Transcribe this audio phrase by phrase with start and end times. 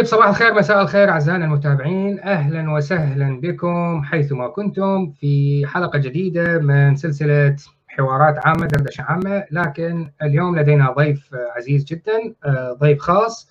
[0.00, 2.20] طيب صباح الخير مساء الخير أعزائنا المتابعين.
[2.20, 7.56] أهلا وسهلا بكم حيثما كنتم في حلقة جديدة من سلسلة
[7.88, 9.44] حوارات عامة دردشة عامة.
[9.50, 12.34] لكن اليوم لدينا ضيف عزيز جدا
[12.80, 13.50] ضيف خاص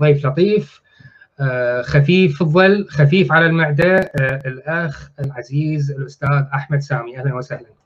[0.00, 0.80] ضيف لطيف
[1.82, 4.12] خفيف الظل خفيف على المعدة
[4.46, 7.18] الأخ العزيز الأستاذ أحمد سامي.
[7.18, 7.79] أهلا وسهلا.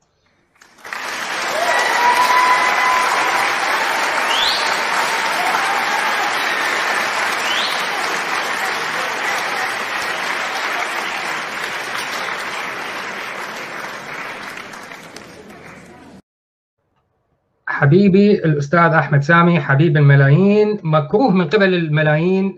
[17.85, 22.57] حبيبي الأستاذ أحمد سامي حبيب الملايين مكروه من قبل الملايين.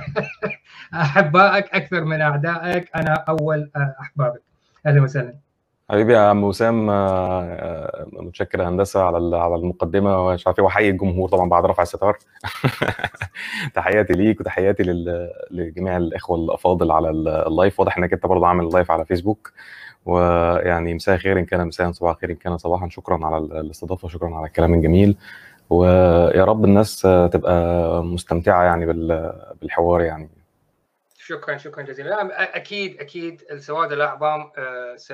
[0.94, 2.90] أحبائك أكثر من أعدائك.
[2.96, 4.42] أنا أول أحبابك.
[4.86, 5.34] أهلا وسهلا.
[5.90, 6.86] حبيبي يا عم وسام
[8.12, 10.26] متشكر هندسة على على المقدمة.
[10.26, 12.18] ومش عارف إيه وأحيي الجمهور طبعا بعد رفع الستار.
[13.74, 14.82] تحياتي ليك وتحياتي
[15.50, 17.80] لجميع الإخوة الأفاضل على اللايف.
[17.80, 19.52] واضح إنك أنت برضه عامل لايف على فيسبوك.
[20.06, 24.36] ويعني مساء خير إن كان مساء صباح خير إن كان صباحا شكرا على الاستضافة شكرا
[24.36, 25.16] على الكلام الجميل.
[25.70, 27.00] ويا رب الناس
[27.32, 28.86] تبقى مستمتعة يعني
[29.60, 30.28] بالحوار يعني.
[31.18, 32.56] شكرا شكرا جزيلا.
[32.56, 34.50] أكيد أكيد السواد الأعظم
[34.96, 35.12] س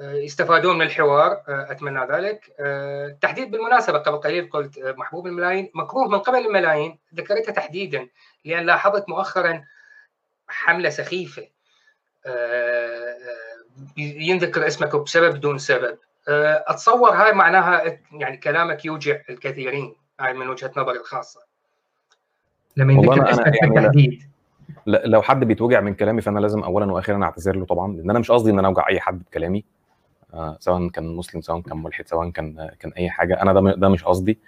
[0.00, 2.54] يستفادون من الحوار أتمنى ذلك.
[2.60, 5.70] التحديد بالمناسبة قبل قليل قلت محبوب الملايين.
[5.74, 8.08] مكروه من قبل الملايين ذكرتها تحديدا
[8.44, 9.64] لأن لاحظت مؤخرا
[10.48, 11.55] حملة سخيفة
[13.96, 15.98] ينذكر اسمك بسبب دون سبب.
[16.28, 21.40] أتصور هاي معناها يعني كلامك يوجع الكثيرين هاي من وجهة نظري الخاصة.
[22.76, 24.22] لما ينذكر اسمك يعني بالتحديد.
[24.86, 28.30] لو حد بيتوجع من كلامي فأنا لازم اولا وأخيرا أعتذر له طبعا لأن أنا مش
[28.30, 29.64] قصدي إن أنا أوجع أي حد بكلامي
[30.34, 33.42] آه سواء كان مسلم سواء كان ملحد سواء كان كان أي حاجة.
[33.42, 34.38] أنا ده ده مش قصدي.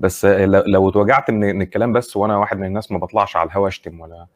[0.00, 4.00] بس لو اتوجعت من الكلام بس وأنا واحد من الناس ما بطلعش على الهوا أشتم
[4.00, 4.26] ولا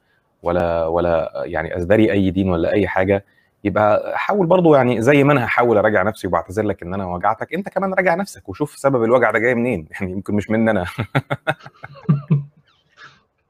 [0.43, 3.25] ولا ولا يعني أزدري أي دين ولا أي حاجة
[3.65, 7.55] يبقى حاول برضو يعني زي ما أنا هحاول أراجع نفسي وبعتذر لك إن أنا وجعتك
[7.55, 9.89] أنت كمان راجع نفسك وشوف سبب الوجع ده جاي منين.
[9.91, 10.87] يعني يمكن مش مني أنا.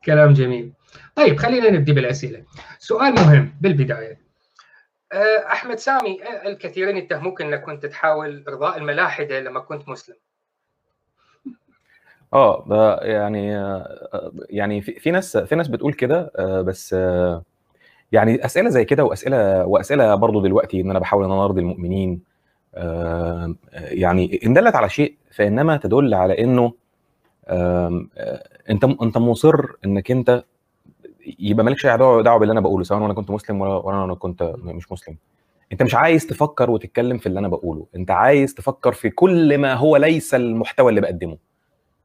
[0.07, 0.73] كلام جميل.
[1.17, 2.45] طيب خلينا نبدي بالأسئلة.
[2.79, 4.21] سؤال مهم بالبداية.
[5.53, 10.17] أحمد سامي الكثيرين يتهموك إنك كنت تحاول إرضاء الملاحدة لما كنت مسلم.
[12.35, 13.47] آه ده يعني
[14.51, 16.33] يعني في, في ناس في ناس بتقول كده
[16.67, 16.93] بس
[18.13, 22.21] يعني أسئلة زي كده وأسئلة وأسئلة برضو دلوقتي إن أنا بحاول إن أنا أرضي المؤمنين
[23.75, 26.73] يعني إن دلت على شيء فإنما تدل على إنه
[28.71, 29.55] أنت أنت مصر
[29.85, 30.45] إنك أنت
[31.39, 34.93] يبقى مالكش دعوة دعوة باللي أنا بقوله سواء أنا كنت مسلم ولا أنا كنت مش
[34.93, 35.17] مسلم.
[35.73, 39.75] أنت مش عايز تفكر وتتكلم في اللي أنا بقوله أنت عايز تفكر في كل ما
[39.75, 41.37] هو ليس المحتوى اللي بقدمه.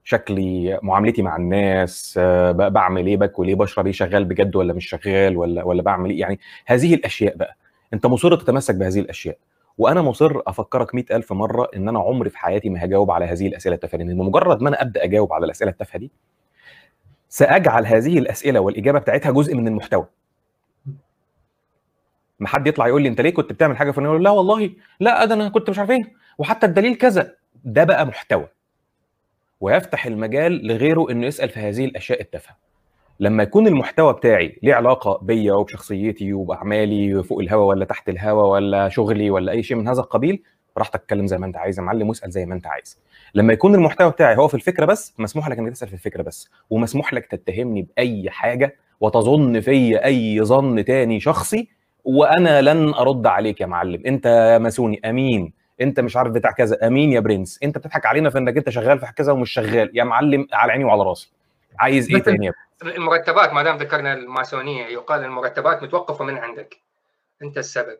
[0.07, 2.19] شكلي معاملتي مع الناس
[2.53, 6.19] بعمل إيه باكل إيه بشرب إيه شغال بجد ولا مش شغال ولا ولا بعمل إيه؟
[6.19, 7.57] يعني هذه الأشياء بقى.
[7.93, 9.37] أنت مصر تتمسك بهذه الأشياء.
[9.77, 13.47] وأنا مصر أفكرك مئة ألف مرة إن أنا عمري في حياتي ما هجاوب على هذه
[13.47, 13.97] الأسئلة التافهة.
[13.97, 16.11] لأن بمجرد ما أنا أبدأ أجاوب على الأسئلة التافهة دي
[17.29, 20.05] سأجعل هذه الأسئلة والإجابة بتاعتها جزء من المحتوى.
[22.39, 25.49] ما حد يطلع يقول لي أنت ليه كنت بتعمل حاجة فلانية؟ لا والله لا أنا
[25.49, 26.13] كنت مش عارف إيه.
[26.37, 27.35] وحتى الدليل كذا.
[27.63, 28.47] ده بقى محتوى.
[29.65, 32.55] ويفتح المجال لغيره إنه يسأل في هذه الأشياء التافهة.
[33.19, 38.89] لما يكون المحتوى بتاعي ليه علاقة بيا وبشخصيتي وبأعمالي فوق الهوا ولا تحت الهوا ولا
[38.89, 40.43] شغلي ولا أي شيء من هذا القبيل
[40.75, 42.99] براحتك اتكلم زي ما أنت عايز يا معلم واسأل زي ما أنت عايز.
[43.35, 46.49] لما يكون المحتوى بتاعي هو في الفكرة بس مسموح لك إنك تسأل في الفكرة بس
[46.69, 51.67] ومسموح لك تتهمني بأي حاجة وتظن فيا أي ظن تاني شخصي
[52.03, 54.01] وأنا لن أرد عليك يا معلم.
[54.05, 55.53] أنت ماسوني أمين.
[55.81, 56.87] انت مش عارف بتاع كذا.
[56.87, 57.59] امين يا برنس.
[57.63, 59.91] انت بتضحك علينا في انك انت شغال في كذا ومش شغال.
[59.93, 61.31] يا معلم على عيني وعلى راسي.
[61.79, 62.51] عايز إيه تاني
[62.83, 66.77] المرتبات ما دام ذكرنا الماسونية يقال المرتبات متوقفة من عندك.
[67.41, 67.97] انت السبب.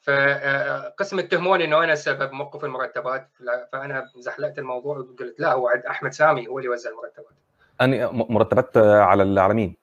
[0.00, 3.28] فقسم اتهموني إنه أنا السبب موقف المرتبات.
[3.72, 7.34] فأنا زحلقت الموضوع وقلت لا هو عند أحمد سامي هو اللي يوزع المرتبات.
[7.80, 9.76] أني مرتبات على على مين؟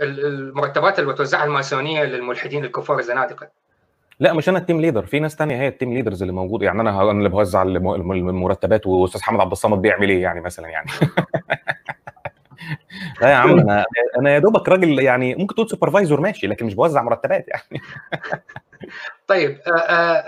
[0.00, 3.48] المرتبات اللي بتوزعها الماسونية للملحدين الكفار الزنادقة.
[4.22, 6.62] لا مش أنا ال team leader في ناس تانية هي ال team leaders اللي موجود.
[6.62, 10.90] يعني أنا أنا اللي بوزع المرتبات وأستاذ حمد عبد الصمد بيعمل إيه يعني مثلا يعني.
[13.20, 13.84] لا يا عم أنا
[14.18, 17.82] أنا يا دوبك راجل يعني ممكن تقول supervisor ماشي لكن مش بوزع مرتبات يعني.
[19.28, 19.60] طيب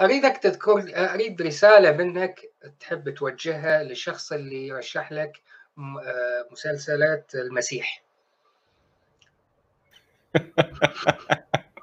[0.00, 2.41] أريدك تذكر أريد رسالة منك
[2.81, 5.41] تحب توجهها للشخص اللي يرشح لك
[6.50, 8.02] مسلسلات المسيح.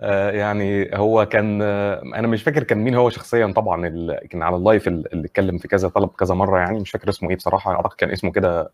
[0.00, 3.88] آه، يعني هو كان آه، أنا مش فاكر كان مين هو شخصيا طبعا
[4.30, 7.36] كان على اللايف اللي اتكلم في كذا طلب كذا مرة يعني مش فاكر اسمه إيه
[7.36, 8.70] بصراحة أعتقد كان اسمه كده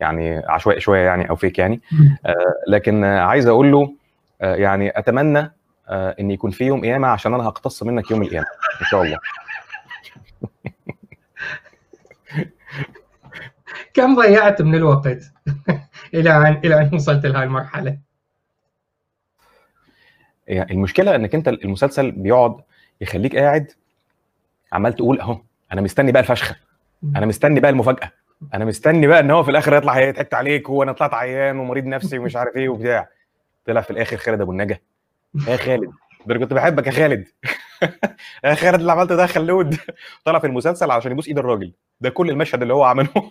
[0.00, 1.80] يعني عشوائي شوية يعني أو فيك يعني.
[2.26, 2.34] آه،
[2.68, 3.94] لكن عايز أقول له
[4.40, 5.52] يعني أتمنى
[5.90, 8.46] إن يكون في يوم قيامة عشان أنا هقتص منك يوم القيامة
[8.80, 9.18] إن شاء الله.
[13.94, 15.18] كم ضيعت من الوقت
[16.14, 18.05] إلى أن إلى أن وصلت لهذه المرحلة؟
[20.50, 22.56] المشكلة إنك أنت المسلسل بيقعد
[23.00, 23.72] يخليك قاعد
[24.72, 25.40] عمال تقول أهو
[25.72, 26.56] أنا مستني بقى الفشخة
[27.16, 28.12] أنا مستني بقى المفاجأة
[28.54, 32.18] أنا مستني بقى إن هو في الآخر يطلع هيضحك عليك وأنا طلعت عيان ومريض نفسي
[32.18, 33.08] ومش عارف إيه وبتاع.
[33.66, 34.78] طلع في الآخر خالد أبو النجا.
[35.48, 35.90] يا خالد
[36.26, 37.28] ده أنا كنت بحبك يا خالد.
[38.44, 39.76] يا خالد اللي عملته ده خلود
[40.24, 41.72] طلع في المسلسل عشان يبوس إيد الراجل.
[42.00, 43.08] ده كل المشهد اللي هو عمله.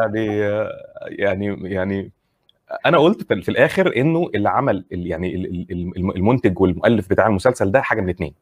[0.00, 0.26] يعني
[1.08, 2.12] يعني يعني
[2.86, 5.34] أنا قلت في الآخر إنه اللي عمل يعني
[6.16, 8.34] المنتج والمؤلف بتاع المسلسل ده حاجة من الاثنين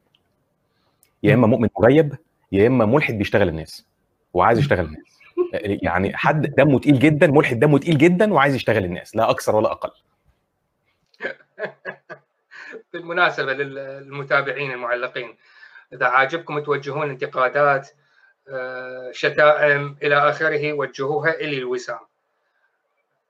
[1.22, 2.14] يا إما مؤمن مغيب
[2.52, 3.86] يا إما ملحد بيشتغل الناس
[4.34, 5.20] وعايز يشتغل الناس.
[5.82, 9.72] يعني حد دمه تقيل جدا ملحد دمه تقيل جدا وعايز يشتغل الناس لا أكثر ولا
[9.72, 9.90] أقل.
[12.92, 15.36] بالمناسبة للمتابعين المعلقين
[15.92, 17.88] إذا عاجبكم توجهون انتقادات
[18.48, 21.98] آه، شتائم إلى آخره وجهوها الي الوسام.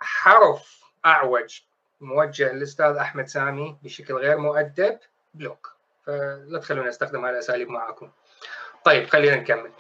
[0.01, 1.61] حرف أعوج
[2.01, 4.99] موجه للأستاذ أحمد سامي بشكل غير مؤدب
[5.35, 5.75] بلوك.
[6.07, 8.11] فلا تخلوني أستخدم هذه الأساليب معكم.
[8.85, 9.73] طيب خلينا نكمل.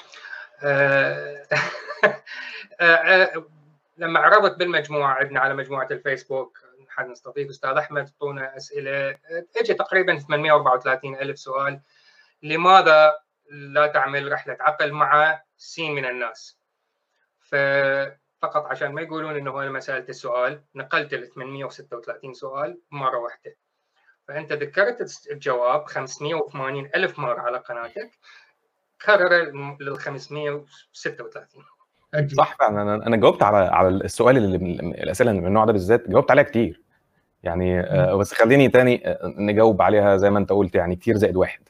[0.62, 1.46] آه،
[2.80, 3.44] آه، آه،
[3.96, 6.58] لما عرضت بالمجموعة عندنا على مجموعة الفيسبوك.
[6.88, 9.16] نحن نستضيف أستاذ أحمد أعطونا أسئلة.
[9.56, 11.80] اجى تقريبا 834 ألف سؤال.
[12.42, 13.18] لماذا
[13.50, 16.58] لا تعمل رحلة عقل مع سين من الناس؟
[17.40, 17.54] ف
[18.44, 23.56] فقط عشان ما يقولون إنه أنا ما سألت السؤال نقلت ال 836 سؤال مرة واحدة.
[24.28, 28.10] فأنت ذكرت الجواب 580 ألف مرة على قناتك
[29.04, 31.64] كرر لل 536
[32.36, 32.82] صح فعلا.
[32.82, 34.56] أنا أنا جاوبت على على السؤال اللي
[35.02, 36.82] الأسئلة اللي من النوع ده بالذات جاوبت عليها كتير.
[37.42, 41.36] يعني آه بس خليني تاني آه، نجاوب عليها زي ما أنت قلت يعني كتير زائد
[41.36, 41.60] واحد.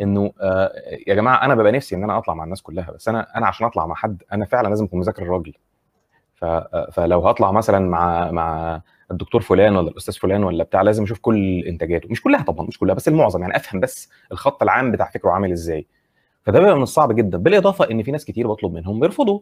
[0.00, 0.72] إنه آه
[1.06, 3.66] يا جماعة أنا ببقى نفسي إن أنا أطلع مع الناس كلها بس أنا أنا عشان
[3.66, 5.54] أطلع مع حد أنا فعلا لازم أكون مذاكر الراجل.
[6.92, 11.60] فلو هطلع مثلا مع مع الدكتور فلان ولا الأستاذ فلان ولا بتاع لازم أشوف كل
[11.66, 12.08] إنتاجاته.
[12.10, 13.40] مش كلها طبعا مش كلها بس المعظم.
[13.42, 15.86] يعني أفهم بس الخط العام بتاع فكره عامل إزاي.
[16.42, 17.38] فده بيبقى من الصعب جدا.
[17.38, 19.40] بالإضافة إن في ناس كتير بطلب منهم بيرفضوا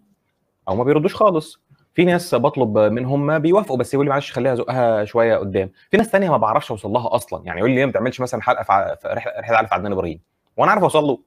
[0.69, 1.61] أو ما بيردوش خالص.
[1.95, 5.71] في ناس بطلب منهم بيوافقوا بس يقول لي معلش خليها ازقها شوية قدام.
[5.91, 7.43] في ناس ثانية ما بعرفش أوصل لها أصلا.
[7.45, 8.63] يعني يقول لي ليه ما بتعملش مثلا حلقة
[8.95, 10.21] في رحله في عدنان إبراهيم؟
[10.57, 11.19] وأنا عارف أوصل له.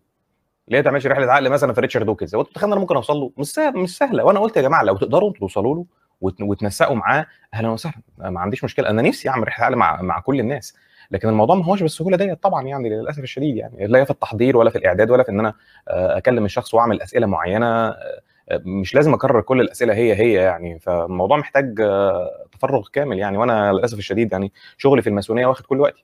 [0.72, 2.36] ليه ما تعملش رحلة عقل مثلا في ريتشارد دوكنز.
[2.36, 4.24] هو تتخيل أنا ممكن أوصل له؟ مش سهل مش سهلة.
[4.24, 5.86] وأنا قلت يا جماعة لو تقدروا توصلوا له
[6.22, 8.02] وتنسقوا معاه أهلا وسهلا.
[8.18, 8.90] ما عنديش مشكلة.
[8.90, 10.76] أنا نفسي أعمل رحلة عقل مع مع كل الناس.
[11.12, 13.88] لكن الموضوع ما هوش بالسهولة ديت طبعا يعني للأسف الشديد يعني.
[13.88, 15.54] لا في التحضير ولا في الإعداد ولا في إن أنا
[15.88, 17.68] آه، أكلم الشخص وأعمل أسئلة معينة.
[17.90, 18.22] آه،
[18.66, 20.80] مش لازم أكرر كل الأسئلة هي هي يعني.
[20.80, 23.38] فالموضوع محتاج آه، تفرغ كامل يعني.
[23.38, 26.04] وأنا للأسف الشديد يعني شغلي في الماسونية واخد كل وقتي.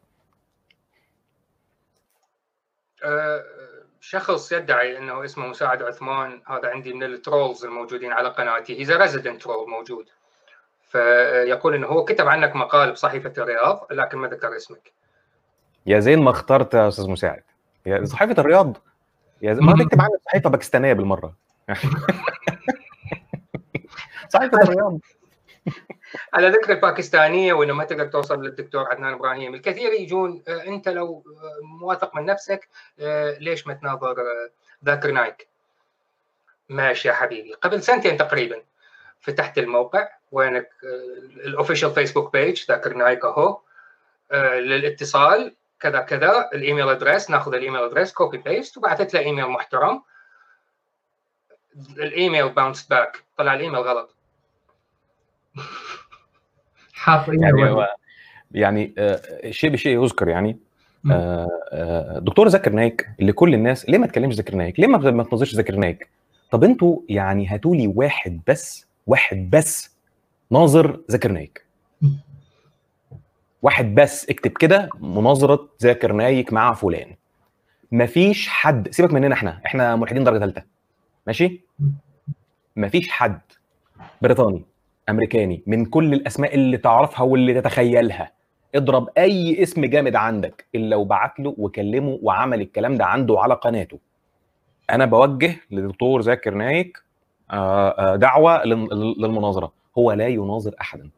[4.10, 8.80] شخص يدعي إنه اسمه مساعد عثمان هذا عندي من ال trolls الموجودين على قناتي.
[8.80, 10.10] he's resident troll موجود.
[10.84, 14.92] فيقول إنه هو كتب عنك مقال بصحيفة الرياض لكن ما ذكر اسمك.
[15.86, 17.44] يا زين ما اخترت يا أستاذ مساعد.
[17.86, 18.78] يا صحيفة الرياض.
[19.42, 21.34] يا زين ما تكتب عني صحيفة باكستانية بالمرة.
[24.34, 25.00] صحيفة الرياض.
[26.34, 31.24] على ذكر الباكستانية وإنه ما تقدر توصل للدكتور عدنان إبراهيم، الكثير يجون آه، أنت لو
[31.28, 32.68] آه، موافق من نفسك
[33.00, 34.16] آه، ليش ما تناظر
[34.86, 35.48] ذاكر نايك؟
[36.70, 38.62] ماشي يا حبيبي، قبل سنتين تقريبا
[39.22, 40.70] فتحت الموقع وينك
[41.46, 43.60] ال official Facebook page ذاكر نايك أهو
[44.34, 49.46] للاتصال كذا كذا ال email address ناخذ ال email address copy paste وبعثت له إيميل
[49.46, 50.04] محترم.
[51.98, 54.16] الإيميل bounce back طلع الإيميل غلط.
[56.98, 57.88] حاط يعني
[58.52, 60.58] يعني آه شيء بشيء يذكر يعني.
[61.12, 65.24] آه آه دكتور زكر نايك اللي كل الناس ليه ما تكلمش زكر نايك؟ ليه ما
[65.24, 66.10] تنظرش زكر نايك؟
[66.52, 69.98] طب أنتوا يعني هاتوا لي واحد بس واحد بس
[70.52, 71.68] ناظر زكر نايك
[73.62, 77.16] واحد بس اكتب كده مناظرة ذاكر نايك مع فلان.
[77.92, 80.64] مفيش حد سيبك مننا إحنا إحنا ملحدين درجة ثالثه
[81.28, 81.62] ماشي؟
[82.76, 83.40] مفيش حد.
[84.22, 84.66] بريطاني.
[85.10, 88.32] أمريكاني من كل الأسماء اللي تعرفها واللي تتخيلها.
[88.76, 94.00] اضرب أي اسم جامد عندك الا وبعت له وكلمه وعمل الكلام ده عنده على قناته.
[94.90, 96.98] أنا بوجه للدكتور زاكر نايك
[97.52, 99.72] آه، آه، دعوة للمناظرة.
[99.98, 101.10] هو لا يناظر احدا.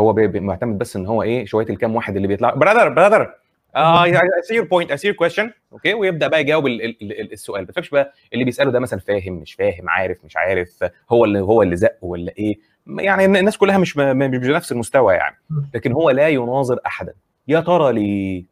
[0.00, 2.54] هو معتمد بس إن هو إيه شوية الكام واحد اللي بيطلع.
[2.54, 3.34] brother brother
[3.76, 7.60] I see your point I see your question okay ويبدأ بقى يجاوب ال- ال- السؤال.
[7.62, 11.40] ما تفهمش بقى اللي بيسأله ده مثلا فاهم مش فاهم عارف مش عارف هو اللي
[11.40, 12.58] هو اللي زق ولا إيه.
[12.98, 15.36] يعني الناس كلها مش مش بنفس المستوى يعني.
[15.74, 17.14] لكن هو لا يناظر احدا.
[17.48, 18.44] يا ترى ليه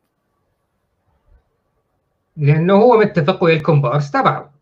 [2.37, 4.59] لأنه هو متفق ويا الكومبارس تبعه.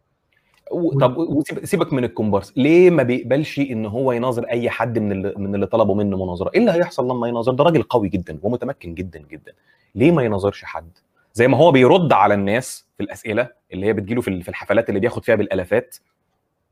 [1.00, 2.52] طب سيبك من الكومبارس.
[2.56, 6.50] ليه ما بيقبلش إن هو يناظر أي حد من اللي من اللي طلبوا منه مناظرة؟
[6.54, 9.52] إيه اللي هيحصل لما يناظر؟ ده راجل قوي جدا ومتمكن جدا جدا.
[9.95, 10.90] ليه ما يناظرش حد؟
[11.35, 15.25] زي ما هو بيرد على الناس في الأسئلة اللي هي بتجيله في الحفلات اللي بياخد
[15.25, 15.97] فيها بالألافات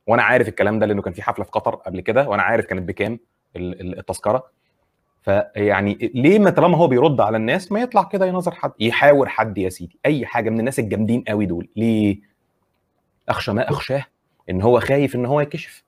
[0.06, 2.88] وأنا عارف الكلام ده لأنه كان في حفلة في قطر قبل كده وأنا عارف كانت
[2.88, 3.18] بكام
[3.56, 4.44] ال- ال- التذكرة.
[5.22, 9.58] فيعني ليه ما طالما هو بيرد على الناس ما يطلع كده يناظر حد يحاور حد
[9.58, 9.98] يا سيدي.
[10.06, 11.68] أي حاجة من الناس الجامدين قوي دول.
[11.76, 12.18] ليه؟
[13.28, 14.04] أخشى ما أخشاه.
[14.50, 15.84] إن هو خايف إن هو يكشف.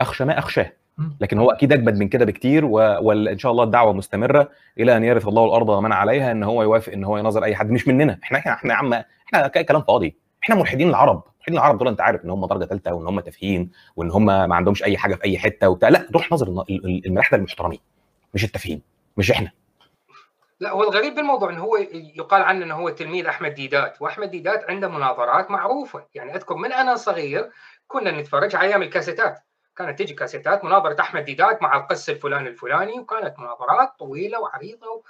[0.00, 0.72] أخشى ما أخشاه.
[1.20, 4.48] لكن هو أكيد اجمد من كده بكتير وان شاء الله الدعوة مستمرة
[4.80, 7.70] إلى أن يرث الله الأرض ومن عليها إن هو يوافق إن هو يناظر أي حد.
[7.70, 8.18] مش مننا.
[8.22, 8.92] إحنا إحنا يا عم
[9.34, 10.16] إحنا كلام فاضي.
[10.44, 11.22] إحنا ملحدين العرب.
[11.48, 14.54] ملحدين العرب دول انت عارف إن هم درجة ثالثه وإن هم تافهين وإن هم ما
[14.54, 15.88] عندهمش أي حاجة في أي حتة وبتاع.
[15.88, 17.80] لا روح ال- الملاحدة المحترمين
[18.34, 18.82] مش التافهين
[19.16, 19.50] مش إحنا.
[20.60, 21.76] لا هو الغريب بالموضوع انه هو
[22.16, 26.04] يقال عنه انه هو تلميذ أحمد ديدات وأحمد ديدات عنده مناظرات معروفة.
[26.14, 27.50] يعني أذكر من أنا صغير
[27.88, 29.38] كنا نتفرج على أيام الكاسيتات.
[29.76, 35.02] كانت تجي كاسيتات مناظرة أحمد ديدات مع القس الفلاني الفلاني وكانت مناظرات طويلة وعريضة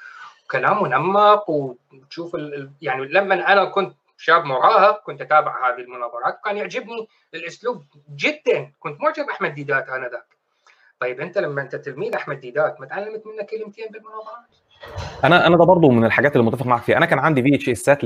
[0.44, 2.36] وكلام منمق وتشوف
[2.82, 7.84] يعني لما أنا كنت شاب مراهق كنت أتابع هذه المناظرات وكان يعجبني الأسلوب
[8.16, 8.72] جدا.
[8.78, 10.26] كنت معجب احمد ديدات آنذاك.
[11.00, 14.48] طيب أنت لما أنت تلميذ أحمد ديدات ما تعلمت منه كلمتين بالمناظرات؟
[15.24, 16.96] أنا أنا ده برضه من الحاجات اللي متفق معاك فيها.
[16.96, 18.00] أنا كان عندي في اتش اسات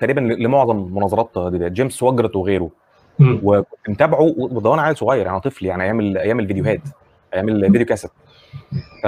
[0.00, 2.70] تقريبا لمعظم مناظرات دي جيمس سواجرت وغيره.
[3.20, 6.80] وكنت متابعه وده وأنا عيل صغير يعني طفل يعني أيام أيام الفيديوهات
[7.34, 8.10] أيام الفيديو كاسيت.
[9.02, 9.06] ف...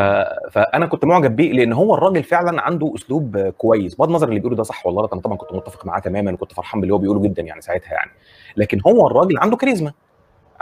[0.52, 3.94] فأنا كنت معجب بيه لأن هو الراجل فعلا عنده أسلوب كويس.
[3.94, 6.52] بغض النظر اللي بيقوله ده صح ولا غلط أنا طبعا كنت متفق معاه تماما وكنت
[6.52, 8.10] فرحان باللي هو بيقوله جدا يعني ساعتها يعني.
[8.56, 9.92] لكن هو الراجل عنده كاريزما.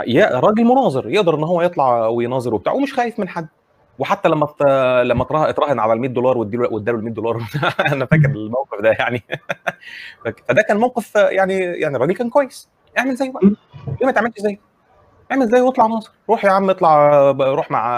[0.07, 3.47] يا راجل مناظر يقدر إن هو يطلع ويناظر وبتاع ومش خايف من حد.
[3.99, 4.63] وحتى لما ت...
[5.07, 7.37] لما تراه- اتراهن على ال 100 دولار واداله ال 100 دولار.
[7.93, 9.23] أنا فاكر الموقف ده يعني.
[10.49, 12.69] فده كان موقف يعني يعني الراجل كان كويس.
[12.99, 13.41] اعمل زيه بقى.
[14.01, 14.72] ليه ما تعملش زيه؟
[15.31, 17.91] اعمل زيه واطلع ناظر روح يا عم اطلع روح مع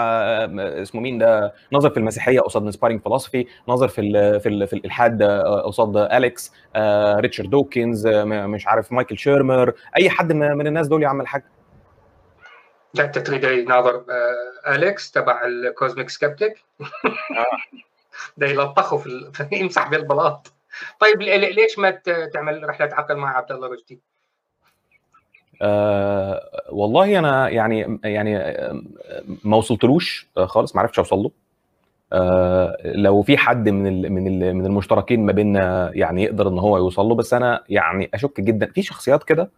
[0.81, 4.73] اسمه مين ده ناظر في المسيحية قصاد Inspiring Philosophy ناظر في ال في ال في
[4.73, 5.23] الإلحاد
[5.65, 11.03] قصاد أليكس آه، ريتشارد دوكنز آه، مش عارف مايكل شيرمر أي حد من الناس دول
[11.03, 11.43] يا عم الحاج
[12.93, 16.63] لا أنت تريد يناظر آه، أليكس تبع الكوزميك سكبتك
[18.37, 20.53] ده يلطخه في يمسح بالبلاط.
[20.99, 24.01] طيب ليش ما ت- تعمل رحلة عقل مع عبد الله رشدي؟
[25.61, 28.81] آه والله أنا يعني يعني آه،
[29.43, 31.31] ما وصلتلوش آه، خالص ما عرفتش أوصل له.
[32.13, 36.59] آه لو في حد من ال من ال من المشتركين ما بيننا يعني يقدر إن
[36.59, 38.65] هو يوصل له بس أنا يعني أشك جدا.
[38.65, 39.49] في شخصيات كده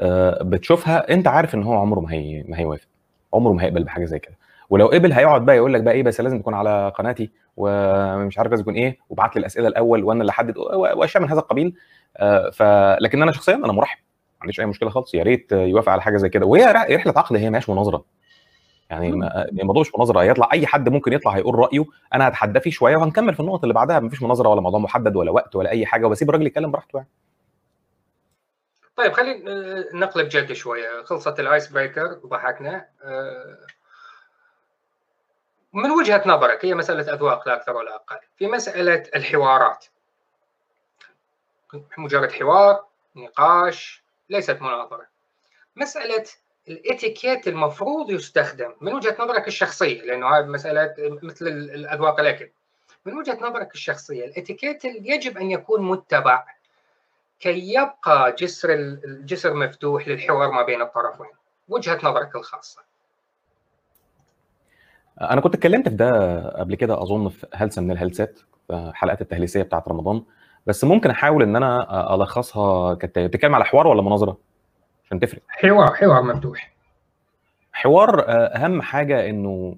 [0.00, 2.86] آه بتشوفها أنت عارف إن هو عمره ما هي ما هيوافق.
[3.34, 4.34] عمره ما هيقبل بحاجة زي كده.
[4.70, 8.50] ولو قبل هيقعد بقى يقول لك بقى إيه بس لازم تكون على قناتي ومش عارف
[8.50, 11.74] لازم يكون إيه وبعت لي الأسئلة الأول وأنا اللي أحدد وأشياء من هذا القبيل.
[12.16, 12.62] آه ف
[13.02, 13.98] لكن أنا شخصيا أنا مرحب.
[14.42, 15.14] عنديش أي مشكلة خالص.
[15.14, 16.46] يا ريت يوافق على حاجة زي كده.
[16.46, 18.04] وهي رح- رحلة عقد هي مش مناظرة.
[18.90, 20.20] يعني ما- الموضوع مش مناظرة.
[20.20, 21.84] هيطلع أي حد ممكن يطلع هيقول رأيه.
[22.14, 24.00] أنا هتحدى فيه شوية وهنكمل في النقط اللي بعدها.
[24.00, 26.06] مفيش مناظرة ولا موضوع محدد ولا وقت ولا أي حاجة.
[26.06, 27.08] وبسيب الراجل يتكلم براحته يعني.
[28.96, 31.02] طيب خلينا نقلب جد شوية.
[31.04, 33.58] خلصت ال ice breaker وضحكنا آه،
[35.72, 38.16] من وجهة نظرك هي مسألة أذواق لا أكثر ولا أقل.
[38.36, 39.86] في مسألة الحوارات.
[41.98, 42.84] مجرد حوار
[43.16, 45.06] نقاش ليست مناظره
[45.76, 46.24] مسألة
[46.68, 52.50] الإتيكيت المفروض يستخدم من وجهة نظرك الشخصية لأنه هذه مسألة مثل ال- الأذواق الأكل.
[53.06, 56.44] من وجهة نظرك الشخصية الإتيكيت يجب أن يكون متبع.
[57.40, 61.26] كي يبقى جسر ال- الجسر مفتوح للحوار ما بين الطرفين.
[61.68, 62.80] وجهة نظرك الخاصة.
[65.20, 68.40] أنا كنت اتكلمت في ده قبل كده أظن في هلسة من الهلسات
[68.72, 70.22] حلقات التهليسية بتاعت رمضان.
[70.66, 74.36] بس ممكن أحاول إن أنا ألخصها كانت بتتكلم على حوار ولا مناظرة؟
[75.04, 75.42] عشان تفرق.
[75.48, 76.72] حوار حوار مفتوح
[77.72, 79.76] حوار أهم حاجة إنه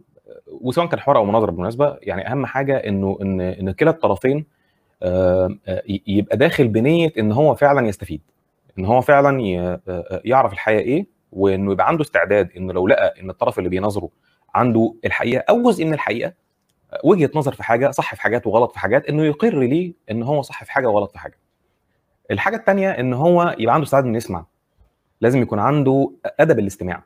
[0.61, 4.47] وسواء كان حوار أو مناظرة بالمناسبة يعني أهم حاجة إنه إن إن كلا الطرفين
[6.07, 8.21] يبقى داخل بنية إن هو فعلا يستفيد.
[8.79, 9.41] إن هو فعلا
[10.25, 14.09] يعرف الحقيقة إيه وإنه يبقى عنده استعداد إنه لو لقى إن الطرف اللي بيناظره
[14.55, 16.33] عنده الحقيقة أو جزء من الحقيقة
[17.05, 20.43] وجهة نظر في حاجة صح في حاجات وغلط في حاجات إنه يقر ليه إن هو
[20.43, 21.39] صح في حاجة وغلط في حاجة.
[22.31, 24.45] الحاجة الثانية إن هو يبقى عنده استعداد إنه يسمع.
[25.21, 26.11] لازم يكون عنده
[26.41, 27.03] أدب الاستماع.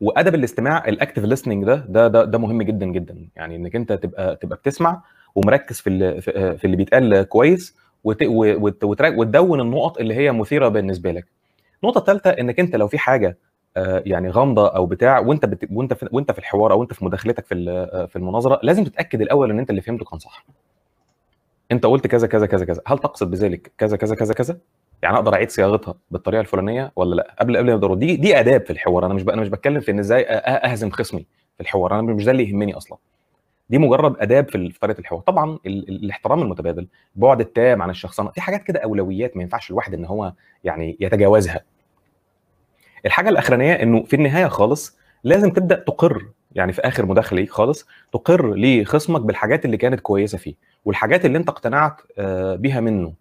[0.00, 1.74] وأدب الاستماع الاكتف listening ده
[2.08, 3.28] ده ده, مهم جدا جدا.
[3.36, 5.02] يعني إنك أنت تبقى تبقى بتسمع
[5.34, 6.20] ومركز في اللي
[6.58, 11.26] في اللي بيتقال كويس وتدون النقط اللي هي مثيرة بالنسبة لك.
[11.82, 13.38] النقطة الثالثه إنك أنت لو في حاجة
[13.76, 15.68] آه، يعني غامضة أو بتاع وأنت بت...
[15.72, 16.08] وأنت في...
[16.12, 19.58] وأنت في الحوار أو أنت في مداخلتك في آه، في المناظرة لازم تتأكد الأول إن
[19.58, 20.44] أنت اللي فهمته كان صح.
[21.72, 24.58] أنت قلت كذا كذا كذا كذا هل تقصد بذلك كذا كذا كذا كذا
[25.02, 28.70] يعني أقدر أعيد صياغتها بالطريقة الفلانية ولا لأ قبل قبل ما دي دي آداب في
[28.70, 29.30] الحوار أنا مش ب...
[29.30, 32.76] أنا مش بتكلم في إن إزاي أهزم خصمي في الحوار أنا مش ده اللي يهمني
[32.76, 32.98] أصلا
[33.70, 35.58] دي مجرد آداب في طريقة الحوار طبعا.
[35.66, 40.04] ال- الاحترام المتبادل البعد التام عن الشخصنة في حاجات كده أولويات ما ينفعش الواحد إن
[40.04, 40.32] هو
[40.64, 41.60] يعني يتجاوزها
[43.06, 47.86] الحاجة الأخرانية إنه في النهاية خالص لازم تبدأ تقر يعني في آخر مداخلة ليك خالص
[48.12, 53.12] تقر لخصمك بالحاجات اللي كانت كويسة فيه والحاجات اللي أنت اقتنعت آه، بيها منه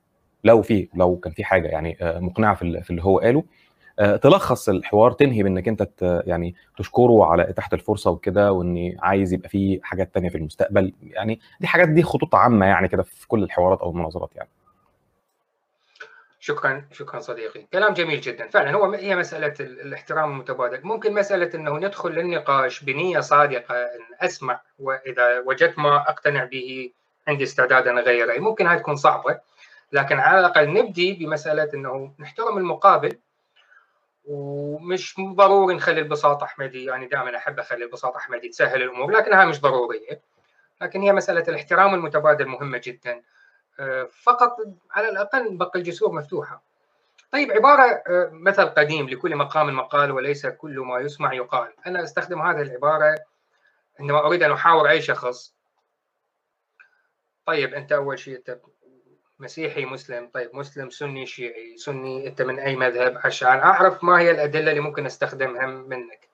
[0.44, 3.44] لو في لو كان في حاجة يعني آه، مقنعة في ال- في اللي هو قاله.
[4.00, 5.88] آه، تلخص الحوار تنهي بإنك أنت
[6.28, 10.94] يعني تشكره على إتاحة الفرصة وكده وان عايز يبقى في حاجات تانية في المستقبل.
[11.04, 14.50] يعني دي حاجات دي خطوط عامة يعني كده في كل الحوارات أو المناظرات يعني.
[16.46, 17.62] شكرا شكرا صديقي.
[17.74, 18.48] كلام جميل جدا.
[18.48, 20.80] فعلا هو هي مسألة ال- الاحترام المتبادل.
[20.84, 26.92] ممكن مسألة أنه ندخل للنقاش بنية صادقة أن أسمع وإذا وجدت ما أقتنع به
[27.28, 28.40] عندي استعداد أن أغير رأيي.
[28.40, 29.40] ممكن هاي تكون صعبة
[29.92, 33.18] لكن على الأقل نبدي بمسألة أنه نحترم المقابل
[34.26, 36.86] ومش ضروري نخلي البساطة أحمدي.
[36.86, 40.20] يعني دائما أحب أخلي البساطة أحمدي تسهل الأمور لكنها مش ضرورية.
[40.82, 43.22] لكن هي مسألة الاحترام المتبادل مهمة جدا.
[44.22, 44.58] فقط
[44.92, 46.64] على الأقل نبقي الجسور مفتوحة.
[47.32, 51.74] طيب عبارة آه، مثل قديم لكل مقام مقال وليس كل ما يسمع يقال.
[51.88, 53.16] أنا أستخدم هذه العبارة
[54.00, 55.56] عندما أريد أن أحاور أي شخص.
[57.46, 58.60] طيب أنت أول شيء أنت
[59.40, 60.30] مسيحي مسلم.
[60.34, 61.78] طيب مسلم سني شيعي.
[61.78, 66.30] سني أنت من أي مذهب؟ عشان أعرف ما هي الأدلة اللي ممكن أستخدمها منك.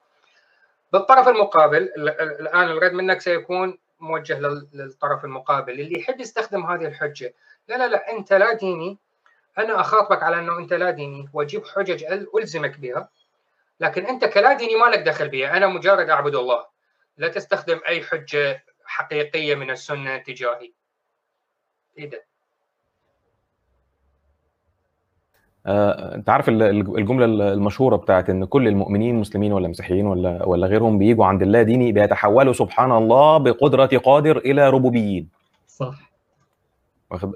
[0.92, 6.66] بالطرف المقابل ال- ال- الآن الرد منك سيكون موجه لل- للطرف المقابل اللي يحب يستخدم
[6.66, 7.34] هذه الحجة.
[7.68, 8.98] لا لا لا أنت لا ديني.
[9.58, 11.28] أنا أخاطبك على أنه أنت لا ديني.
[11.32, 12.04] وأجيب حجج
[12.38, 13.08] ألزمك بها.
[13.80, 15.56] لكن أنت كلا ديني ما لك دخل بها.
[15.56, 16.66] أنا مجرد أعبد الله.
[17.16, 20.72] لا تستخدم أي حجة حقيقية من السنة تجاهي.
[21.98, 22.24] إيه ده
[25.66, 30.46] آه، انت عارف ال- ال- الجملة المشهورة بتاعت إن كل المؤمنين مسلمين ولا مسيحيين ولا
[30.46, 35.28] ولا غيرهم بيجوا عند الله ديني بيتحولوا سبحان الله بقدرة قادر إلى ربوبيين.
[35.66, 36.12] صح.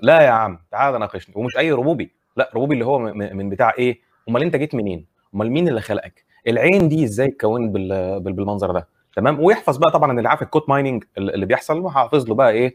[0.02, 1.34] لا يا عم تعال ناقشني.
[1.38, 2.10] ومش أي ربوبي.
[2.36, 6.24] لا ربوبي اللي هو من بتاع إيه؟ أمال أنت جيت منين؟ أمال مين اللي خلقك؟
[6.48, 10.47] العين دي إزاي اتكونت بال- بال- بالمنظر ده؟ تمام؟ ويحفظ بقى طبعا اللي عارف ال
[10.47, 12.74] quote mining اللي بيحصل وحافظ له بقى إيه؟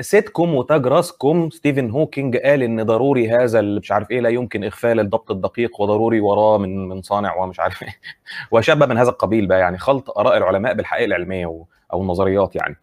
[0.00, 4.64] سيتكم وتاج راسكم ستيفن هوكينج قال إن ضروري هذا اللي مش عارف إيه لا يمكن
[4.64, 7.96] إغفال الضبط الدقيق وضروري وراه من من صانع ومش عارف إيه.
[8.52, 12.76] وشيء من هذا القبيل بقى يعني خلط آراء العلماء بالحقائق العلمية أو النظريات يعني.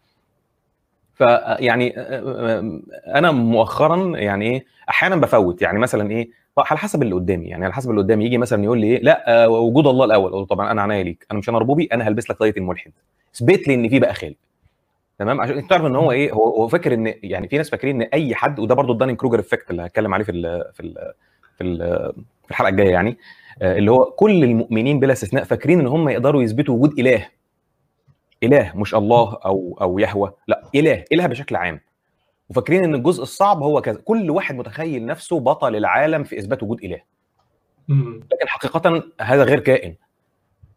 [1.14, 1.94] فيعني
[3.14, 5.62] أنا مؤخرا يعني إيه أحيانا بفوت.
[5.62, 7.46] يعني مثلا إيه على حسب اللي قدامي.
[7.46, 10.30] يعني على حسب اللي قدامي يجي مثلا يقول لي إيه لا آه، وجود الله الأول.
[10.30, 12.92] أقول طبعا أنا عناية ليك أنا مش أنا ربوبي أنا هلبس لك طاقيه الملحد.
[13.34, 14.47] اثبت لي إن في بقى خالق.
[15.18, 18.02] تمام؟ عشان انت تعرف ان هو إيه هو هو فاكر ان يعني في ناس فاكرين
[18.02, 20.80] ان اي حد وده برضو ال Dunning Kruger effect اللي هتكلم عليه في ال في
[20.80, 21.12] ال
[21.58, 21.78] في, ال
[22.44, 23.18] في الحلقة الجاية يعني.
[23.62, 27.28] آه، اللي هو كل المؤمنين بلا استثناء فاكرين ان هم يقدروا يثبتوا وجود إله.
[28.42, 31.80] إله مش الله أو أو يهوة لا إله إله بشكل عام.
[32.50, 34.00] وفاكرين إن الجزء الصعب هو كذا.
[34.04, 37.00] كل واحد متخيل نفسه بطل العالم في إثبات وجود إله.
[38.32, 39.94] لكن حقيقة هذا غير كائن.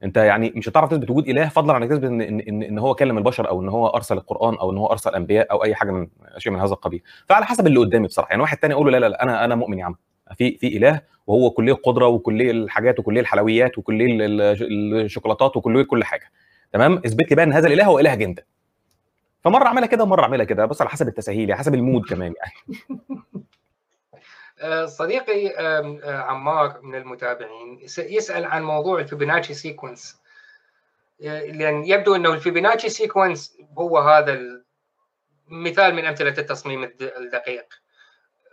[0.04, 2.96] انت يعني مش هتعرف تثبت وجود إله فضلا عن انك تثبت ان ان إن, هو
[2.96, 5.92] كلم البشر أو إن هو أرسل القرآن أو إن هو أرسل أنبياء أو أي حاجة
[5.92, 7.02] من شيء من هذا القبيل.
[7.30, 8.30] فعلى حسب اللي قدامي بصراحة.
[8.30, 9.96] يعني واحد تاني أقول له لا لا, لا أنا أنا مؤمن يا عم.
[10.36, 15.84] في في إله وهو كليه القدرة وكليه الحاجات وكليه الحلويات وكليه ال- ال- الشوكولاتات وكليه
[15.84, 16.32] كل حاجة.
[16.74, 18.40] تمام؟ اثبت لي بقى إن هذا الإله هو الهك انت
[19.44, 20.66] فمرة اعملها كده ومرة اعملها كده.
[20.66, 22.54] بس على حسب التساهيل حسب ال mood كمان يعني.
[24.86, 30.22] صديقي آم، آه، عمار من المتابعين يس- يسأل عن موضوع ال Fibonacci sequence
[31.24, 34.66] آه، لأن يبدو إنه ال Fibonacci sequence هو هذا ال-
[35.48, 37.66] مثال من أمثلة التصميم الد- الدقيق.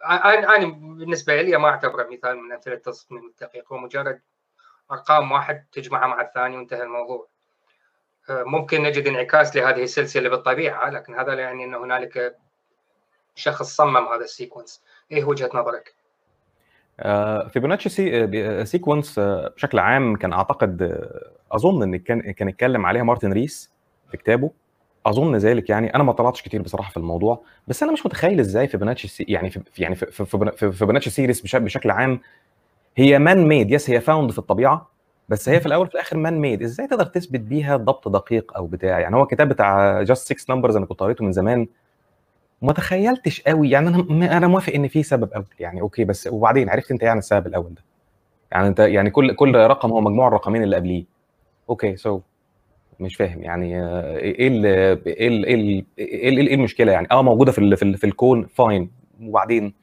[0.07, 3.73] أنا أنا بالنسبة لي ما أعتبره مثال من أمثلة التصميم الدقيق.
[3.73, 4.21] هو مجرد
[4.93, 7.29] أرقام واحد تجمعها مع الثاني وانتهى الموضوع.
[8.31, 12.37] آه، ممكن نجد انعكاس لهذه السلسلة بالطبيعة لكن هذا لا يعني إن هنالك
[13.35, 15.95] شخص صمم هذا ال sequence إيه وجهة نظرك؟
[17.01, 22.49] آه، Fibonacci se آه، sequence آه، بشكل عام كان أعتقد آه، أظن إن كان كان
[22.49, 23.71] اتكلم عليها مارتن ريس
[24.11, 24.51] في كتابه.
[25.07, 25.95] أظن ذلك يعني.
[25.95, 29.51] أنا ما طلعتش كتير بصراحة في الموضوع بس أنا مش متخيل إزاي Fibonacci se يعني
[29.51, 32.21] في يعني في في- في- في Fibonacci series بش- بشكل عام
[32.97, 34.91] هي man made yes هي found في الطبيعة
[35.29, 38.67] بس هي في الأول في الآخر man made إزاي تقدر تثبت بيها ضبط دقيق أو
[38.67, 41.67] بتاع؟ يعني هو الكتاب بتاع Just 6 Numbers أنا كنت قريته من زمان.
[42.63, 43.71] ما تخيلتش قوي.
[43.71, 45.45] يعني أنا أنا موافق إن في سبب أول.
[45.61, 47.83] يعني okay بس وبعدين عرفت أنت يعني السبب الأول ده.
[48.53, 51.05] يعني أنت يعني كل كل رقم هو مجموع الرقمين اللي قبليه.
[51.71, 52.23] okay so so.
[53.01, 53.43] مش فاهم.
[53.43, 57.53] يعني آه، إيه ال إيه ال إيه ال إيه, ال- إيه المشكلة يعني؟ آه موجودة
[57.53, 58.91] في ال في, ال في الكون fine
[59.23, 59.75] وبعدين؟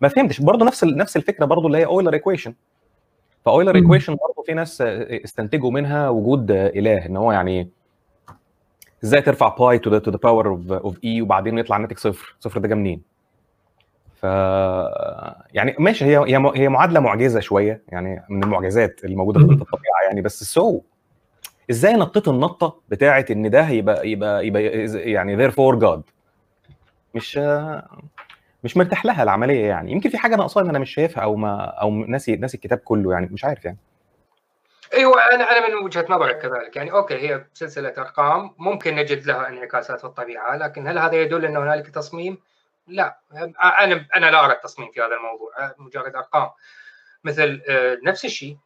[0.00, 0.40] ما فهمتش.
[0.40, 2.54] برضه نفس ال- نفس الفكرة برضه اللي هي Euler equation
[3.44, 3.82] فأويلر مم.
[3.82, 7.06] equation برضه في ناس آه، استنتجوا منها وجود آه، إله.
[7.06, 7.68] إن هو يعني
[9.04, 12.36] إزاي ترفع pi to the power of i وبعدين يطلع الناتج صفر.
[12.40, 13.02] صفر ده جه منين؟
[14.14, 14.22] ف
[15.54, 19.52] يعني ماشي هي هي هي معادلة معجزة شوية يعني من المعجزات الموجوده في مم.
[19.52, 20.80] الطبيعه يعني بس so
[21.70, 24.62] إزاي نطيت النطة بتاعه إن ده يبقى يبقى يبقى
[25.10, 26.02] يعني therefore God
[27.14, 27.40] مش
[28.64, 29.92] مش مرتاح لها العملية يعني.
[29.92, 33.28] يمكن في حاجة ناقصاني أنا مش شايفها أو ما أو ناسي ناسي الكتاب كله يعني
[33.32, 33.78] مش عارف يعني.
[34.94, 36.76] أيوه أنا أنا من وجهة نظرك كذلك.
[36.76, 41.44] يعني okay هي سلسلة أرقام ممكن نجد لها انعكاسات في الطبيعة لكن هل هذا يدل
[41.44, 42.38] إن هنالك تصميم؟
[42.86, 43.18] لا.
[43.62, 46.50] أنا أنا لا أرى التصميم في هذا الموضوع مجرد أرقام.
[47.24, 48.56] مثل آه، نفس الشيء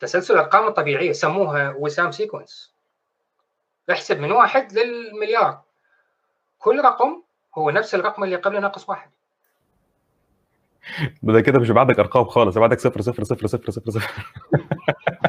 [0.00, 2.74] تسلسل الأرقام الطبيعية سموها وسام sequence.
[3.90, 5.60] احسب من واحد للمليار.
[6.58, 7.22] كل رقم
[7.54, 9.10] هو نفس الرقم اللي قبله ناقص واحد.
[11.22, 14.12] ده كده مش بعدك أرقام خالص بعدك صفر صفر صفر صفر صفر صفر.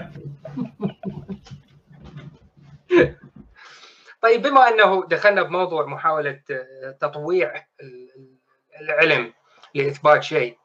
[4.22, 8.38] طيب بما أنه دخلنا بموضوع محاولة آه، تطويع ال- ال-
[8.82, 9.34] العلم
[9.76, 10.58] لإثبات شيء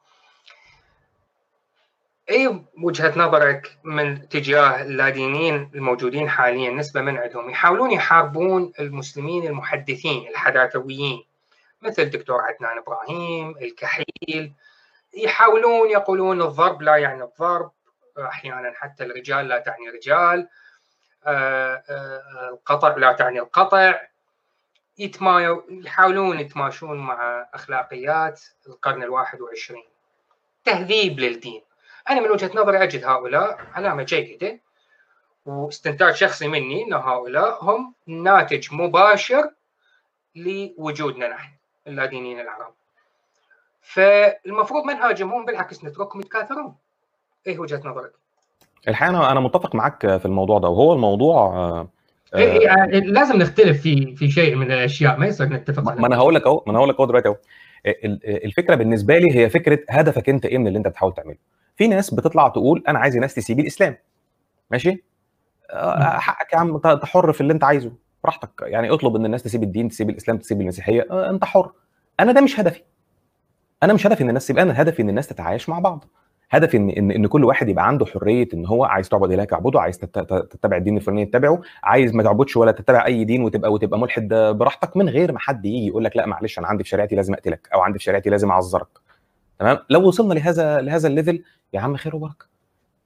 [2.29, 10.27] أي وجهة نظرك من تجاه اللادينيين الموجودين حاليا نسبة من عندهم؟ يحاولون يحاربون المسلمين المحدثين
[10.27, 11.23] الحداثويين
[11.81, 14.53] مثل الدكتور عدنان إبراهيم الكحيل
[15.17, 17.71] يحاولون يقولون الضرب لا يعني الضرب
[18.19, 20.47] أحيانا حتى الرجال لا تعني رجال
[21.27, 24.01] القطع لا تعني القطع
[24.97, 29.87] يتمايو يحاولون يتماشون مع أخلاقيات القرن الواحد وعشرين.
[30.63, 31.61] تهذيب للدين.
[32.09, 34.59] أنا من وجهة نظري أجد هؤلاء علامة جيدة
[35.45, 39.51] واستنتاج شخصي مني إن هؤلاء هم ناتج مباشر
[40.35, 41.53] لوجودنا نحن
[41.87, 42.73] اللادينيين العرب.
[43.81, 46.75] فالمفروض ما نهاجمهم بالعكس نتركهم يتكاثرون.
[47.47, 48.13] إيه وجهة نظرك؟
[48.87, 51.87] الحقيقة أنا أنا متفق معاك في الموضوع ده وهو الموضوع آه،
[52.33, 56.35] آه، إيه لازم نختلف في في شيء من الأشياء ما يصير نتفق ما أنا هقول
[56.35, 57.35] لك أهو ما أنا هقول لك أهو دلوقتي أهو.
[57.85, 61.37] ال- الفكرة بالنسبة لي هي فكرة هدفك أنت إيه من اللي أنت بتحاول تعمله.
[61.75, 63.97] في ناس بتطلع تقول أنا عايز ناس تسيب الإسلام.
[64.71, 65.03] ماشي؟
[65.71, 67.91] آه، حقك يا عم انت حر في اللي أنت عايزه.
[68.23, 68.49] براحتك.
[68.61, 71.07] يعني اطلب إن الناس تسيب الدين تسيب الإسلام تسيب المسيحية.
[71.11, 71.71] آه، أنت حر.
[72.19, 72.81] أنا ده مش هدفي.
[73.83, 76.05] أنا مش هدفي إن الناس تسيب أنا هدفي إن الناس تتعايش مع بعض.
[76.57, 79.81] هدفي إن إن إن كل واحد يبقى عنده حرية إن هو عايز تعبد إلهك اعبده
[79.81, 83.73] عايز تت- تت- تتبع الدين الفلاني تتبعه عايز ما تعبدش ولا تتبع أي دين وتبقى
[83.73, 86.89] وتبقى ملحد براحتك من غير ما حد يجي يقول لك لا معلش أنا عندي في
[86.89, 88.87] شريعتي لازم أقتلك أو عندي في شريعتي لازم أعذرك.
[89.59, 92.45] تمام؟ لو وصلنا لهذا لهذا الليفل يا عم خير وبركة.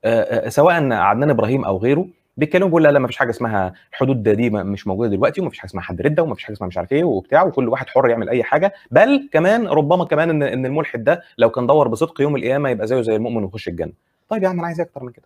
[0.05, 2.07] آه، آه، سواء عدنان إبراهيم أو غيره
[2.39, 5.59] بيتكلموا بيقول لا لا ما فيش حاجة اسمها الحدود دي مش موجودة دلوقتي وما فيش
[5.59, 8.09] حاجة اسمها حد رده وما فيش حاجة اسمها مش عارف إيه وبتاع وكل واحد حر
[8.09, 8.73] يعمل أي حاجة.
[8.91, 12.87] بل كمان ربما كمان ان إن الملحد ده لو كان دور بصدق يوم القيامة يبقى
[12.87, 13.91] زيه زي المؤمن ويخش الجنة.
[14.29, 15.25] طيب يا عم أنا عايز أكتر من كده.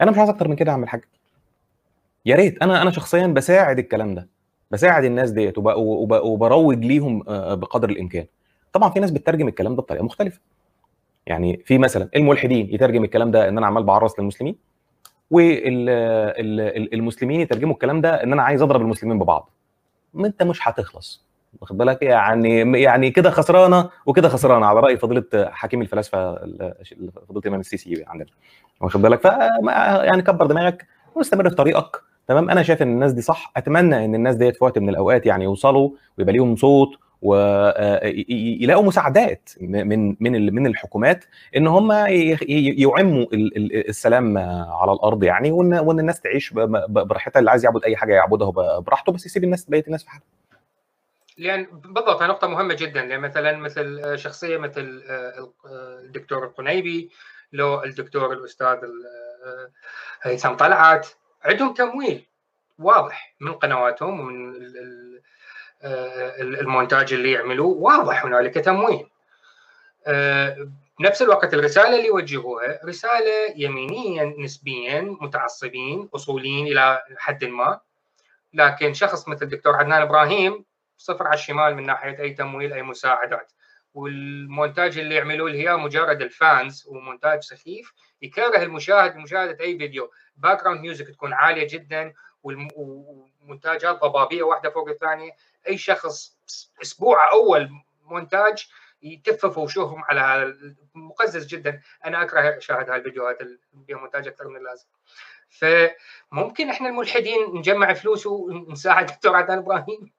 [0.00, 1.00] أنا مش عايز أكتر من كده يا عم الحاج
[2.26, 2.62] يا ريت.
[2.62, 4.28] أنا أنا شخصيا بساعد الكلام ده.
[4.70, 8.24] بساعد الناس ديت وب- وب- وبروج ليهم آه، بقدر الإمكان.
[8.72, 10.40] طبعا في ناس بتترجم الكلام ده بطريقة مختلفة.
[11.26, 14.67] يعني في مثلا الملحدين يترجم الكلام ده إن أنا عمال بعرس للمسلمين؟
[16.10, 19.50] والمسلمين يترجموا الكلام ده إن أنا عايز أضرب المسلمين ببعض.
[20.16, 21.28] أنت مش هتخلص.
[21.60, 26.74] واخد بالك؟ يعني يعني كده خسرانة وكده خسرانة على رأي فضيلة حكيم الفلاسفة ال-
[27.28, 28.28] فضيلة الامام السيسي عندنا.
[28.80, 29.24] واخد بالك؟ ف
[30.04, 32.02] يعني كبر دماغك واستمر في طريقك.
[32.26, 33.52] تمام؟ أنا شايف إن الناس دي صح.
[33.56, 36.88] أتمنى إن الناس ديت في وقت من الأوقات يعني يوصلوا ويبقى ليهم صوت
[37.22, 41.24] ويلاقوا مساعدات من من من الحكومات
[41.56, 46.52] إن هم يعموا ال- ال- السلام على الأرض يعني وان الناس تعيش
[46.88, 48.50] براحتها اللي عايز يعبد أي حاجة يعبدها
[48.80, 50.26] براحته بس يسيب الناس بقية الناس في حالها.
[51.38, 55.50] لأن بالضبط نقطة مهمة جدا لأن مثلا مثل شخصية مثل آه،
[56.04, 57.10] الدكتور القنيبي
[57.52, 59.04] لو الدكتور الأستاذ ال-
[59.46, 59.70] آه،
[60.22, 61.06] هيثم طلعت
[61.44, 62.26] عندهم تمويل
[62.78, 65.07] واضح من قنواتهم ومن آه،
[65.84, 67.76] المونتاج اللي يعملوه.
[67.76, 69.06] واضح هنالك تمويل.
[70.06, 77.80] آه، بنفس الوقت الرسالة اللي يوجهوها رسالة يمينيا نسبيا متعصبين أصوليين إلى حد ما.
[78.54, 80.64] لكن شخص مثل الدكتور عدنان إبراهيم
[80.96, 83.52] صفر على الشمال من ناحية أي تمويل أي مساعدات.
[83.94, 90.10] والمونتاج اللي يعملوه هي مجرد الفانز ومونتاج سخيف يكره المشاهد مشاهده أي فيديو.
[90.36, 95.30] background music تكون عالية جدا والمونتاجات ضبابية واحدة فوق الثانية.
[95.68, 96.36] أي شخص
[96.82, 97.70] أسبوع أول
[98.04, 98.66] مونتاج
[99.02, 100.54] يتففوا وشوفهم على
[100.94, 101.80] مقزز جدا.
[102.06, 104.86] أنا أكره اشاهد هالفيديوهات اللي فيها مونتاج أكثر من اللازم.
[105.48, 110.10] فممكن إحنا الملحدين نجمع فلوس ونساعد دكتور عدنان إبراهيم.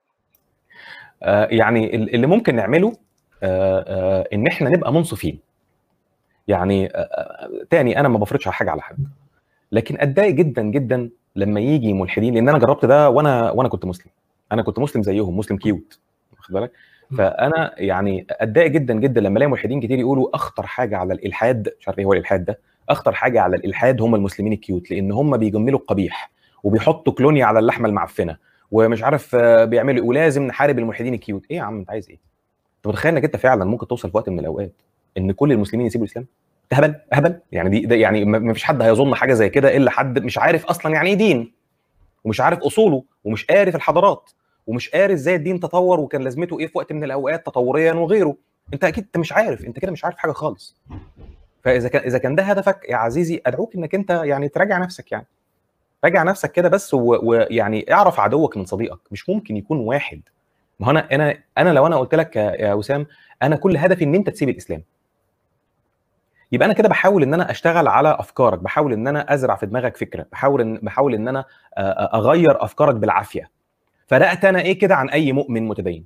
[1.24, 2.98] آه يعني اللي ممكن نعمله
[3.44, 5.40] آه آه إن إحنا نبقى منصفين.
[6.48, 6.92] يعني
[7.70, 9.08] تاني أنا ما بفرضش على حاجة على حد.
[9.72, 14.12] لكن أتضايق جدا جدا لما يجي ملحدين لأن أنا جربت ده وأنا وأنا كنت مسلم.
[14.52, 16.00] أنا كنت مسلم زيهم مسلم cute
[16.38, 16.72] واخد بالك؟
[17.18, 21.88] فأنا يعني أتضايق جدا جدا لما ألاقي ملحدين كتير يقولوا أخطر حاجة على الإلحاد مش
[21.88, 22.60] عارف إيه هو الإلحاد ده؟
[22.90, 26.32] أخطر حاجة على الإلحاد هم المسلمين ال cute لأن هم بيجملوا القبيح
[26.64, 28.38] وبيحطوا كلونيا على اللحمة المعفنة
[28.72, 32.18] ومش عارف بيعملوا ولازم نحارب الملحدين الكيوت إيه يا عم أنت عايز إيه؟
[32.78, 34.72] أنت متخيل إنك أنت فعلا ممكن توصل في وقت من الأوقات
[35.18, 36.26] إن كل المسلمين يسيبوا الإسلام؟
[36.74, 37.40] هبل هبل.
[37.52, 40.66] يعني دي ده يعني ما فيش حد هيظن حاجة زي كده إلا حد مش عارف
[40.66, 41.52] أصلا يعني إيه دين.
[42.24, 44.30] ومش عارف أصوله ومش قاري في الحضارات
[44.68, 48.36] ومش قاري إزاي الدين تطور وكان لازمته إيه في وقت من الأوقات تطوريا وغيره.
[48.74, 50.76] أنت أكيد أنت مش عارف أنت كده مش عارف حاجة خالص.
[51.64, 55.26] فإذا كان إذا كان ده هدفك يا عزيزي أدعوك إنك أنت يعني تراجع نفسك يعني.
[56.04, 59.00] راجع نفسك كده بس ويعني اعرف عدوك من صديقك.
[59.12, 60.22] مش ممكن يكون واحد.
[60.80, 63.06] ما أنا أنا أنا لو أنا قلت لك يا وسام
[63.44, 64.84] أنا كل هدفي إن أنت تسيب الإسلام.
[66.52, 69.98] يبقى أنا كده بحاول إن أنا أشتغل على أفكارك بحاول إن أنا أزرع في دماغك
[69.98, 71.46] فكرة بحاول إن بحاول إن أنا
[72.14, 73.52] أغير أفكارك بالعافية.
[74.08, 76.06] فرقت أنا إيه كده عن أي مؤمن متدين؟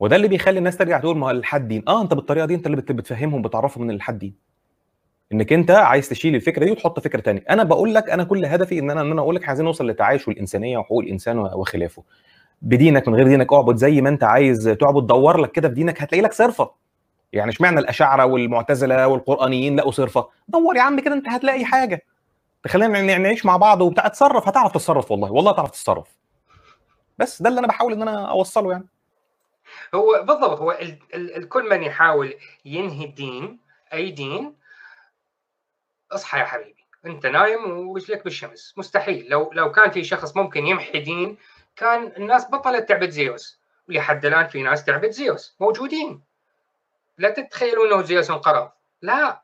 [0.00, 1.82] وده اللي بيخلي الناس ترجع تقول ما الحد دين.
[1.88, 4.34] آه أنت بالطريقة دي أنت اللي بتفهمهم بتعرفهم إن الحد دين.
[5.32, 8.78] إنك أنت عايز تشيل الفكرة دي وتحط فكرة ثانية أنا بقول لك أنا كل هدفي
[8.78, 12.02] إن أنا إن أنا أقول لك عايزين نوصل للتعايش والانسانيه وحقوق الإنسان وخلافه.
[12.62, 16.02] بدينك من غير دينك أعبد زي ما أنت عايز تعبد دور لك كده في دينك
[16.02, 16.70] هتلاقي لك صرفة.
[17.32, 22.06] يعني اشمعنى الأشاعرة والمعتزلة والقرآنيين لقوا صرفة؟ دور يا عم كده انت هتلاقي حاجة.
[22.64, 24.06] تخلينا نعيش مع بعض وبتاع.
[24.06, 25.32] اتصرف هتعرف تتصرف والله.
[25.32, 26.08] والله تعرف تتصرف.
[27.18, 28.86] بس ده اللي أنا بحاول إن أنا أوصله يعني.
[29.94, 33.58] هو بالضبط هو ال ال كل من يحاول ينهي الدين
[33.92, 34.54] أي دين
[36.12, 36.84] اصحى يا حبيبي.
[37.06, 38.74] أنت نايم ورجلك بالشمس.
[38.76, 39.26] مستحيل.
[39.28, 41.36] لو لو كان في شخص ممكن يمحي دين
[41.76, 43.60] كان الناس بطلت تعبد زيوس.
[43.88, 45.56] ولحد الآن في ناس تعبد زيوس.
[45.60, 46.31] موجودين.
[47.22, 48.70] لا تتخيلوا إنه زيوس انقرض
[49.02, 49.42] لا.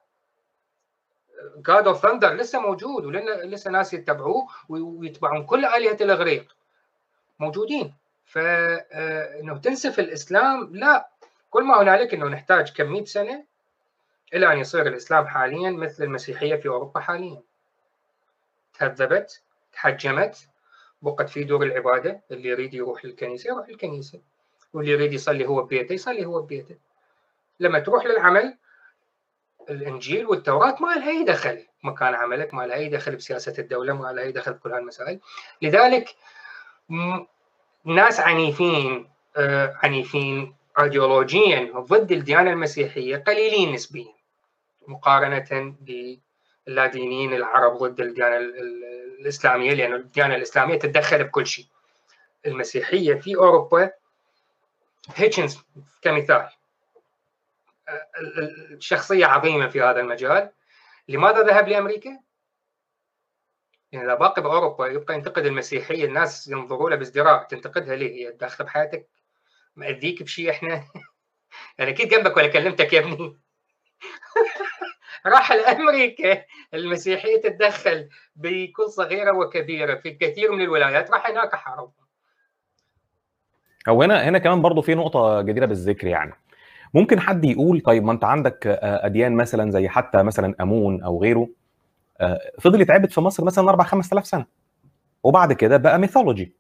[1.57, 6.57] God of thunder لسه موجود ولسه ناس يتبعوه ويتبعون كل آلهة الإغريق.
[7.38, 7.95] موجودين.
[8.27, 11.09] فانه تنسف الإسلام لا.
[11.51, 13.45] كل ما هنالك إنه نحتاج كم 100 سنة
[14.35, 17.43] إلى أن يصير الإسلام حاليا مثل المسيحية في أوروبا حاليا.
[18.79, 20.49] تهذبت تحجمت
[21.03, 24.21] بقت في دور العبادة اللي يريد يروح للكنيسة يروح للكنيسة
[24.73, 26.77] واللي يريد يصلي هو ببيته يصلي هو ببيته
[27.61, 28.59] لما تروح للعمل
[29.71, 31.66] الإنجيل والتوراة ما لها أي دخل.
[31.85, 35.21] مكان عملك ما لها أي دخل بسياسة الدولة ما لها أي دخل بكل هالمسائل.
[35.62, 36.14] لذلك
[37.85, 44.14] ناس عنيفين آه عنيفين ايديولوجيا ضد الديانة المسيحية قليلين نسبيا.
[44.87, 51.66] مقارنة باللادينيين العرب ضد الديانة الإسلامية لأن الديانة الإسلامية تتدخل بكل شيء.
[52.47, 53.90] المسيحية في أوروبا
[55.14, 55.59] هيتشنز
[56.03, 56.49] كمثال.
[58.79, 60.51] شخصية عظيمة في هذا المجال.
[61.09, 62.20] لماذا ذهب لأمريكا؟
[63.92, 67.44] يعني إذا باقي بأوروبا يبقى ينتقد المسيحية الناس ينظروا له بازدراء.
[67.44, 69.09] تنتقدها ليه؟ هي داخلة بحياتك
[69.77, 70.85] مأذيك بشيء إحنا.
[71.79, 73.38] يعني أكيد جنبك ولا كلمتك يا ابني.
[75.27, 76.44] راح لأمريكا.
[76.74, 81.11] المسيحية تتدخل بكل صغيرة وكبيرة في كثير من الولايات.
[81.11, 81.92] راح هناك حارب
[83.88, 86.33] هو هنا هنا كمان برضه في نقطة جديرة بالذكر يعني.
[86.94, 91.48] ممكن حد يقول طيب ما انت عندك أديان مثلا زي حتى مثلا أمون أو غيره
[92.61, 94.46] فضل يتعبد في مصر مثلا 4 5000 سنة.
[95.22, 96.55] وبعد كده بقى mythology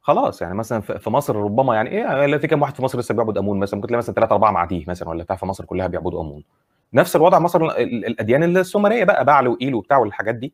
[0.00, 3.38] خلاص يعني مثلا في مصر ربما يعني إيه في كام واحد في مصر لسه بيعبد
[3.38, 6.20] أمون مثلا؟ ممكن تلاقي مثلا ثلاثة أربعة معديه مثلا ولا بتاع في مصر كلها بيعبدوا
[6.20, 6.44] أمون.
[6.94, 10.52] نفس الوضع مصر الأديان السومرية بقى بعل وايل وبتاع والحاجات دي.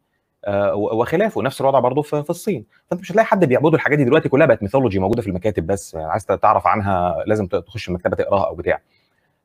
[0.75, 2.67] وخلافه نفس الوضع برضه في الصين.
[2.91, 5.95] فأنت مش هتلاقي حد بيعبدوا الحاجات دي دلوقتي كلها بقت mythology موجودة في المكاتب بس
[5.95, 8.81] يعني عايز تعرف عنها لازم تخش المكتبة تقراها أو بتاع.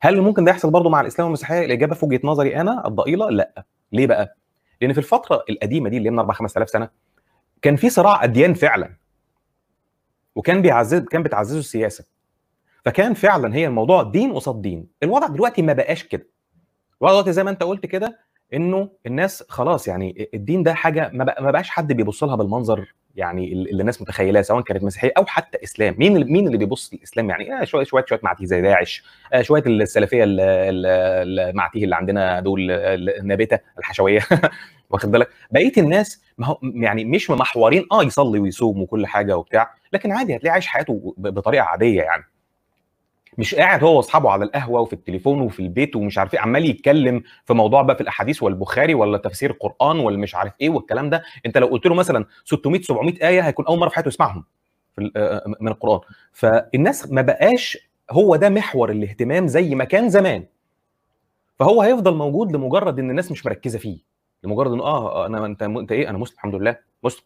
[0.01, 3.65] هل ممكن ده يحصل برضه مع الإسلام والمسيحية؟ الإجابة في وجهة نظري أنا الضئيلة لأ.
[3.91, 4.35] ليه بقى؟
[4.81, 6.89] لأن في الفترة القديمة دي اللي من 4 5000 سنة
[7.61, 8.95] كان في صراع أديان فعلا.
[10.35, 12.05] وكان بيعزز كان بتعززه السياسة.
[12.85, 14.87] فكان فعلا هي الموضوع دين قصاد دين.
[15.03, 16.27] الوضع دلوقتي ما بقاش كده.
[17.01, 18.19] الوضع دلوقتي زي ما أنت قلت كده
[18.53, 23.81] انه الناس خلاص يعني الدين ده حاجة ما, بقاش حد بيبص لها بالمنظر يعني اللي
[23.81, 25.95] الناس متخيلاه سواء كانت مسيحية أو حتى إسلام.
[25.97, 29.63] مين مين اللي بيبص للإسلام يعني؟ آه شوية شوية شوية معتيه زي داعش آه شوية
[29.67, 34.21] السلفية ال- ال- المعتيه اللي عندنا دول ال- النابتة الحشوية.
[34.89, 39.71] واخد بالك؟ بقية الناس ما هو يعني مش محورين آه يصلي ويصوم وكل حاجة وبتاع
[39.93, 42.23] لكن عادي هتلاقيه عايش حياته بطريقة عادية يعني.
[43.37, 47.23] مش قاعد هو واصحابه على القهوة وفي التليفون وفي البيت ومش عارف إيه عمال يتكلم
[47.45, 51.23] في موضوع بقى في الأحاديث والبخاري ولا تفسير القران ولا مش عارف إيه والكلام ده.
[51.45, 54.43] أنت لو قلت له مثلا 600 700 آية هيكون أول مرة في حياته يسمعهم
[54.99, 55.99] ال- آه، من القرآن.
[56.33, 57.77] فالناس ما بقاش
[58.11, 60.45] هو ده محور الاهتمام زي ما كان زمان.
[61.59, 63.99] فهو هيفضل موجود لمجرد إن الناس مش مركزة فيه.
[64.43, 67.23] لمجرد انه آه أنا أنت أنت إيه؟ أنا مسلم الحمد لله مسلم.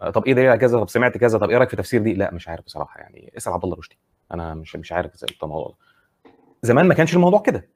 [0.00, 2.14] آه، طب إيه دليل على كذا طب سمعت كذا طب إيه رأيك في تفسير دي؟
[2.14, 3.32] لا مش عارف بصراحة يعني.
[3.36, 3.98] اسأل عبد الله رشدي
[4.34, 5.74] أنا مش مش عارف إزاي الموضوع ده.
[6.62, 7.68] زمان ما كانش الموضوع كده.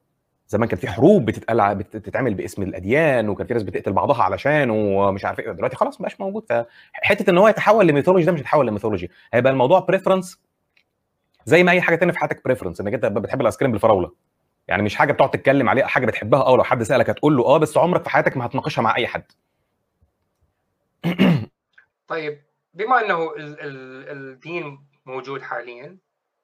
[0.47, 5.25] زمان كان في حروب بتتقال بتتعمل باسم الأديان وكان في ناس بتقتل بعضها علشان ومش
[5.25, 5.51] عارف إيه.
[5.51, 6.45] دلوقتي خلاص ما بقاش موجود.
[7.01, 9.11] فحتة إن هو يتحول ل mythology ده مش هيتحول ل mythology.
[9.33, 10.39] هيبقى الموضوع preference
[11.45, 14.11] زي ما أي حاجة تانية في حياتك preference إنك أنت بتحب الآيس كريم بالفراولة.
[14.67, 17.57] يعني مش حاجة بتقعد تتكلم عليها حاجة بتحبها آه لو حد سألك هتقول له آه
[17.57, 19.23] بس عمرك في حياتك ما هتناقشها مع أي حد.
[22.07, 22.41] طيب
[22.73, 25.97] بما إنه ال- ال- الدين موجود حاليا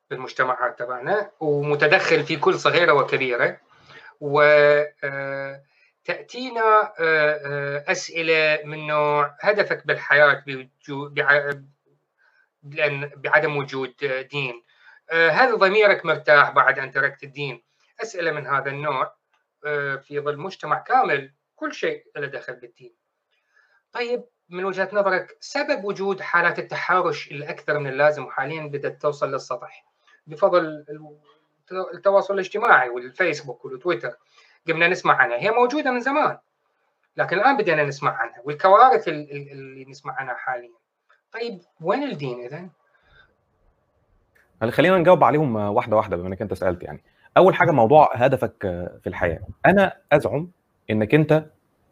[0.09, 3.57] في المجتمعات تبعنا ومتدخل في كل صغيرة وكبيرة
[4.19, 5.63] وتاتينا
[7.91, 10.43] أسئلة من نوع هدفك بالحياة
[13.15, 14.63] بعدم وجود آه، دين
[15.11, 17.63] آه، هل ضميرك مرتاح بعد أن تركت الدين؟
[18.01, 19.15] أسئلة من هذا النوع
[19.65, 22.95] آه، في ظل مجتمع كامل كل شيء له دخل بالدين.
[23.91, 29.88] طيب من وجهة نظرك سبب وجود حالات التحرش الأكثر من اللازم وحاليا بدأت توصل للسطح
[30.29, 31.15] بفضل ال-
[31.93, 34.11] التواصل الاجتماعي والفيسبوك والتويتر
[34.67, 35.37] قمنا نسمع عنها.
[35.37, 36.37] هي موجودة من زمان
[37.17, 40.69] لكن الآن بدينا نسمع عنها والكوارث ال- ال- اللي نسمع عنها حاليا.
[41.33, 42.69] طيب وين الدين اذا؟
[44.61, 47.03] هل خلينا نجاوب عليهم واحدة واحدة بما إنك أنت سألت يعني.
[47.37, 48.55] أول حاجة موضوع هدفك
[49.03, 49.39] في الحياة.
[49.65, 50.51] أنا أزعم
[50.89, 51.45] إنك أنت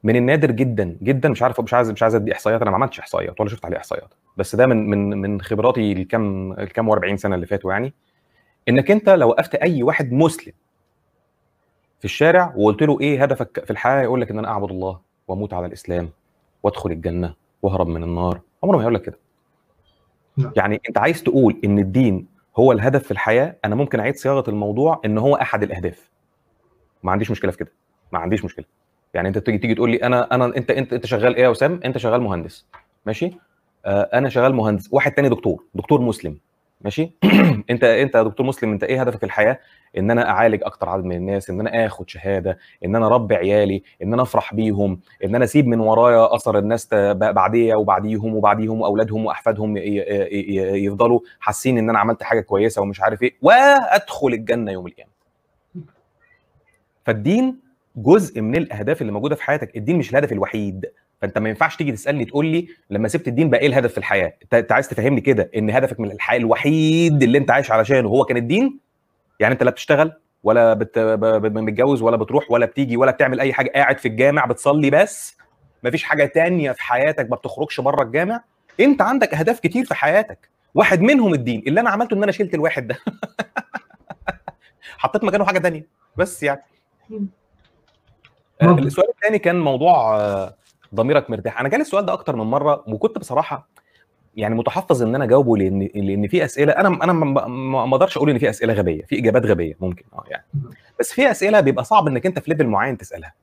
[0.03, 2.99] من النادر جدا جدا مش عارف مش عايز مش عايز أدي إحصائيات أنا ما عملتش
[2.99, 4.13] إحصائيات ولا شفت عليه إحصائيات.
[4.37, 7.93] بس ده من من من خبراتي الكام الكام و40 سنة اللي فاتوا يعني.
[8.69, 10.53] إنك أنت لو وقفت أي واحد مسلم
[11.99, 15.53] في الشارع وقلت له إيه هدفك في الحياة يقول لك إن أنا أعبد الله وأموت
[15.53, 16.09] على الإسلام
[16.63, 18.41] وأدخل الجنة وأهرب من النار.
[18.63, 19.17] عمره ما هيقول لك كده.
[20.37, 20.51] نعم.
[20.55, 22.27] يعني أنت عايز تقول إن الدين
[22.57, 26.11] هو الهدف في الحياة؟ أنا ممكن أعيد صياغة الموضوع إن هو أحد الأهداف.
[27.03, 27.71] ما عنديش مشكلة في كده.
[28.11, 28.65] ما عنديش مشكلة.
[29.13, 31.79] يعني أنت تيجي تيجي تقول لي أنا أنا أنت أنت أنت شغال إيه يا وسام
[31.85, 32.65] أنت شغال مهندس.
[33.05, 33.31] ماشي؟
[33.85, 34.89] آه أنا شغال مهندس.
[34.91, 35.63] واحد تاني دكتور.
[35.73, 36.37] دكتور مسلم.
[36.81, 37.11] ماشي؟
[37.69, 39.59] انت انت يا دكتور مسلم انت إيه هدفك في الحياة؟
[39.97, 43.83] ان أنا اعالج أكتر عدد من الناس ان أنا اخد شهادة ان أنا اربي عيالي
[44.03, 49.25] ان أنا افرح بيهم ان أنا اسيب من ورايا اثر الناس بعديا وبعديهم وبعديهم واولادهم
[49.25, 55.11] واحفادهم يفضلوا حاسين ان أنا عملت حاجة كويسة ومش عارف إيه وادخل الجنة يوم القيامة.
[57.05, 57.59] فالدين
[57.95, 59.77] جزء من الأهداف اللي موجودة في حياتك.
[59.77, 60.85] الدين مش الهدف الوحيد.
[61.21, 64.33] فانت ما ينفعش تيجي تسألني تقول لي لما سبت الدين بقى إيه الهدف في الحياة؟
[64.53, 68.37] انت عايز تفهمني كده إن هدفك من الحياة الوحيد اللي أنت عايش علشانه هو كان
[68.37, 68.79] الدين؟
[69.39, 70.11] يعني أنت لا بتشتغل
[70.43, 70.99] ولا بت...
[70.99, 74.89] ب- ب- متجوز ولا بتروح ولا بتيجي ولا بتعمل أي حاجة قاعد في الجامع بتصلي
[74.89, 75.37] بس؟
[75.83, 78.43] مفيش حاجة تانية في حياتك ما بتخرجش بره الجامع؟
[78.79, 80.49] أنت عندك أهداف كتير في حياتك.
[80.75, 82.97] واحد منهم الدين اللي أنا عملته إن أنا شلت الواحد ده.
[84.97, 85.87] حطيت مكانه حاجة تانية.
[86.17, 86.61] بس يعني.
[88.61, 88.77] آه،.
[88.79, 90.55] السؤال الثاني كان موضوع آه،
[90.95, 91.59] ضميرك مرتاح.
[91.59, 93.69] أنا جالي السؤال ده أكتر من مرة وكنت بصراحة
[94.37, 98.37] يعني متحفظ إن أنا أجاوبه لأن لأن في أسئلة أنا أنا ما- أقدرش أقول إن
[98.39, 100.45] في أسئلة غبية في إجابات غبية ممكن آه يعني.
[100.99, 103.33] بس في أسئلة بيبقى صعب إنك أنت في ليفل معين تسألها.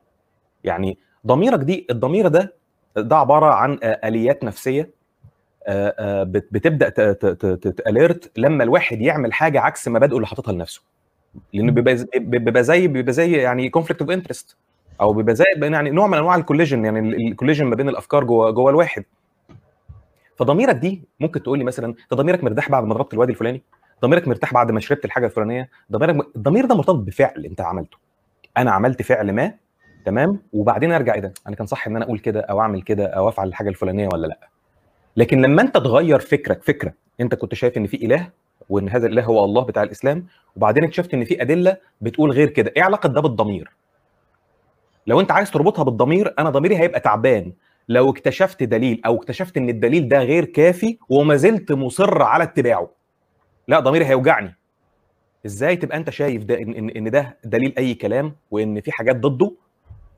[0.64, 2.54] يعني ضميرك دي الضمير ده
[2.96, 4.90] ده عبارة عن آه، آليات نفسية
[5.66, 6.88] آه، آه، بت- بتبدأ
[7.70, 10.82] تاليرت لما الواحد يعمل حاجة عكس مبادئه اللي حاططها لنفسه.
[11.52, 14.56] لأنه بيبقى زي بيبقى زي يعني conflict of interest
[15.00, 18.24] أو بيبقى زي يعني نوع من أنواع ال collision يعني ال collision ما بين الأفكار
[18.24, 19.04] جوه جوه الواحد.
[20.36, 23.62] فضميرك دي ممكن تقول لي مثلا انت ضميرك مرتاح بعد ما ضربت الواد الفلاني؟
[24.02, 27.98] ضميرك مرتاح بعد ما شربت الحاجة الفلانية؟ ضميرك الضمير ده مرتبط بفعل أنت عملته.
[28.56, 29.52] أنا عملت فعل ما
[30.04, 33.06] تمام؟ وبعدين أرجع إيه ده؟ أنا كان صح إن أنا أقول كده أو أعمل كده
[33.06, 34.38] أو أفعل الحاجة الفلانية ولا لأ؟
[35.16, 38.28] لكن لما أنت تغير فكرك فكرة أنت كنت شايف إن في إله
[38.68, 42.72] وإن هذا الإله هو الله بتاع الإسلام وبعدين اكتشفت إن في أدلة بتقول غير كده
[42.76, 43.70] إيه علاقة ده بالضمير؟
[45.06, 47.52] لو انت عايز تربطها بالضمير أنا ضميري هيبقى تعبان.
[47.88, 52.90] لو اكتشفت دليل أو اكتشفت إن الدليل ده غير كافي وما زلت مصر على اتباعه.
[53.68, 54.56] لا ضميري هيوجعني.
[55.46, 59.52] إزاي تبقى أنت شايف ده إن إن, ده دليل أي كلام وإن في حاجات ضده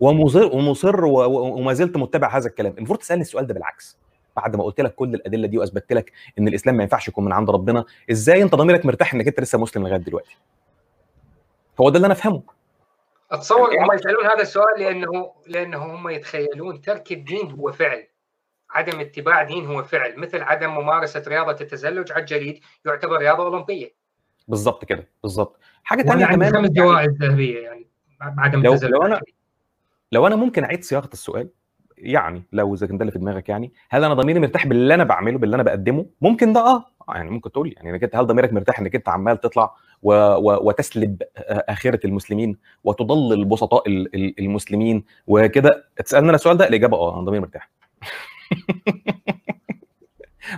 [0.01, 3.99] ومصر ومصر وما زلت متبع هذا الكلام؟ المفروض تسألني السؤال ده بالعكس.
[4.37, 7.33] بعد ما قلت لك كل الأدلة دي وأثبتت لك إن الإسلام ما ينفعش يكون من
[7.33, 10.37] عند ربنا إزاي أنت ضميرك مرتاح إنك أنت لسه مسلم لغاية دلوقتي؟
[11.81, 12.43] هو ده اللي أنا أفهمه.
[13.31, 18.07] أتصور هم يسألون هذا السؤال لأنه لأنه هم يتخيلون ترك الدين هو فعل
[18.71, 23.95] عدم اتباع دين هو فعل مثل عدم ممارسة رياضة التزلج على الجليد يعتبر رياضة أولمبية
[24.49, 27.87] بالظبط كده بالظبط حاجة ثانية كمان خمس يعني جوائز ذهبية يعني
[28.21, 29.21] بعدم لو- التزلج لو الجليد.
[30.13, 31.49] لو أنا ممكن أعيد صياغة السؤال
[31.99, 35.05] يعني لو إذا كان ده اللي في دماغك يعني هل أنا ضميري مرتاح باللي أنا
[35.05, 38.27] بعمله باللي أنا بقدمه ممكن ده آه يعني ممكن تقول لي يعني إنك أنت هل
[38.27, 39.75] ضميرك مرتاح إنك أنت عمال تطلع.
[40.03, 45.85] وتسلب آخرة المسلمين وتضلل بسطاء ال- ال- المسلمين وكده.
[46.05, 47.71] تسالني أنا السؤال ده الإجابة آه أنا ضميري مرتاح.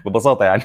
[0.07, 0.63] ببساطة يعني.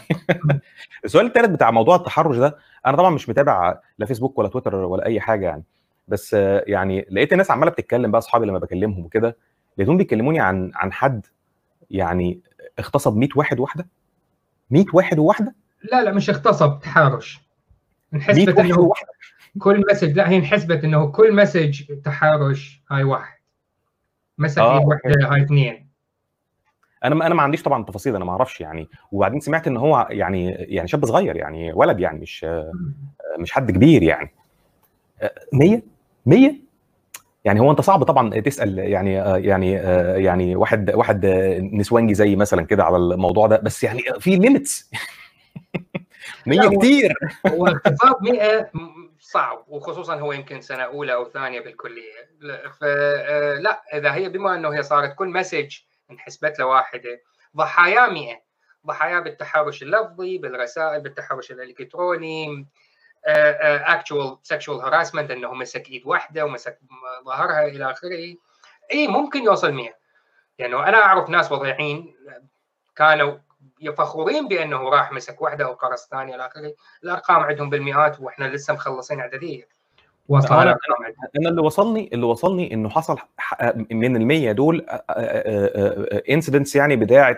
[1.06, 5.06] السؤال الثالث بتاع موضوع التحرش ده أنا طبعا مش متابع لا فيسبوك ولا تويتر ولا
[5.06, 5.64] أي حاجة يعني.
[6.08, 6.34] بس
[6.68, 9.38] يعني لقيت الناس عمالة بتتكلم بقى أصحابي لما بكلمهم وكده
[9.78, 11.26] لقيتهم بيكلموني عن عن حد
[11.92, 12.40] يعني
[12.80, 13.88] اغتصب 100 واحد واحدة
[14.72, 15.56] 100 واحد وواحدة؟
[15.92, 17.36] لا لا مش اغتصب تحرش.
[17.38, 17.43] 100
[18.14, 18.92] انحسبت إنه
[19.60, 23.38] كل message لا هي انحسبت إنه كل message تحرش هاي واحد.
[24.38, 24.86] message آه،.
[24.86, 25.88] واحدة هاي اثنين.
[27.04, 28.90] أنا أنا ما عنديش طبعا تفاصيل أنا ما أعرفش يعني.
[29.12, 32.46] وبعدين سمعت إن هو يعني يعني شاب صغير يعني ولد يعني مش
[33.40, 34.32] مش حد كبير يعني.
[35.54, 35.82] 100
[36.26, 36.56] 100
[37.46, 41.26] يعني هو أنت صعب طبعا تسأل يعني آه، يعني آه، يعني واحد واحد
[41.74, 44.92] نسوانجي زي مثلا كده على الموضوع ده بس يعني في limits
[46.46, 47.14] 100 لا، هو- كتير.
[47.52, 52.30] واغتصاب 100 م- صعب وخصوصا هو يمكن سنة أولى أو ثانية بالكلية.
[52.40, 55.78] لا، فلا إذا هي بما إنه هي صارت كل message
[56.12, 57.22] انحسبت له واحدة
[57.58, 58.44] ضحايا 100
[58.88, 62.68] ضحايا بالتحرش اللفظي بالرسائل بالتحرش الإلكتروني
[63.26, 66.80] actual sexual harassment إنه مسك إيد واحدة ومسك
[67.26, 68.36] ظهرها إلى آخره.
[68.92, 69.90] اي ممكن يوصل 100
[70.58, 72.16] يعني أنا أعرف ناس وضيعين
[72.96, 73.38] كانوا
[73.92, 76.74] فخورين بأنه راح مسك واحدة أو قرص ثانية إلى آخره.
[77.04, 81.28] الأرقام عندهم بالمئات وإحنا لسه مخلصين اعداديه أنا- الأرقام عندهم.
[81.40, 83.18] أنا اللي وصلني اللي وصلني إنه حصل
[83.92, 84.86] من ال 100 دول
[86.30, 87.38] incidents يعني بتاعة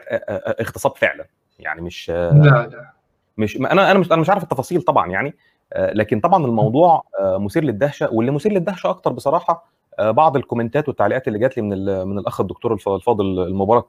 [0.60, 1.26] اغتصاب فعلا.
[1.60, 2.32] يعني مش لا
[2.72, 2.92] لا.
[3.38, 5.36] مش أنا أنا مش أنا مش عارف التفاصيل طبعا يعني.
[5.78, 8.10] لكن طبعا الموضوع مثير للدهشة.
[8.14, 12.20] واللي مثير للدهشة أكتر بصراحة بعض ال comment ات والتعليقات اللي جات لي من من
[12.20, 13.84] الأخ الدكتور الف- الفاضل المبارك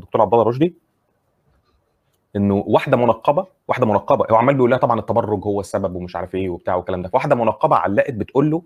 [0.00, 0.74] دكتور عبد الله رشدي.
[2.36, 4.26] إنه واحدة منقبة واحدة منقبة.
[4.30, 7.08] هو عمال بيقول لها طبعا التبرج هو السبب ومش عارف إيه وبتاع والكلام ده.
[7.08, 8.62] فواحده منقبة علقت بتقول له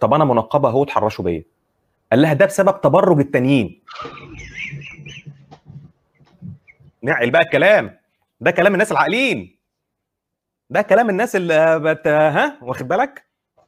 [0.00, 1.44] طب أنا منقبة أهو اتحرشوا بيا.
[2.12, 3.80] قال لها ده بسبب تبرج التانيين.
[7.02, 7.98] نعقل بقى الكلام.
[8.40, 9.56] ده كلام الناس العاقلين.
[10.70, 13.24] ده كلام الناس اللي بت ها؟ واخد بالك؟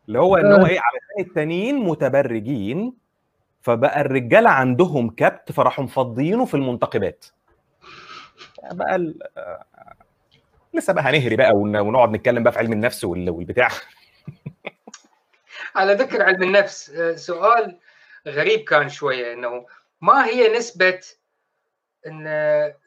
[0.08, 2.92] اللي هو إن هو إيه؟ علشان التانيين متبرجين
[3.60, 7.24] فبقى الرجالة عندهم كبت فراحوا مفضيينه في المنتقبات
[8.62, 9.18] بقى ال...
[10.74, 13.68] لسه بقى هنهري بقى ون- ونقعد نتكلم بقى في علم النفس وال- والبتاع.
[15.76, 17.78] على ذكر علم النفس سؤال
[18.26, 19.66] غريب كان شوية إنه
[20.00, 21.00] ما هي نسبة
[22.06, 22.26] إن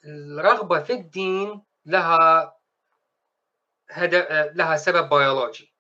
[0.05, 2.55] الرغبة في الدين لها
[3.91, 5.73] هدف لها سبب بيولوجي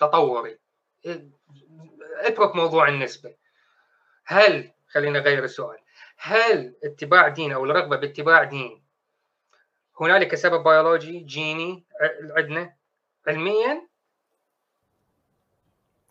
[0.00, 0.58] تطوري.
[2.16, 3.34] اترك موضوع النسبة.
[4.24, 5.78] هل خلينا نغير السؤال
[6.16, 8.81] هل اتباع دين أو الرغبة باتباع دين
[10.00, 11.84] هنالك سبب بيولوجي جيني
[12.36, 12.72] عندنا
[13.28, 13.88] علميا.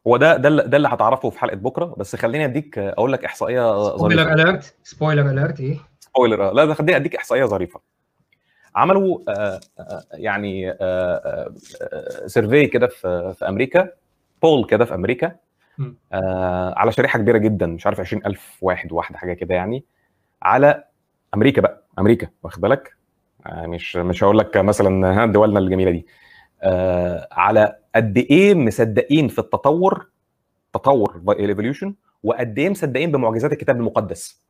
[0.07, 1.95] هو ده ده اللي- ده اللي هتعرفه في حلقة بكرة.
[1.97, 6.73] بس خليني أديك أقول لك إحصائية سبويلر اليرت سبويلر اليرت إيه؟ spoiler آه، لا ده
[6.73, 7.81] خليني أديك إحصائية ظريفة.
[8.75, 10.73] عملوا آه، آه، يعني
[12.25, 13.89] survey كده في في أمريكا
[14.41, 15.35] poll كده في أمريكا.
[16.13, 19.85] آه، على شريحة كبيرة جدا مش عارف 20000 واحد واحدة حاجة كده يعني
[20.41, 20.83] على
[21.33, 21.87] أمريكا بقى.
[21.99, 23.00] أمريكا واخد بالك؟ آه،
[23.49, 26.07] مش مش هقول لك مثلا ها دولنا الجميلة دي.
[26.63, 30.07] آه، على قد إيه مصدقين في التطور
[30.73, 34.41] تطور الايفوليوشن وقد إيه مصدقين بمعجزات الكتاب المقدس.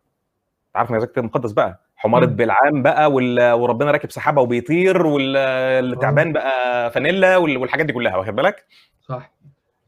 [0.75, 2.25] عارف معجزات الكتاب المقدس بقى؟ حمارة.
[2.25, 8.35] بلعام بقى وال- وربنا راكب سحابة وبيطير والتعبان بقى فانيلا وال- والحاجات دي كلها واخد
[8.35, 8.65] بالك؟
[9.01, 9.31] صح.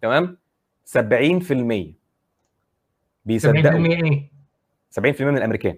[0.01, 0.37] تمام؟
[0.85, 1.93] 70% 70%
[3.25, 3.85] بيصدقوا.
[3.85, 4.31] إيه؟
[4.89, 5.75] 70% من الأمريكان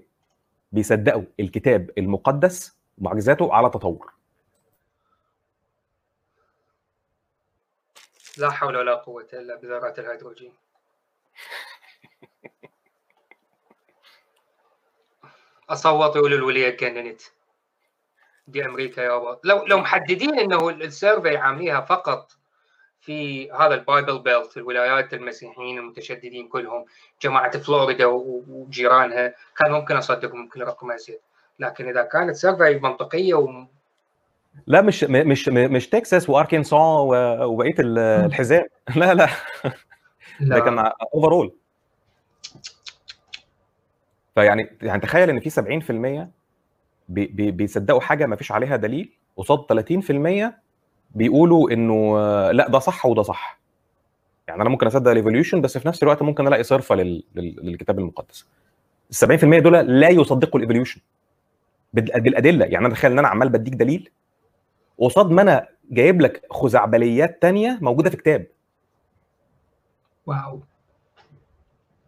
[0.71, 4.13] بيصدقوا الكتاب المقدس معجزاته على تطور.
[8.37, 10.53] لا حول ولا قوة إلا بذرات الهيدروجين.
[15.69, 17.21] أصوت يقولوا الولية اتجننت
[18.47, 22.31] دي أمريكا يابا لو لو محددين إنه السيرفي عامليها فقط
[22.99, 26.85] في هذا ال Bible Belt الولايات المسيحيين المتشددين كلهم
[27.21, 31.19] جماعة فلوريدا وجيرانها كان ممكن أصدق ممكن رقم أزيد.
[31.59, 33.65] لكن إذا كانت survey منطقية و...
[34.67, 38.65] لا مش مش مش تكساس وأركنسا وبقية ال- الحزام.
[38.95, 39.29] لا لا.
[40.41, 41.53] ده كان overall
[44.35, 46.27] فيعني يعني تخيل إن في 70%
[47.09, 49.59] بي بي بيصدقوا حاجة ما فيش عليها دليل قصاد
[50.49, 50.53] 30%
[51.15, 53.59] بيقولوا إنه آه، لا ده صح وده صح.
[54.47, 57.23] يعني أنا ممكن أصدق ال evolution بس في نفس الوقت ممكن ألاقي صرفة لل...
[57.35, 57.55] لل...
[57.63, 58.45] للكتاب المقدس.
[59.23, 61.01] ال 70% دول لا يصدقوا ال evolution
[61.95, 62.65] بالأدلة.
[62.65, 64.11] يعني أنا تخيل إن أنا عمال بديك دليل
[64.99, 68.47] قصاد ما أنا جايب لك خزعبلات تانية موجودة في كتاب.
[70.25, 70.63] wow.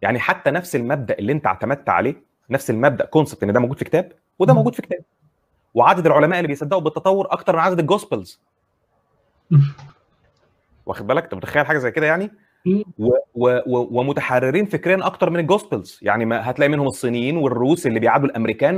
[0.02, 3.84] يعني حتى نفس المبدأ اللي أنت اعتمدت عليه نفس المبدأ concept إن ده موجود في
[3.84, 4.54] كتاب وده.
[4.54, 5.00] موجود في كتاب.
[5.74, 8.40] وعدد العلماء اللي بيصدقوا بالتطور أكتر من عدد ال gospels
[10.86, 12.30] واخد بالك؟ أنت متخيل حاجة زي كده يعني.
[12.66, 15.98] و و و ومتحررين فكريا أكتر من ال gospels.
[16.02, 18.76] يعني ما هتلاقي منهم الصينيين والروس اللي بيعادوا الأمريكان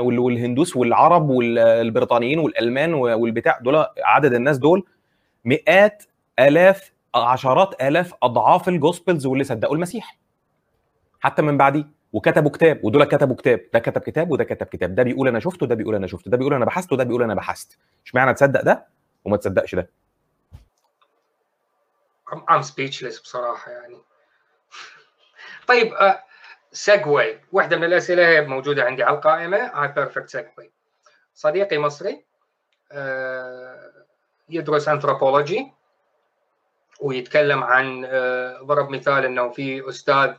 [0.00, 4.84] والهندوس والعرب والبريطانيين والألمان والبتاع دول عدد الناس دول.
[5.44, 6.04] مئات
[6.38, 10.18] آلاف عشرات آلاف أضعاف ال gospels واللي صدقوا المسيح.
[11.20, 13.60] حتى من بعديه وكتبوا كتاب ودول كتبوا كتاب.
[13.72, 14.94] ده كتب كتاب وده كتب كتاب.
[14.94, 16.30] ده بيقول أنا شفته ده بيقول أنا شفته.
[16.30, 17.78] ده بيقول أنا بحثت وده بيقول أنا بحثت.
[18.06, 18.86] إشمعنى تصدق ده
[19.24, 19.90] وما تصدقش ده؟
[22.50, 24.02] ام speechless بصراحة يعني.
[25.66, 25.94] طيب
[26.72, 29.56] segue واحدة من الأسئلة موجودة عندي على القائمة.
[29.56, 30.70] هاي perfect segue
[31.34, 32.24] صديقي مصري
[32.92, 33.92] آه،
[34.48, 35.72] يدرس انثروبولوجي
[37.00, 40.34] ويتكلم عن آه، ضرب مثال إنه في أستاذ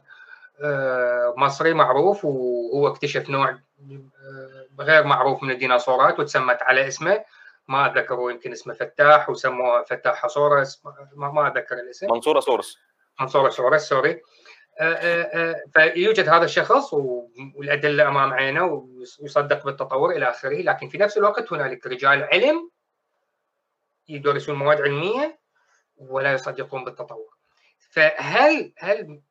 [0.62, 7.24] آه، مصري معروف وهو اكتشف نوع آه، غير معروف من الديناصورات وتسمت على اسمه.
[7.68, 10.82] ما اتذكر يمكن اسمه فتاح وسموه فتاحصورس
[11.16, 12.08] ما, ما أتذكر الاسم.
[12.12, 12.78] منصوراسورس
[13.22, 14.22] منصوراسورس sorry.
[14.80, 16.94] آه، آه، آه، فيوجد هذا الشخص
[17.56, 22.70] والأدلة أمام عينه ويصدق بالتطور إلى آخره لكن في نفس الوقت هنالك رجال علم
[24.08, 25.40] يدرسون مواد علمية
[25.98, 27.38] ولا يصدقون بالتطور.
[27.80, 29.22] فهل هل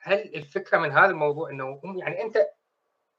[0.00, 2.46] هل الفكرة من هذا الموضوع إنه يعني أنت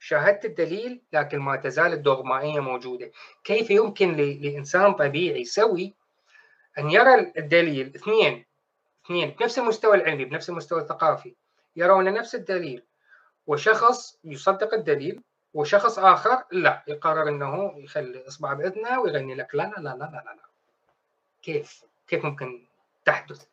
[0.03, 3.11] شاهدت الدليل لكن ما تزال الدوغمائيه موجودة.
[3.43, 5.93] كيف يمكن ل- لإنسان طبيعي سوي
[6.77, 8.45] أن يرى الدليل؟ اثنين
[9.05, 11.35] اثنين بنفس المستوى العلمي بنفس المستوى الثقافي
[11.75, 12.83] يرون نفس الدليل.
[13.47, 15.21] وشخص يصدق الدليل
[15.53, 20.23] وشخص آخر لا يقرر إنه يخلي إصبع بإذنه ويغني لك لا لا لا لا لا,
[20.25, 20.43] لا.
[21.41, 22.65] كيف؟ كيف ممكن
[23.05, 23.45] تحدث؟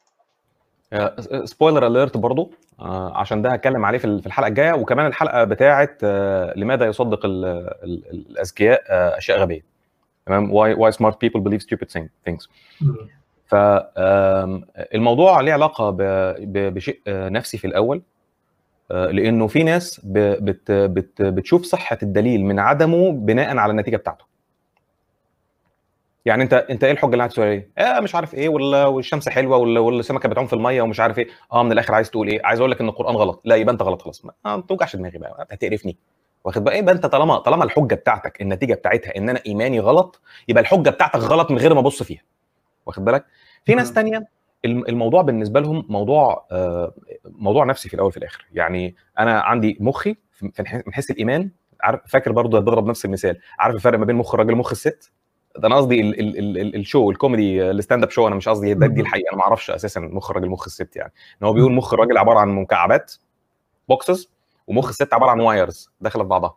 [1.45, 2.53] سبويلر اليرت برضو.
[2.81, 4.73] آه، عشان ده هتكلم عليه في ال- في الحلقة الجاية.
[4.73, 9.61] وكمان الحلقة بتاعه آه، لماذا يصدق ال- ال- ال- الأذكياء آه، أشياء غبية.
[10.27, 12.49] تمام؟ Why why smart people believe stupid thing- things.
[13.47, 15.97] فالموضوع ليه علاقة
[16.71, 18.03] بشيء آه، نفسي في الأول.
[18.91, 23.97] آه، لأنه في ناس ب- بت بت بتشوف صحة الدليل من عدمه بناء على النتيجة
[23.97, 24.25] بتاعته.
[26.25, 29.29] يعني انت انت إيه الحجة اللي عايز تقولها إيه؟ آه مش عارف إيه ولا والشمس
[29.29, 32.29] حلوة ولا ولا السمكه بتعوم في المية ومش عارف إيه آه من الآخر عايز تقول
[32.29, 34.63] إيه؟ عايز أقول لك إن القرآن غلط لا يبقى أنت غلط خلاص ما آه، ما
[34.63, 35.97] توجعش دماغي بقى هتقرفني
[36.45, 40.61] واخد بقى يبقى أنت طالما طالما الحجة بتاعتك النتيجة بتاعتها إن أنا إيماني غلط يبقى
[40.63, 42.23] الحجة بتاعتك غلط من غير ما أبص فيها
[42.87, 43.25] واخد بالك؟
[43.65, 43.93] في ناس.
[43.93, 44.29] تانية
[44.65, 46.95] الم- الموضوع بالنسبة لهم موضوع آه،
[47.25, 50.17] موضوع نفسي في الأول في الآخر يعني أنا عندي مخي
[50.87, 51.51] من حيث الإيمان
[51.81, 55.13] عارف فاكر برضه بضرب نفس المثال عارف الفرق ما بين مخ الراجل ومخ الست
[55.59, 58.49] ده أنا قصدي ال- ال- ال- ال- ال show الكوميدي ال stand-up show أنا مش
[58.49, 61.13] قصدي ده دي الحقيقة أنا ما أعرفش أساسا مخ الراجل مخ الست يعني.
[61.43, 63.15] إن هو بيقول مخ الراجل عبارة عن مكعبات
[63.89, 64.33] boxes
[64.67, 66.57] ومخ الست عبارة عن wires داخلة في بعضها.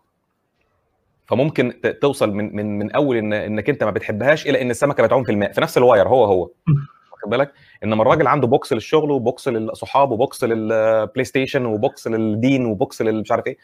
[1.25, 5.23] فممكن توصل من من من أول إن إنك أنت ما بتحبهاش إلى إن السمكة بتعوم
[5.23, 5.51] في الماء.
[5.51, 6.41] في نفس ال wire هو هو.
[7.13, 13.01] واخد بالك؟ إنما الراجل عنده بوكس للشغل وبوكس للصحاب وبوكس للبلاي ستيشن وبوكس للدين وبوكس
[13.01, 13.57] للمش عارف إيه.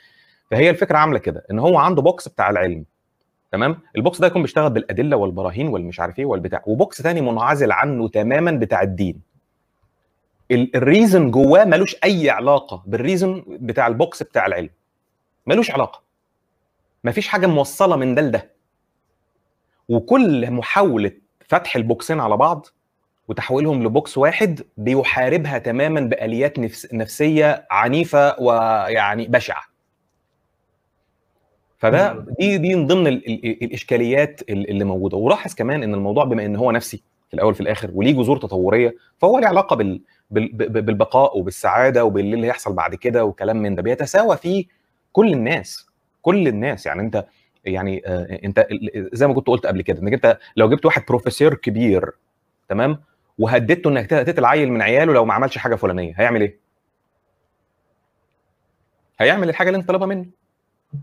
[0.52, 2.86] فهي الفكرة عاملة كده إن هو عنده box بتاع العلم.
[3.52, 6.64] تمام؟ ال box ده يكون بيشتغل بالأدلة والبراهين والمش عارف إيه والبتاع.
[6.66, 9.22] و box تاني منعزل عنه تماما بتاع الدين.
[10.52, 14.70] ال- reason جواه ملوش أي علاقة بال reason بتاع ال box بتاع العلم.
[15.46, 16.02] ملوش علاقة.
[17.04, 18.52] مفيش حاجة موصلة من ده لده.
[19.90, 21.12] وكل محاولة
[21.48, 22.66] فتح البوكسين على بعض
[23.28, 29.64] وتحويلهم لبوكس واحد بيحاربها تماما بآليات نفس نفسية عنيفة ويعني بشعة.
[31.80, 32.26] فده.
[32.40, 35.18] دي دي من ضمن ال ال الإشكاليات ال- اللي موجودة.
[35.18, 38.96] ولاحظ كمان إن الموضوع بما إن هو نفسي في الأول في الآخر وليه جذور تطورية
[39.18, 40.02] فهو له علاقة بال
[40.32, 43.82] بالبقاء وبالسعادة وباللي هيحصل بعد كده وكلام من ده.
[43.82, 44.66] بيتساوى فيه
[45.12, 45.88] كل الناس
[46.22, 46.86] كل الناس.
[46.86, 47.26] يعني أنت
[47.66, 48.68] يعني آه، أنت
[49.14, 52.12] زي ما كنت قلت قبل كده إنك أنت لو جبت واحد بروفيسور كبير
[52.70, 53.02] تمام؟
[53.40, 56.60] وهددته إنك تقتل عيل من عياله لو ما عملش حاجة فلانية هيعمل إيه؟
[59.20, 60.26] هيعمل الحاجة اللي أنت طالبها منه.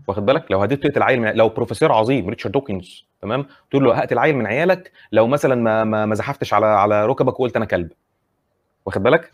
[0.07, 3.95] واخد بالك؟ لو هديت تقتل عيل من لو بروفيسور عظيم ريتشارد دوكنز تمام؟ تقول له
[3.95, 7.65] هقتل عيل من عيالك لو مثلا ما ما, ما زحفتش على على ركبك وقلت أنا
[7.65, 7.91] كلب.
[8.85, 9.31] واخد بالك.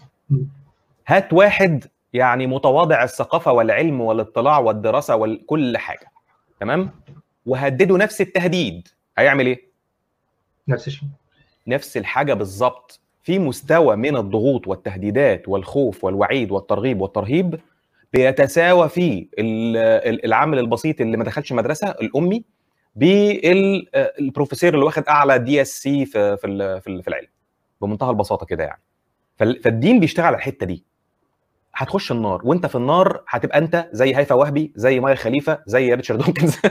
[1.08, 6.12] هات واحد يعني متواضع الثقافة والعلم والاطلاع والدراسة وكل حاجة
[6.60, 6.91] تمام؟
[7.45, 8.88] وهدده نفس التهديد
[9.18, 9.68] هيعمل إيه؟
[10.68, 11.10] نفس الشيء.
[11.68, 17.60] نفس الحاجة بالظبط في مستوى من الضغوط والتهديدات والخوف والوعيد والترغيب والترهيب
[18.14, 19.78] بيتساوى فيه ال-
[20.14, 22.43] ال- العامل البسيط اللي ما دخلش مدرسة الأمي
[22.95, 27.28] بالبروفيسور اللي واخد أعلى DSc في في ال- في ال- في العلم.
[27.82, 28.82] بمنتهى البساطة كده يعني.
[29.38, 30.84] فال- فالدين بيشتغل على الحتة دي.
[31.76, 36.20] هتخش النار وأنت في النار هتبقى أنت زي هيفا وهبي زي مايا خليفة زي ريتشارد
[36.24, 36.58] دوكنز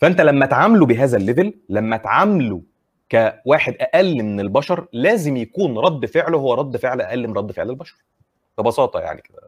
[0.00, 2.62] فأنت لما تعامله بهذا ال level لما تعامله
[3.10, 7.70] كواحد أقل من البشر لازم يكون رد فعله هو رد فعل أقل من رد فعل
[7.70, 7.96] البشر.
[8.58, 9.38] ببساطة يعني كده.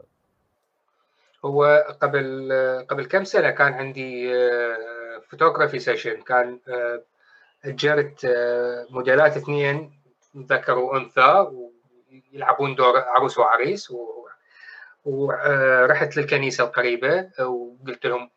[1.45, 2.53] هو قبل
[2.91, 4.33] قبل كم سنة كان عندي
[5.29, 7.03] photography session كان آه،
[7.65, 10.01] أجرت آه، موديلات اثنين
[10.37, 11.47] ذكر وأنثى
[12.33, 13.93] ويلعبون دور عروس وعريس
[15.05, 18.31] ورحت للكنيسة القريبة وقلت لهم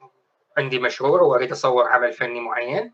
[0.58, 2.94] عندي مشروع وأريد أصور عمل فني معين.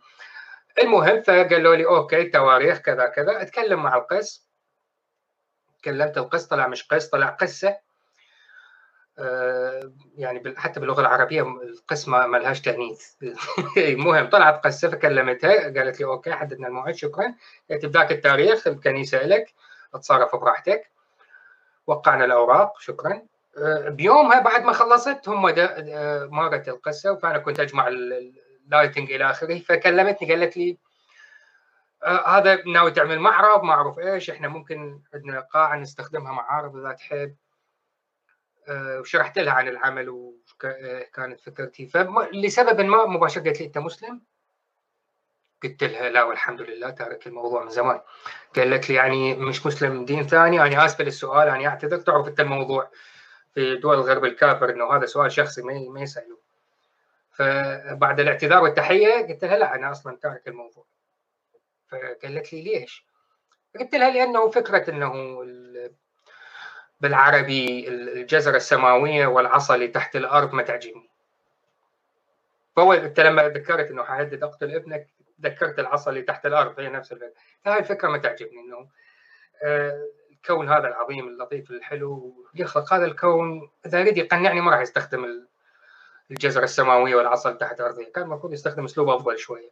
[0.80, 4.48] المهم فقالوا لي okay تواريخ كذا كذا أتكلم مع القس.
[5.86, 7.78] كلمت القس طلع مش قس طلع قسة.
[9.20, 13.06] آه، يعني حتى باللغة العربية القسمه ما لهاش تأنيث.
[13.78, 17.36] المهم طلعت قسة فكلمتها قالت لي okay حددنا الموعد شكرا.
[17.70, 19.54] قالت بذاك التاريخ الكنيسة لك
[19.94, 20.92] اتصرف براحتك.
[21.88, 23.22] وقعنا الأوراق شكرا.
[23.58, 27.88] آه، بيومها بعد ما خلصت هم آه، مارت القسة فانا كنت أجمع
[28.68, 30.78] ال lighting إلى آخره فكلمتني قالت لي
[32.04, 36.92] آه، هذا ناوي تعمل معرض ما أعرف إيش إحنا ممكن عندنا قاعه نستخدمها معارض إذا
[36.92, 37.36] تحب.
[38.68, 41.88] آه، وشرحت لها عن العمل وكانت فكرتي.
[41.88, 44.22] فلسبب ما مباشرة قالت لي أنت مسلم؟
[45.64, 48.02] قلت لها لا والحمد لله تارك الموضوع من زمان.
[48.56, 52.92] قالت لي يعني مش مسلم دين ثاني أنا آسفة للسؤال أنا أعتذر تعرف أنت الموضوع
[53.54, 56.47] في دول الغرب الكافر إنه هذا سؤال شخصي ما ما يسالوه
[57.38, 60.86] فبعد الاعتذار والتحية قلت لها لا أنا أصلا تارك الموضوع.
[61.92, 63.06] فقالت لي ليش؟
[63.80, 65.92] قلت لها لأنه فكرة إنه ال-
[67.00, 71.10] بالعربي الجزرة السماوية والعصا اللي تحت الأرض ما تعجبني.
[72.76, 75.08] فهو أنت لما ذكرت إنه حهدد أقتل ابنك
[75.42, 77.34] ذكرت العصا اللي تحت الأرض هي نفس الفكرة.
[77.66, 78.90] فهذه الفكرة ما تعجبني إنه
[79.64, 82.46] آه، الكون هذا العظيم اللطيف الحلو.
[82.56, 85.48] يخلق هذا الكون إذا يريد يقنعني ما راح يستخدم
[86.32, 89.70] ال- الجزرة السماوية والعصا تحت الأرض كان المفروض يستخدم أسلوب أفضل شوية.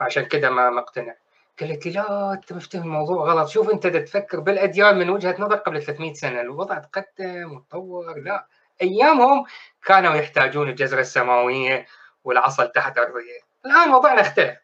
[0.00, 1.14] فعشان كده ما اقتنع.
[1.60, 3.48] قالت لي لا أنت مفتهم الموضوع غلط.
[3.48, 6.40] شوف أنت تفكر بالأديان من وجهة نظر قبل 300 سنة.
[6.40, 8.18] الوضع تقدم وتطور.
[8.18, 8.46] لا
[8.82, 9.44] أيامهم
[9.84, 11.86] كانوا يحتاجون الجزره السماوية
[12.24, 14.58] والعصا تحت ارضيه الآن وضعنا اختلف.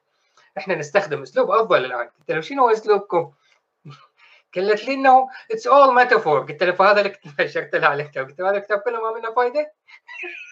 [0.59, 2.09] إحنا نستخدم أسلوب أفضل الآن.
[2.19, 3.33] قلت له شنو أسلوبكم؟
[4.55, 8.27] قالت لي إنه it's all metaphor قلت له فهذا اللي نشرت لها على الكتاب.
[8.29, 9.73] قلت له هذا الكتاب كله ما منه فائده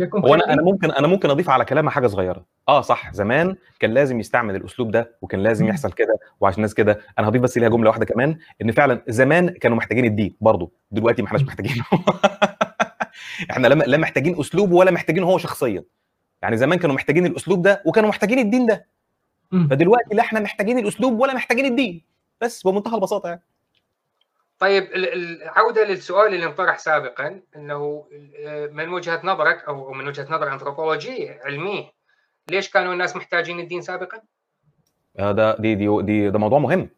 [0.00, 2.44] هو أنا أنا ممكن أنا ممكن أضيف على كلامها حاجة صغيرة.
[2.68, 5.66] آه صح زمان كان لازم يستعمل الأسلوب ده وكان لازم.
[5.66, 7.00] يحصل كده وعشان الناس كده.
[7.18, 11.22] أنا هضيف بس ليها جملة واحدة كمان إن فعلا زمان كانوا محتاجين الدين برضه دلوقتي
[11.22, 11.84] ما احناش محتاجينه.
[13.50, 15.84] إحنا لا محتاجين أسلوب ولا محتاجين هو شخصيا.
[16.42, 18.86] يعني زمان كانوا محتاجين الأسلوب ده وكانوا محتاجين الدين ده.
[19.50, 22.02] فدلوقتي لا إحنا محتاجين الأسلوب ولا محتاجين الدين.
[22.40, 23.42] بس بمنتهى البساطة يعني.
[24.58, 28.08] طيب ال- العوده للسؤال اللي انطرح سابقا إنه
[28.46, 31.84] آه، من وجهة نظرك أو من وجهة نظر أنثروبولوجية علمية
[32.50, 34.20] ليش كانوا الناس محتاجين الدين سابقا؟
[35.18, 36.90] آه، ده دي دي دي ده موضوع مهم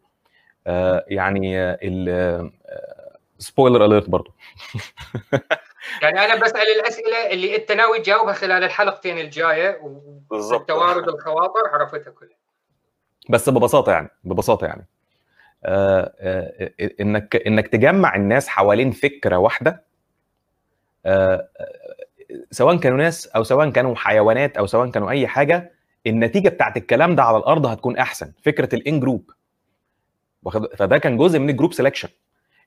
[0.67, 2.51] آه يعني آه، ال
[3.37, 4.33] سبويلر اليرت برضه
[6.01, 9.81] يعني أنا بسأل الأسئلة اللي أنت ناوي تجاوبها خلال الحلقتين الجاية
[10.31, 10.61] بالظبط.
[10.61, 12.37] وتوارد الخواطر عرفتها كلها.
[13.29, 14.87] بس ببساطة يعني ببساطة يعني
[15.65, 19.83] إنك إنك تجمع الناس حوالين فكرة واحدة
[21.05, 21.79] آه آه،
[22.51, 25.71] سواء كانوا ناس أو سواء كانوا حيوانات أو سواء كانوا أي حاجة
[26.07, 28.31] النتيجة بتاعت الكلام ده على الأرض هتكون أحسن.
[28.43, 29.31] فكرة ال in-group
[30.77, 32.09] فده كان جزء من ال group selection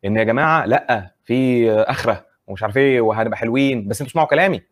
[0.05, 4.63] إن يا جماعة لأ في أخرة ومش عارف إيه وهنبقى حلوين بس أنتوا اسمعوا كلامي.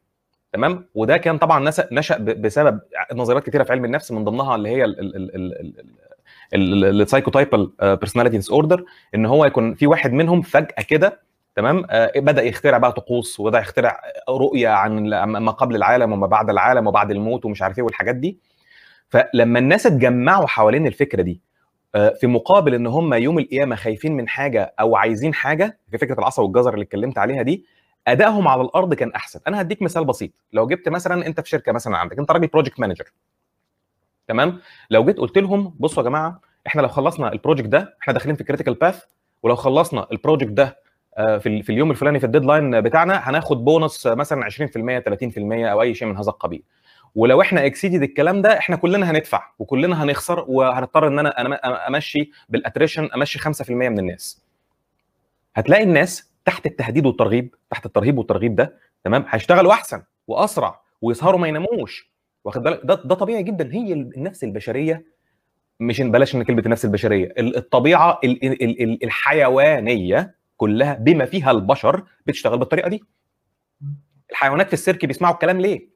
[0.52, 2.80] تمام؟ وده كان طبعا نشأ بسبب
[3.14, 4.84] نظريات كتيرة في علم النفس من ضمنها اللي هي
[6.54, 8.84] ال schizotypal personality disorder
[9.14, 11.20] إن هو يكون في واحد منهم فجأة كده
[11.56, 16.50] تمام؟ آه، بدأ يخترع بقى طقوس وبدأ يخترع رؤية عن ما قبل العالم وما بعد
[16.50, 18.38] العالم وبعد الموت ومش عارف إيه والحاجات دي.
[19.08, 21.40] فلما الناس اتجمعوا حوالين الفكرة دي
[21.94, 26.18] آه، في مقابل إن هم يوم القيامة خايفين من حاجة أو عايزين حاجة في فكرة
[26.18, 27.64] العصا والجزر اللي اتكلمت عليها دي
[28.08, 29.40] أدائهم على الأرض كان أحسن.
[29.48, 30.30] أنا هديك مثال بسيط.
[30.52, 33.12] لو جبت مثلا أنت في شركة مثلا عندك أنت راجل project manager
[34.30, 34.60] تمام؟
[34.90, 38.36] لو جيت قلت لهم بصوا يا جماعة إحنا لو خلصنا ال project ده إحنا داخلين
[38.36, 39.02] في critical path
[39.42, 40.78] ولو خلصنا ال project ده
[41.18, 45.82] آه، في في اليوم الفلاني في ال deadline بتاعنا هناخد بونص مثلا 20% 30% أو
[45.82, 46.62] أي شيء من هذا القبيل.
[47.14, 52.59] ولو إحنا exceeded الكلام ده إحنا كلنا هندفع وكلنا هنخسر وهنضطر إن أنا أمشي بال
[52.59, 54.42] attrition أمشي 5% من الناس.
[55.54, 61.48] هتلاقي الناس تحت التهديد والترغيب تحت الترهيب والترغيب ده تمام؟ هيشتغلوا أحسن وأسرع ويسهروا ما
[61.48, 62.09] يناموش.
[62.44, 63.72] واخد بالك؟ ده ده طبيعي جدا.
[63.72, 65.04] هي النفس البشرية
[65.80, 71.50] مش بلاش إن كلمة النفس البشرية ال- الطبيعة ال- ال- ال- الحيوانية كلها بما فيها
[71.50, 73.04] البشر بتشتغل بالطريقة دي.
[74.30, 75.88] الحيوانات في السيرك بيسمعوا الكلام ليه؟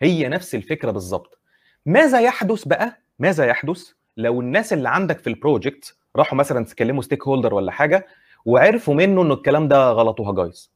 [0.00, 1.38] هي نفس الفكرة بالظبط
[1.86, 7.02] ماذا يحدث بقى؟ ماذا يحدث؟ لو الناس اللي عندك في ال project راحوا مثلا تكلموا
[7.02, 8.06] stakeholder ولا حاجة
[8.44, 10.72] وعرفوا منه انه الكلام ده غلط وهجايص.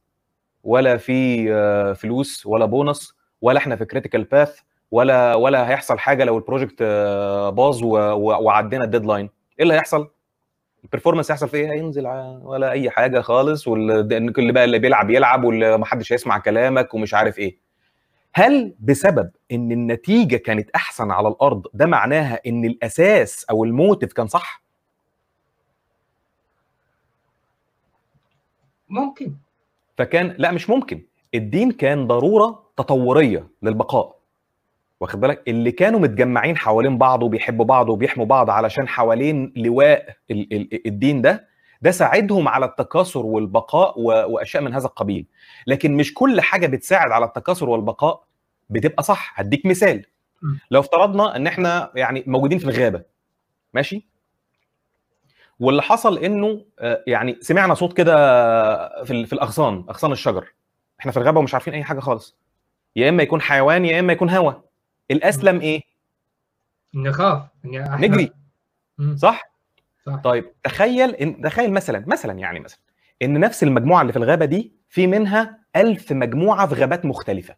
[0.63, 4.59] ولا في آه، فلوس ولا بونص ولا إحنا في critical path
[4.91, 9.29] ولا ولا هيحصل حاجة لو ال project آه، باظ وعدينا ال deadline
[9.59, 10.09] إيه اللي هيحصل؟
[10.83, 12.07] ال performance هيحصل فيه إيه؟ هينزل
[12.43, 17.39] ولا أي حاجة خالص واللي بقى اللي بيلعب يلعب واللي محدش هيسمع كلامك ومش عارف
[17.39, 17.57] إيه.
[18.33, 24.13] هل بسبب إن النتيجة كانت أحسن على الأرض ده معناها إن الأساس أو ال motive
[24.13, 24.63] كان صح؟
[28.89, 29.35] ممكن.
[29.97, 31.05] فكان لا مش ممكن.
[31.35, 34.17] الدين كان ضرورة تطورية للبقاء.
[34.99, 40.53] واخد بالك؟ اللي كانوا متجمعين حوالين بعض وبيحبوا بعض وبيحموا بعض علشان حوالين لواء ال-
[40.53, 41.47] ال- الدين ده
[41.81, 45.25] ده ساعدهم على التكاثر والبقاء و- وأشياء من هذا القبيل.
[45.67, 48.23] لكن مش كل حاجة بتساعد على التكاثر والبقاء
[48.69, 49.39] بتبقى صح.
[49.39, 50.05] هديك مثال.
[50.71, 53.01] لو افترضنا إن إحنا يعني موجودين في الغابة
[53.73, 54.07] ماشي؟
[55.59, 58.13] واللي حصل إنه آه، يعني سمعنا صوت كده
[59.03, 60.53] في في الأغصان أغصان الشجر.
[60.99, 62.37] إحنا في الغابة ومش عارفين أي حاجة خالص.
[62.97, 64.53] يا إما يكون حيوان يا إما يكون هوا.
[65.11, 65.81] الأسلم إيه؟
[66.95, 67.43] نخاف.
[67.65, 68.31] أحنا- نجري.
[69.15, 69.51] صح؟
[70.05, 70.15] صح.
[70.23, 72.79] طيب تخيل إن تخيل مثلا مثلا يعني مثلا
[73.21, 77.55] إن نفس المجموعة اللي في الغابة دي في منها ألف مجموعة في غابات مختلفة.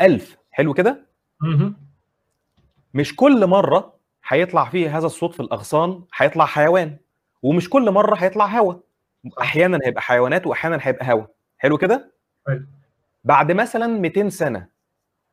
[0.00, 0.36] ألف.
[0.50, 1.06] حلو كده.
[2.94, 3.94] مش كل مرة
[4.28, 6.96] هيطلع فيه هذا الصوت في الأغصان هيطلع حيوان
[7.42, 8.74] ومش كل مرة هيطلع هوا.
[9.40, 11.24] أحيانا هيبقى حيوانات واحيانا هيبقى هوا.
[11.58, 12.12] حلو كده؟
[12.46, 12.66] حلو.
[13.24, 14.68] بعد مثلا 200 سنة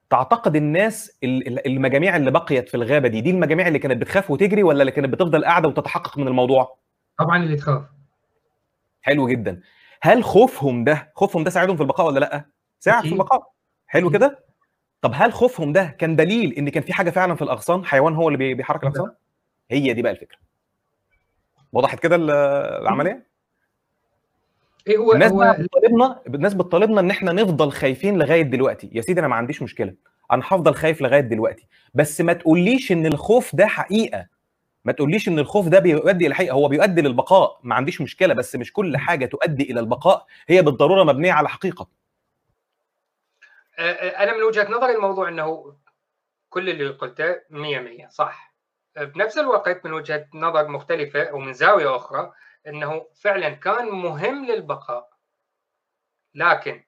[0.10, 4.32] تعتقد الناس ال- ال- المجاميع اللي بقيت في الغابة دي دي المجاميع اللي كانت بتخاف
[4.32, 6.78] وتجري ولا اللي كانت بتفضل قاعدة وتتحقق من الموضوع؟
[7.20, 7.84] طبعا اللي تخاف.
[9.02, 9.62] حلو جدا.
[10.02, 12.46] هل خوفهم ده خوفهم ده ساعدهم في البقاء ولا لأ؟
[12.80, 13.10] ساعد في.
[13.14, 13.52] البقاء.
[13.88, 14.10] حلو.
[14.10, 14.46] كده؟
[15.02, 18.28] طب هل خوفهم ده كان دليل إن كان في حاجة فعلا في الأغصان؟ حيوان هو
[18.28, 18.90] اللي بي- بيحرك لا.
[18.90, 19.16] الاغصان
[19.72, 20.38] هي دي بقى الفكرة.
[21.74, 22.32] وضحت كده ال-
[22.82, 23.29] العملية؟
[24.90, 28.90] إيه هو الناس هو بتطالبنا الناس بتطالبنا إن إحنا نفضل خايفين لغاية دلوقتي.
[28.94, 29.94] يا سيدي أنا ما عنديش مشكلة.
[30.32, 31.68] أنا هفضل خايف لغاية دلوقتي.
[31.94, 34.28] بس ما تقوليش إن الخوف ده حقيقة.
[34.86, 37.60] ما تقوليش إن الخوف ده بيؤدي إلى الحقيقة هو بيؤدي للبقاء.
[37.64, 38.34] ما عنديش مشكلة.
[38.34, 40.26] بس مش كل حاجة تؤدي إلى البقاء.
[40.48, 41.88] هي بالضرورة مبنية على حقيقة.
[43.80, 45.74] آه، آه، أنا من وجهة نظري الموضوع إنه
[46.50, 48.54] كل اللي قلته 100 صح.
[48.98, 52.32] آه، بنفس الوقت من وجهة نظر مختلفة أو من زاوية أخرى
[52.68, 55.10] إنه فعلا كان مهم للبقاء.
[56.36, 56.84] لكن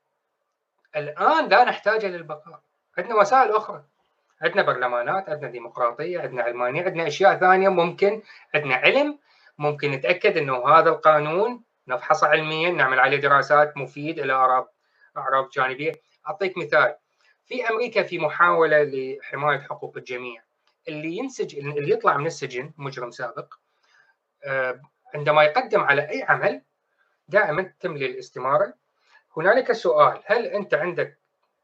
[0.95, 2.61] الآن لا نحتاج للبقاء.
[2.97, 3.83] عندنا وسائل أخرى.
[4.41, 8.21] عندنا برلمانات عندنا ديمقراطية عندنا علمانيه عندنا أشياء ثانية ممكن
[8.55, 9.19] عندنا علم
[9.57, 14.73] ممكن نتأكد إنه هذا القانون نفحصه علميا نعمل عليه دراسات مفيد إلى أعراض
[15.17, 15.91] أعراض جانبية.
[16.27, 16.95] أعطيك مثال.
[17.45, 20.43] في أمريكا في محاولة لحماية حقوق الجميع.
[20.87, 23.53] اللي ينسجن اللي يطلع من السجن مجرم سابق
[24.43, 24.81] آه،
[25.15, 26.61] عندما يقدم على أي عمل
[27.27, 28.73] دائما تملي الاستماره
[29.37, 31.19] هنالك سؤال هل أنت عندك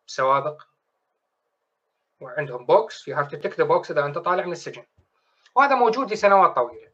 [0.07, 0.63] سوابق؟
[2.19, 4.85] وعندهم box you have to tick the box إذا أنت طالع من السجن.
[5.55, 6.91] وهذا موجود لسنوات طويلة.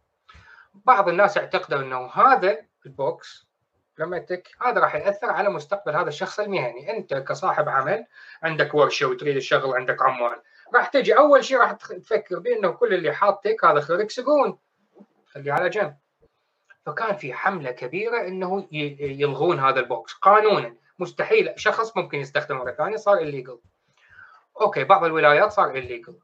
[0.73, 3.47] بعض الناس اعتقدوا أنه هذا ال box
[3.97, 6.97] لما tick هذا راح يأثر على مستقبل هذا الشخص المهني.
[6.97, 8.05] أنت كصاحب عمل
[8.43, 10.41] عندك ورشه وتريد الشغل عندك عمال.
[10.75, 14.59] راح تجي أول شيء راح تفكر بأنه كل اللي حاط tick هذا خريج سجون.
[15.25, 15.97] خليه على جنب.
[16.85, 20.75] فكان في حملة كبيرة إنه يلغون هذا ال box قانونا.
[20.99, 21.53] مستحيل.
[21.55, 23.59] شخص ممكن يستخدمه مرة ثانية صار illegal
[24.61, 26.19] okay بعض الولايات صار illegal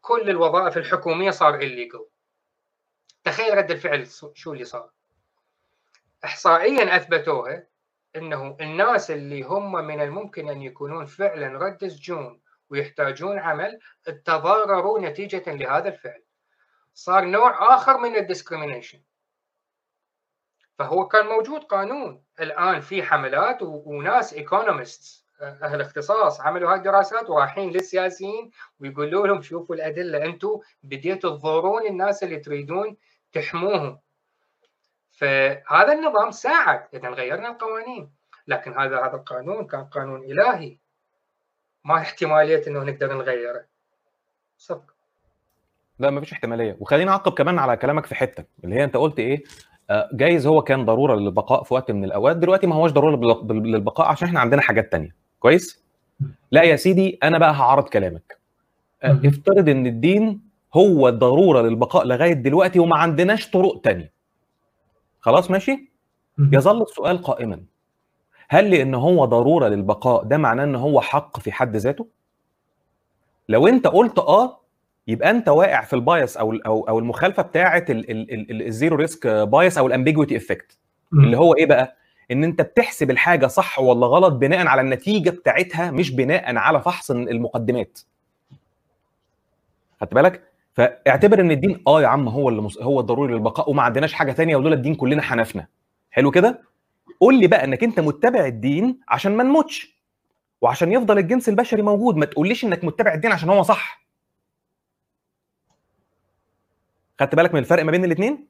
[0.00, 2.06] كل الوظائف الحكومية صار illegal
[3.24, 4.90] تخيل رد الفعل شو اللي صار.
[6.24, 7.66] احصائيا اثبتوها
[8.16, 13.78] إنه الناس اللي هم من الممكن أن يكونون فعلا رد سجون ويحتاجون عمل
[14.24, 16.22] تضرروا نتيجة لهذا الفعل.
[16.94, 19.00] صار نوع آخر من ال discrimination
[20.78, 22.22] فهو كان موجود قانون.
[22.40, 28.50] الآن في حملات وناس economist أهل اختصاص عملوا هاي الدراسات ورايحين للسياسيين
[28.80, 32.96] ويقولوا لهم شوفوا الأدلة أنتم بديتوا تضرون الناس اللي تريدون
[33.32, 33.98] تحموهم.
[35.10, 38.10] فهذا النظام ساعد اذا غيرنا القوانين.
[38.46, 40.78] لكن هذا هذا القانون كان قانون إلهي.
[41.84, 43.64] ما احتمالية إنه نقدر نغيره.
[44.58, 44.94] صدق.
[45.98, 46.76] لا مفيش احتمالية.
[46.80, 49.44] وخليني أعقب كمان على كلامك في حتة اللي هي أنت قلت إيه؟
[49.90, 52.36] جايز هو كان ضرورة للبقاء في وقت من الأوقات.
[52.36, 55.14] دلوقتي ما هوش ضرورة للبقاء عشان إحنا عندنا حاجات تانية.
[55.40, 55.82] كويس؟
[56.50, 58.38] لا يا سيدي أنا بقى هعرض كلامك.
[59.02, 60.40] آه، افترض إن الدين
[60.74, 64.12] هو الضروره للبقاء لغاية دلوقتي وما عندناش طرق تانية.
[65.20, 65.90] خلاص ماشي؟
[66.38, 67.60] يظل السؤال قائما.
[68.48, 72.06] هل لأن هو ضرورة للبقاء ده معناه إن هو حق في حد ذاته؟
[73.48, 74.57] لو أنت قلت آه
[75.08, 79.78] يبقى انت واقع في ال bias أو أو أو المخالفة بتاعة ال zero risk bias
[79.78, 80.78] أو ال ambiguity effect
[81.12, 81.96] اللي هو إيه بقى؟
[82.30, 87.10] ان انت بتحسب الحاجة صح ولا غلط بناء على النتيجة بتاعتها مش بناء على فحص
[87.10, 87.98] المقدمات.
[90.00, 90.42] خدت بالك؟
[90.74, 92.78] فاعتبر ان الدين آه يا عم هو اللي مص...
[92.78, 95.66] هو الضروري للبقاء وما عندناش حاجة تانية ولولا الدين كلنا حنفنا.
[96.10, 96.60] حلو كده؟
[97.20, 99.98] قول لي بقى انك انت متبع الدين عشان ما نموتش
[100.60, 102.16] وعشان يفضل الجنس البشري موجود.
[102.16, 104.07] ما تقوليش انك متبع الدين عشان هو صح.
[107.20, 108.48] خدت بالك من الفرق ما بين الاثنين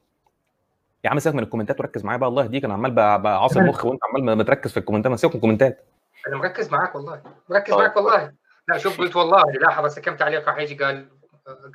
[1.05, 3.99] يا عم سيبك من الكومنتات وركز معايا بقى الله يهديك أنا عمال بعصر مخ وانت
[4.03, 5.85] عمال ما تركز في الكومنتات ما سيبك من الكومنتات.
[6.27, 7.21] أنا مركز معاك والله.
[7.49, 8.33] مركز معاك والله.
[8.67, 11.09] لا شوف قلت والله لاحظ بس كم تعليق راح يجي؟ قال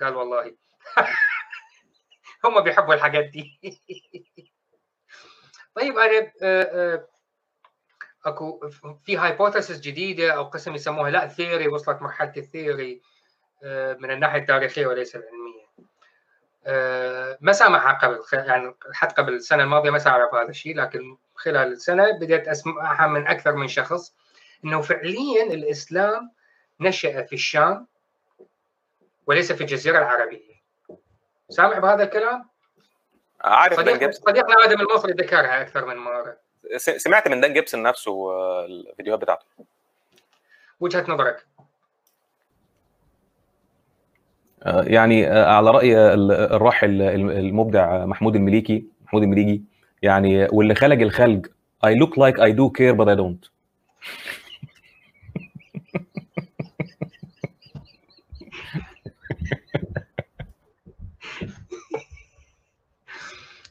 [0.01, 0.55] قال والله.
[2.45, 3.61] هم بيحبوا الحاجات دي.
[5.77, 6.31] طيب أنا
[8.27, 8.69] أكو
[9.05, 13.03] في hypothesis جديدة أو قسم يسموها لا theory وصلت مرحلة ال theory
[14.01, 15.44] من الناحية التاريخية وليس العلميه
[17.41, 22.19] ما سامعها قبل يعني حتى قبل السنة الماضية ما سامع هذا الشيء لكن خلال السنة
[22.19, 24.15] بديت أسمعها من أكثر من شخص
[24.65, 26.33] إنه فعليا الإسلام
[26.81, 27.87] نشأ في الشام
[29.27, 30.55] وليس في الجزيرة العربية.
[31.49, 32.49] سامع بهذا الكلام؟
[33.41, 36.37] عارف صديق صديقنا آدم المصري ذكرها أكثر من مرة.
[36.77, 38.31] سمعت من دان جيبسون نفسه
[38.65, 39.47] الفيديوهات بتاعته.
[40.81, 41.47] وجهة نظرك؟
[44.67, 49.63] يعني على رأي الراحل المبدع محمود المليكي محمود المليجي
[50.03, 51.47] يعني واللي خلق الخلق
[51.87, 53.51] I look like I do care but I don't.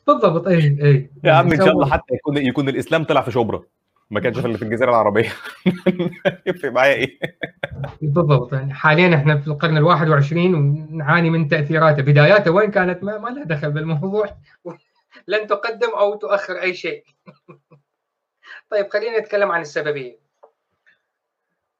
[0.08, 3.64] بالضبط اي اي يا عم إن شاء الله حتى يكون يكون الإسلام طلع في شبرا.
[4.14, 5.30] ما كانش في في الجزيرة العربية.
[6.47, 7.20] يفرق معايا إيه؟
[8.01, 8.53] بالضبط.
[8.53, 12.01] يعني حاليا إحنا في القرن ال 21 ونعاني من تأثيراته.
[12.01, 14.38] بداياته وين كانت؟ ما, ما لها دخل بالموضوع.
[15.28, 17.03] لن تقدم أو تؤخر أي شيء.
[18.72, 20.20] طيب خلينا نتكلم عن السببيه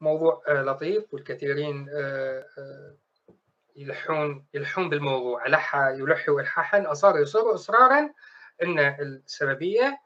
[0.02, 1.88] موضوع لطيف والكثيرين
[3.76, 5.48] يلحون يلحون بالموضوع.
[5.48, 8.10] لح يلحوا الحاحا اصاروا يصروا اصرارا
[8.64, 10.00] إن السببية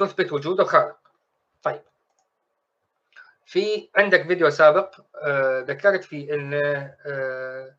[0.00, 0.96] تثبت وجود الخالق.
[1.62, 1.82] طيب.
[3.46, 6.60] في عندك فيديو سابق آه ذكرت فيه إن
[7.06, 7.74] آه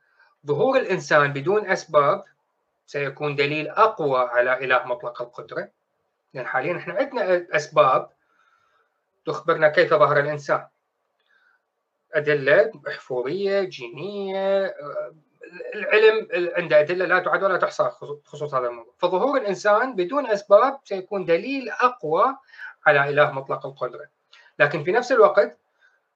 [0.47, 2.24] ظهور الإنسان بدون أسباب
[2.86, 5.69] سيكون دليل أقوى على إله مطلق القدرة.
[6.34, 8.09] لأن حاليا إحنا عندنا أسباب
[9.26, 10.67] تخبرنا كيف ظهر الإنسان.
[12.13, 14.76] أدلة أحفورية جينية
[15.75, 16.27] العلم
[16.57, 18.93] عنده أدلة لا تعد ولا تحصى بخصوص هذا الموضوع.
[18.97, 22.37] فظهور الإنسان بدون أسباب سيكون دليل أقوى
[22.85, 24.07] على إله مطلق القدرة.
[24.59, 25.57] لكن في نفس الوقت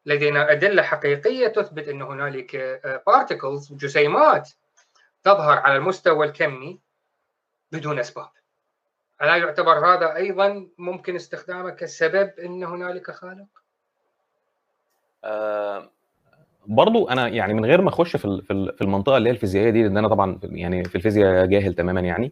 [0.05, 2.55] لدينا أدلة حقيقية تثبت أن هنالك
[3.07, 4.49] بارتكلز جسيمات
[5.23, 6.79] تظهر على المستوى الكمي
[7.71, 8.29] بدون أسباب.
[9.21, 13.47] ألا يعتبر هذا أيضا ممكن استخدامه كسبب أن هنالك خالق؟
[15.23, 15.91] آه
[16.67, 18.41] برضو أنا يعني من غير ما أخش في
[18.77, 22.31] في المنطقة اللي هي الفيزيائية دي لأن أنا طبعا يعني في الفيزياء جاهل تماما يعني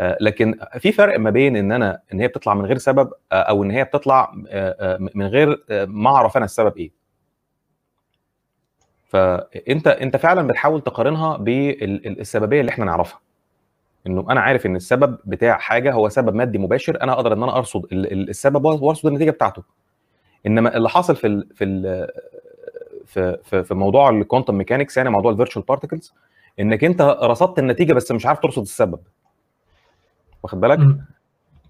[0.00, 3.62] آه لكن في فرق ما بين إن أنا إن هي بتطلع من غير سبب أو
[3.64, 4.32] إن هي بتطلع
[5.14, 6.90] من غير ما أعرف أنا السبب إيه.
[9.06, 13.20] فأنت أنت فعلا بتحاول تقارنها بالسببيه اللي إحنا نعرفها.
[14.06, 17.56] إنه أنا عارف إن السبب بتاع حاجة هو سبب مادي مباشر أنا أقدر إن أنا
[17.56, 19.62] أرصد السبب وأرصد النتيجة بتاعته.
[20.46, 22.08] إنما اللي حاصل في ال في ال
[23.12, 26.14] في في, في موضوع ال quantum mechanics يعني موضوع ال virtual particles
[26.60, 28.98] إنك أنت رصدت النتيجة بس مش عارف ترصد السبب.
[30.42, 30.78] واخد بالك؟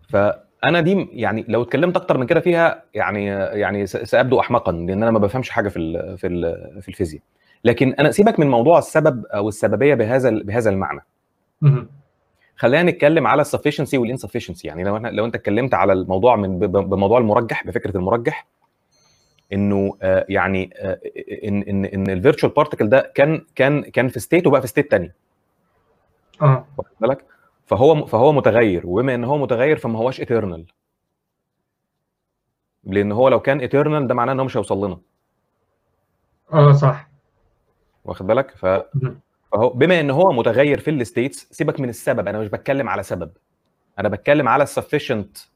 [0.08, 5.10] فأنا دي يعني لو اتكلمت أكتر من كده فيها يعني يعني سأبدو احمقا لأن أنا
[5.10, 7.22] ما بفهمش حاجة في ال في ال في الفيزياء.
[7.64, 11.00] لكن أنا سيبك من موضوع السبب أو السببية بهذا بهذا المعنى.
[12.56, 16.36] خلينا نتكلم على ال sufficiency وال insufficiency يعني لو إحنا لو أنت اتكلمت على الموضوع
[16.36, 18.46] من بموضوع المرجح بفكرة المرجح
[19.52, 21.00] إنه آه، يعني آه،
[21.44, 24.90] إن إن إن ال virtual particle ده كان كان كان في state وبقى في state
[24.90, 25.12] تاني.
[26.42, 26.66] آه.
[26.78, 27.24] واخد بالك؟
[27.66, 28.82] فهو فهو متغير.
[28.86, 30.66] وبما إن هو متغير فما هوش eternal
[32.84, 34.98] لأن هو لو كان eternal ده معناه إن هو مش هيوصل لنا.
[36.52, 37.08] آه صح.
[38.04, 38.66] واخد بالك؟ ف.
[39.52, 42.28] فهو بما إن هو متغير في ال states سيبك من السبب.
[42.28, 43.30] أنا مش بتكلم على سبب.
[43.98, 45.46] أنا بتكلم على sufficient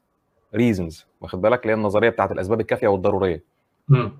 [0.55, 1.03] reasons.
[1.21, 3.56] واخد بالك؟ اللي هي النظرية بتاعت الأسباب الكافية والضرورية.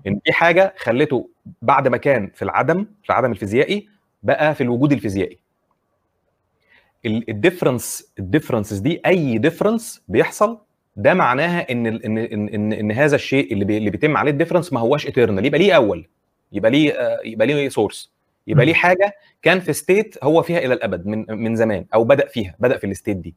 [0.06, 1.28] إن في حاجة خلته
[1.62, 3.88] بعد ما كان في العدم في العدم الفيزيائي
[4.22, 5.38] بقى في الوجود الفيزيائي.
[7.06, 10.58] ال difference ال differences دي أي difference بيحصل
[10.96, 14.36] ده معناها إن ان ان ان, إن هذا الشيء اللي, بي اللي بيتم عليه ال
[14.36, 16.08] difference ما هوش eternal يبقى ليه أول
[16.52, 18.12] يبقى ليه آه، يبقى ليه source
[18.46, 18.66] يبقى.
[18.66, 22.54] ليه حاجة كان في state هو فيها إلى الأبد من من زمان أو بدأ فيها
[22.58, 23.34] بدأ في ال state دي.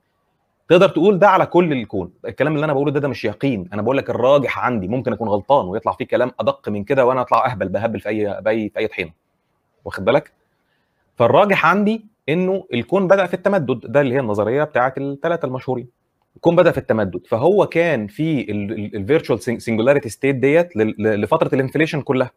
[0.70, 2.12] تقدر تقول ده على كل الكون.
[2.26, 3.70] الكلام اللي أنا بقوله ده ده مش يقين.
[3.74, 4.88] أنا بقول لك الراجح عندي.
[4.88, 8.42] ممكن أكون غلطان ويطلع فيه كلام أدق من كده وأنا أطلع أهبل بهبل في أي
[8.42, 9.12] pie في أي طحينة.
[9.86, 10.32] واخد بالك؟
[11.16, 13.92] فالراجح عندي إنه الكون بدأ في التمدد.
[13.92, 15.88] ده اللي هي النظرية بتاعت الثلاثه المشهورين.
[16.36, 17.28] الكون بدأ في التمدد.
[17.28, 18.52] فهو كان في
[18.96, 22.32] ال virtual singularity state ديت لفترة ال inflation كلها.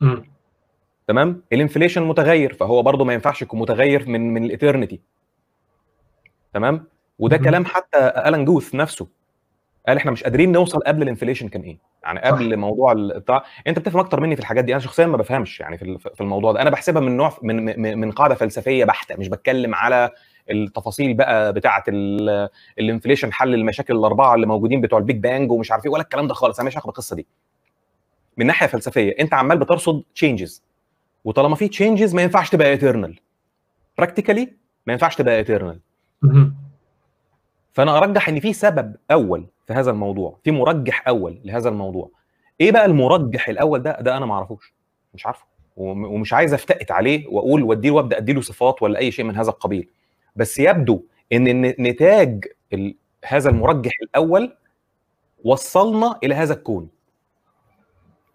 [0.00, 0.24] مم.
[1.08, 2.54] تمام؟ ال inflation متغير.
[2.54, 5.00] فهو برضه ما ينفعش يكون متغير من من ال eternity
[6.54, 6.84] تمام؟
[7.18, 7.36] وده.
[7.36, 9.06] كلام حتى ألان جوث نفسه.
[9.88, 12.56] قال إحنا مش قادرين نوصل قبل ال inflation كان إيه؟ يعني قبل صح.
[12.58, 13.44] موضوع بتاع.
[13.66, 14.72] أنت بتفهم أكتر مني في الحاجات دي.
[14.72, 16.62] أنا شخصيا ما بفهمش يعني في ال- في الموضوع ده.
[16.62, 19.16] أنا بحسبها من نوع من من- قاعدة فلسفية بحتة.
[19.16, 20.10] مش بتكلم على
[20.50, 25.50] التفاصيل بقى بتاعه ال- ال inflation حل المشاكل الأربعة اللي موجودين بتوع ال Big Bang
[25.52, 26.58] ومش عارف إيه ولا الكلام ده خالص.
[26.60, 27.26] أنا مش هاخد القصة دي.
[28.36, 30.62] من ناحية فلسفية أنت عمال بترصد changes
[31.24, 33.18] وطالما في changes ما ينفعش تبقى eternal
[33.98, 34.52] practically
[34.86, 35.80] ما ينفعش تبقى eternal.
[37.76, 42.10] فانا ارجح ان في سبب اول في هذا الموضوع في مرجح اول لهذا الموضوع.
[42.60, 44.74] إيه بقى المرجح الأول ده؟ ده أنا ما اعرفوش
[45.14, 45.44] مش عارفه
[45.76, 49.50] وم- ومش عايز افتأت عليه واقول واديه وابدا اديله صفات ولا اي شيء من هذا
[49.50, 49.88] القبيل.
[50.36, 51.02] بس يبدو
[51.32, 52.44] ان نتاج
[53.24, 54.56] هذا المرجح الأول
[55.44, 56.88] وصلنا إلى هذا الكون.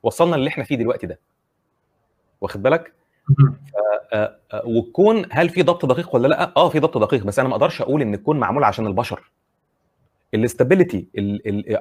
[0.04, 1.20] وصلنا اللي إحنا فيه دلوقتي ده.
[2.42, 2.94] واخد بالك؟
[4.66, 7.82] والكون هل في ضبط دقيق ولا لأ؟ آه في ضبط دقيق بس أنا ما أقدرش
[7.82, 9.32] أقول إن الكون معمول عشان البشر.
[10.34, 11.08] ال stability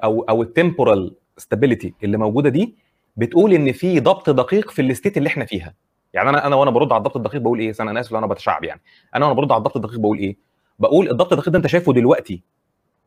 [0.04, 2.74] أو أو ال temporal stability اللي موجودة دي
[3.16, 5.74] بتقول إن في ضبط دقيق في ال state اللي إحنا فيها.
[6.12, 8.64] يعني أنا أنا وأنا برد على الضبط الدقيق بقول إيه؟ أنا آسف لو أنا بتشعب
[8.64, 8.80] يعني.
[9.14, 10.36] أنا وأنا برد على الضبط الدقيق بقول إيه؟
[10.78, 12.42] بقول الضبط الدقيق ده أنت شايفه دلوقتي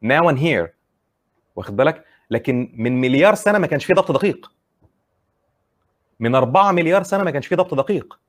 [0.05, 0.67] now and here
[1.55, 4.51] واخد بالك؟ لكن من مليار سنة ما كانش في ضبط دقيق.
[6.19, 8.19] من 4 مليار سنة ما كانش في ضبط دقيق.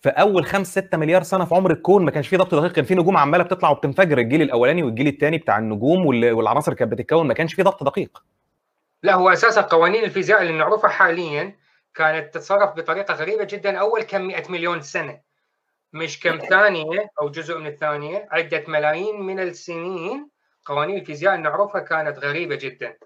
[0.00, 2.84] في أول 5 6 مليار سنة في عمر الكون ما كانش فيه ضبط دقيق كان
[2.84, 4.18] في نجوم عمالة بتطلع وبتنفجر.
[4.18, 7.82] الجيل الأولاني والجيل الثاني بتاع النجوم وال- والعناصر اللي كانت بتتكون ما كانش فيه ضبط
[7.84, 8.22] دقيق.
[9.02, 11.56] لا هو أساسا قوانين الفيزياء اللي نعرفها حاليا
[11.94, 13.78] كانت تتصرف بطريقة غريبة جدا.
[13.78, 15.20] أول كم؟ 100 مليون سنة.
[15.92, 20.28] مش كم؟ ثانية أو جزء من الثانية عدة ملايين من السنين
[20.66, 22.96] قوانين الفيزياء اللي نعرفها كانت غريبة جدا.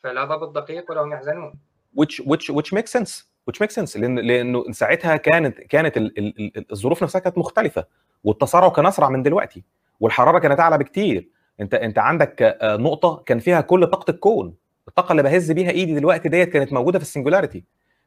[0.00, 1.54] فلا ضبط دقيق ولا هم يحزنون.
[2.00, 3.29] Which which which makes sense.
[3.50, 7.84] Which makes sense لأن لأنه ساعتها كانت كانت ال- ال- ال- الظروف نفسها كانت مختلفة
[8.24, 9.64] والتسارع كان أسرع من دلوقتي
[10.00, 11.28] والحرارة كانت أعلى بكتير.
[11.60, 14.54] انت أنت عندك آه، نقطة كان فيها كل طاقة الكون
[14.88, 17.64] الطاقة اللي بهز بيها إيدي دلوقتي ديت كانت موجودة في ال singularity.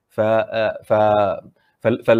[0.09, 0.93] ف آه، ف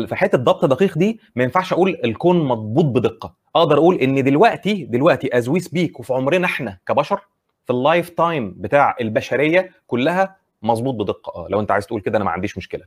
[0.07, 3.35] فحته ضبط دقيق دي ما ينفعش أقول الكون مضبوط بدقة.
[3.55, 7.19] أقدر أقول إن دلوقتي دلوقتي as we speak وفي عمرنا إحنا كبشر
[7.65, 11.31] في ال lifetime بتاع البشرية كلها مظبوط بدقة.
[11.35, 12.83] آه لو أنت عايز تقول كده أنا ما عنديش مشكلة.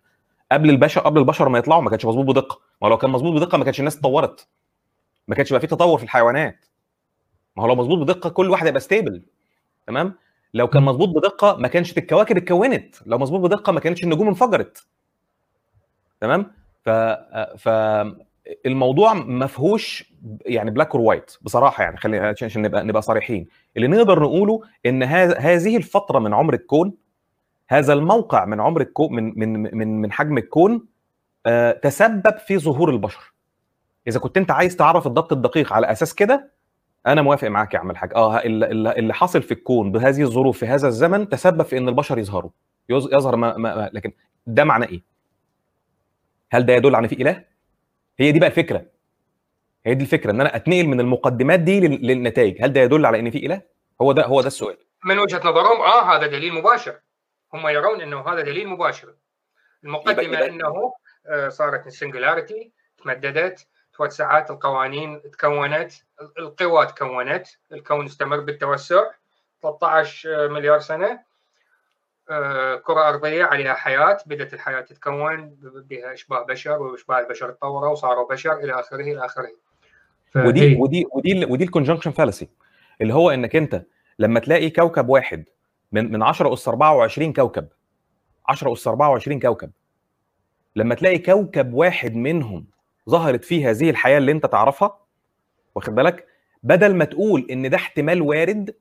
[0.52, 2.60] قبل البشر قبل البشر ما يطلعوا ما كانش مظبوط بدقة.
[2.82, 4.48] ما لو كان مظبوط بدقة ما كانش الناس اتطورت.
[5.28, 6.66] ما كانش بقى في تطور في الحيوانات.
[7.56, 9.22] ما هو لو مظبوط بدقة كل واحد هيبقى stable
[9.86, 10.14] تمام؟
[10.54, 12.96] لو كان مظبوط بدقة ما كانش الكواكب اتكونت.
[13.06, 14.86] لو مظبوط بدقة ما كانتش النجوم انفجرت.
[16.20, 16.88] تمام؟ ف
[17.58, 17.68] ف
[18.66, 20.12] الموضوع ما فيهوش
[20.46, 23.46] يعني black or white بصراحة يعني خلينا عشان نبقى نبقى صريحين.
[23.76, 26.94] اللي نقدر نقوله إن هذه الفترة من عمر الكون
[27.68, 30.86] هذا الموقع من عمر الكون من من من من حجم الكون
[31.46, 33.32] آه، تسبب في ظهور البشر.
[34.08, 36.52] إذا كنت أنت عايز تعرف الضبط الدقيق على أساس كده
[37.06, 40.88] أنا موافق معاك يا عم الحاج آه اللي, حاصل في الكون بهذه الظروف في هذا
[40.88, 42.50] الزمن تسبب في إن البشر يظهروا.
[42.92, 44.12] يظ- يظهر ما ما ما لكن
[44.46, 45.02] ده معناه إيه؟
[46.50, 47.44] هل ده يدل على في إله؟
[48.18, 48.82] هي دي بقى الفكرة.
[49.86, 52.62] هي دي الفكرة إن أنا أتنقل من المقدمات دي لل- للنتائج.
[52.64, 53.62] هل ده يدل على إن في إله؟
[54.02, 54.76] هو ده هو ده السؤال.
[55.04, 56.94] من وجهة نظرهم آه هذا دليل مباشر.
[57.56, 59.14] هم يرون إنه هذا دليل مباشر.
[59.84, 60.92] المقدمة يبقى- إنه
[61.26, 62.70] آه، صارت السنجولاريتي
[63.02, 65.92] تمددت توسعات القوانين تكونت
[66.38, 69.02] القوى تكونت الكون استمر بالتوسع
[69.62, 71.20] 13 مليار سنة.
[72.30, 78.28] آه، كرة أرضية عليها حياة بدأت الحياة تتكون بها إشباه بشر وإشباه البشر تطوروا وصاروا
[78.28, 79.48] بشر إلى آخره إلى آخره.
[80.36, 82.48] ودي ودي ودي ودي ال conjunction fallacy
[83.00, 83.82] اللي هو إنك أنت
[84.18, 85.44] لما تلاقي كوكب واحد
[85.92, 87.68] من من 10 أس 24 كوكب.
[88.48, 89.70] 10 أس 24 كوكب.
[90.76, 92.66] لما تلاقي كوكب واحد منهم
[93.10, 94.98] ظهرت فيه هذه الحياة اللي أنت تعرفها
[95.74, 96.26] واخد بالك؟
[96.62, 98.74] بدل ما تقول إن ده احتمال وارد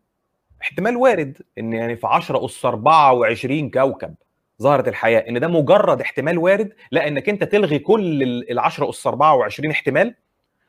[0.62, 4.16] احتمال وارد إن يعني في 10 أس 24 كوكب
[4.62, 5.20] ظهرت الحياة.
[5.20, 10.16] إن ده مجرد احتمال وارد لا إنك أنت تلغي كل ال 10 أس 24 احتمال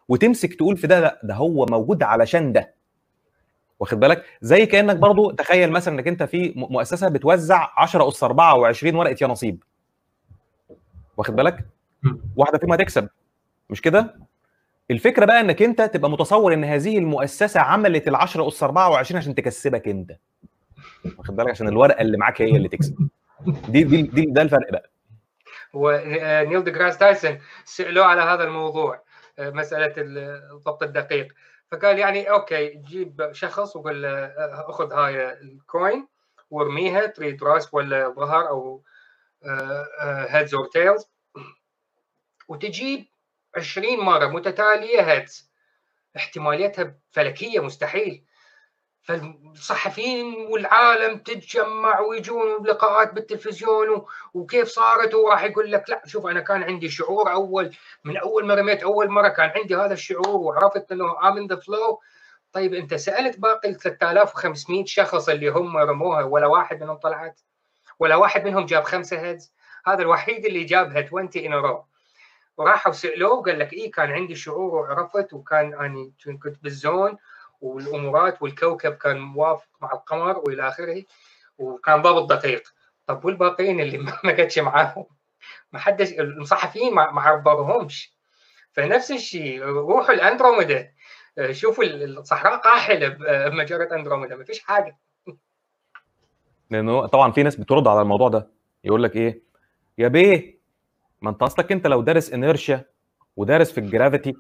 [0.09, 2.75] وتمسك تقول في ده لا ده هو موجود علشان ده.
[3.81, 8.97] واخد بالك؟ زي كأنك برضو تخيل مثلا إنك أنت في مؤسسة بتوزع 10 اس 24
[8.97, 9.63] ورقة يا نصيب.
[11.17, 11.67] واخد بالك؟
[12.37, 13.09] واحدة فيهم هتكسب.
[13.71, 14.17] مش كده؟
[14.91, 19.35] الفكرة بقى إنك أنت تبقى متصور إن هذه المؤسسة عملت ال 10 اس 24 عشان
[19.35, 20.13] تكسبك أنت.
[21.19, 23.09] واخد بالك؟ عشان الورقة اللي معاك هي اللي تكسب.
[23.69, 24.91] دي دي, دي ده الفرق بقى.
[25.75, 29.03] ونيل ديجراس تايسون سألوه على هذا الموضوع
[29.39, 31.33] مسألة الضبط الدقيق.
[31.73, 34.27] فقال يعني okay جيب شخص وقول له
[34.71, 36.09] أخذ هاي ال coin
[36.51, 38.83] وارميها تريد راس ولا ظهر أو
[40.29, 41.07] heads or tails
[42.49, 43.07] وتجيب
[43.57, 45.51] 20 مرة متتالية heads
[46.17, 48.25] احتماليتها فلكية مستحيل.
[49.07, 56.63] فالصحفيين والعالم تتجمع ويجون بلقاءات بالتلفزيون وكيف صارت وراح يقول لك لا شوف أنا كان
[56.63, 61.29] عندي شعور أول من أول ما رميت أول مرة كان عندي هذا الشعور وعرفت إنه
[61.29, 62.01] I'm the flow
[62.53, 67.41] طيب أنت سألت باقي ال 3500 شخص اللي هم رموها ولا واحد منهم طلعت
[67.99, 69.53] ولا واحد منهم جاب خمسة heads
[69.87, 71.85] هذا الوحيد اللي جابها 20 in a row
[72.57, 77.19] وراحوا سألوه وقال لك اي كان عندي شعور وعرفت وكان اني كنت بالزون.
[77.67, 81.03] والامورات والكوكب كان موافق مع القمر والى اخره
[81.59, 82.63] وكان ضابط دقيق.
[83.07, 85.07] طب والباقيين اللي ما جتش معاهم؟
[85.73, 88.17] ما حدش المصحفيين ما عبرهمش
[88.73, 90.93] فنفس الشيء روحوا الاندروميدا
[91.51, 94.99] شوفوا الصحراء قاحلة بمجرة أندروميدا ما فيش حاجة.
[96.71, 98.51] لأنه طبعا في ناس بترد على الموضوع ده.
[98.85, 99.43] يقول لك إيه؟
[99.99, 100.59] يا بيه
[101.23, 102.85] ما أنت اصلك أنت لو دارس إنيرشيا
[103.37, 104.35] ودارس في ال gravity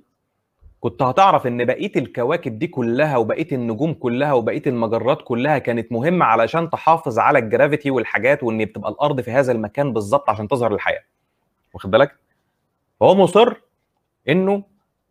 [0.81, 6.24] كنت هتعرف إن بقية الكواكب دي كلها وبقية النجوم كلها وبقية المجرات كلها كانت مهمة
[6.24, 10.74] علشان تحافظ على ال gravity والحاجات وإن بتبقى الأرض في هذا المكان بالظبط عشان تظهر
[10.74, 11.03] الحياة
[11.74, 12.16] واخد بالك؟
[13.01, 13.55] فهو مصر
[14.29, 14.62] إنه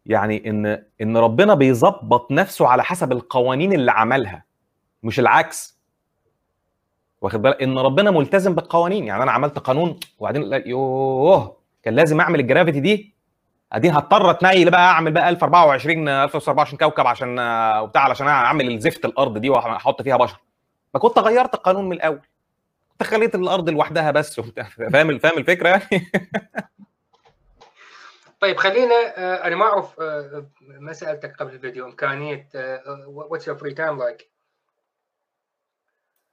[0.06, 4.46] يعني إن إن ربنا بيظبط نفسه على حسب القوانين اللي عملها
[5.04, 5.80] مش العكس.
[7.22, 9.04] واخد بالك؟ إن ربنا ملتزم بالقوانين.
[9.08, 13.15] يعني أنا عملت قانون وبعدين يوه كان لازم أعمل ال gravity دي
[13.74, 17.30] ادي هضطر اتنيل بقى اعمل بقى 1024 1024 كوكب عشان
[17.80, 20.38] وبتاع علشان اعمل الزفت الأرض دي واحط فيها بشر.
[20.94, 22.22] ما كنت غيرت القانون من الأول.
[22.92, 24.40] كنت خليت الأرض لوحدها بس
[24.92, 25.86] فاهم فاهم الفكرة يعني؟
[28.42, 28.96] طيب خلينا
[29.48, 30.00] أنا ما أعرف
[30.68, 32.50] ما سألتك قبل الفيديو إمكانية
[33.08, 34.30] what's your free time like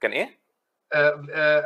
[0.01, 0.39] كان إيه؟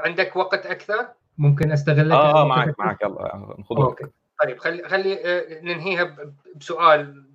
[0.05, 1.07] عندك وقت أكثر؟
[1.38, 4.05] ممكن أستغلك آه معك معك يلا خذ أوكي.
[4.44, 5.20] طيب خلي خلي
[5.62, 6.16] ننهيها
[6.56, 7.26] بسؤال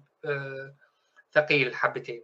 [1.32, 2.22] ثقيل حبتين.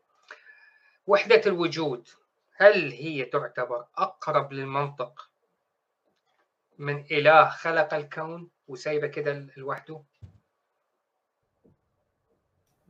[1.07, 2.09] وحدة الوجود
[2.57, 5.31] هل هي تعتبر أقرب للمنطق
[6.79, 10.03] من إله خلق الكون وسايبة كده لوحده؟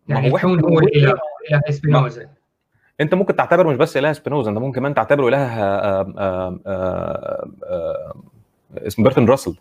[0.08, 1.20] يعني الكون هو الإله
[1.50, 2.34] إله سبينوزا.
[3.00, 5.60] إنت ممكن تعتبره مش بس إله سبينوزا إنت ممكن كمان تعتبره إله
[8.86, 9.56] اسمه برتن راسل.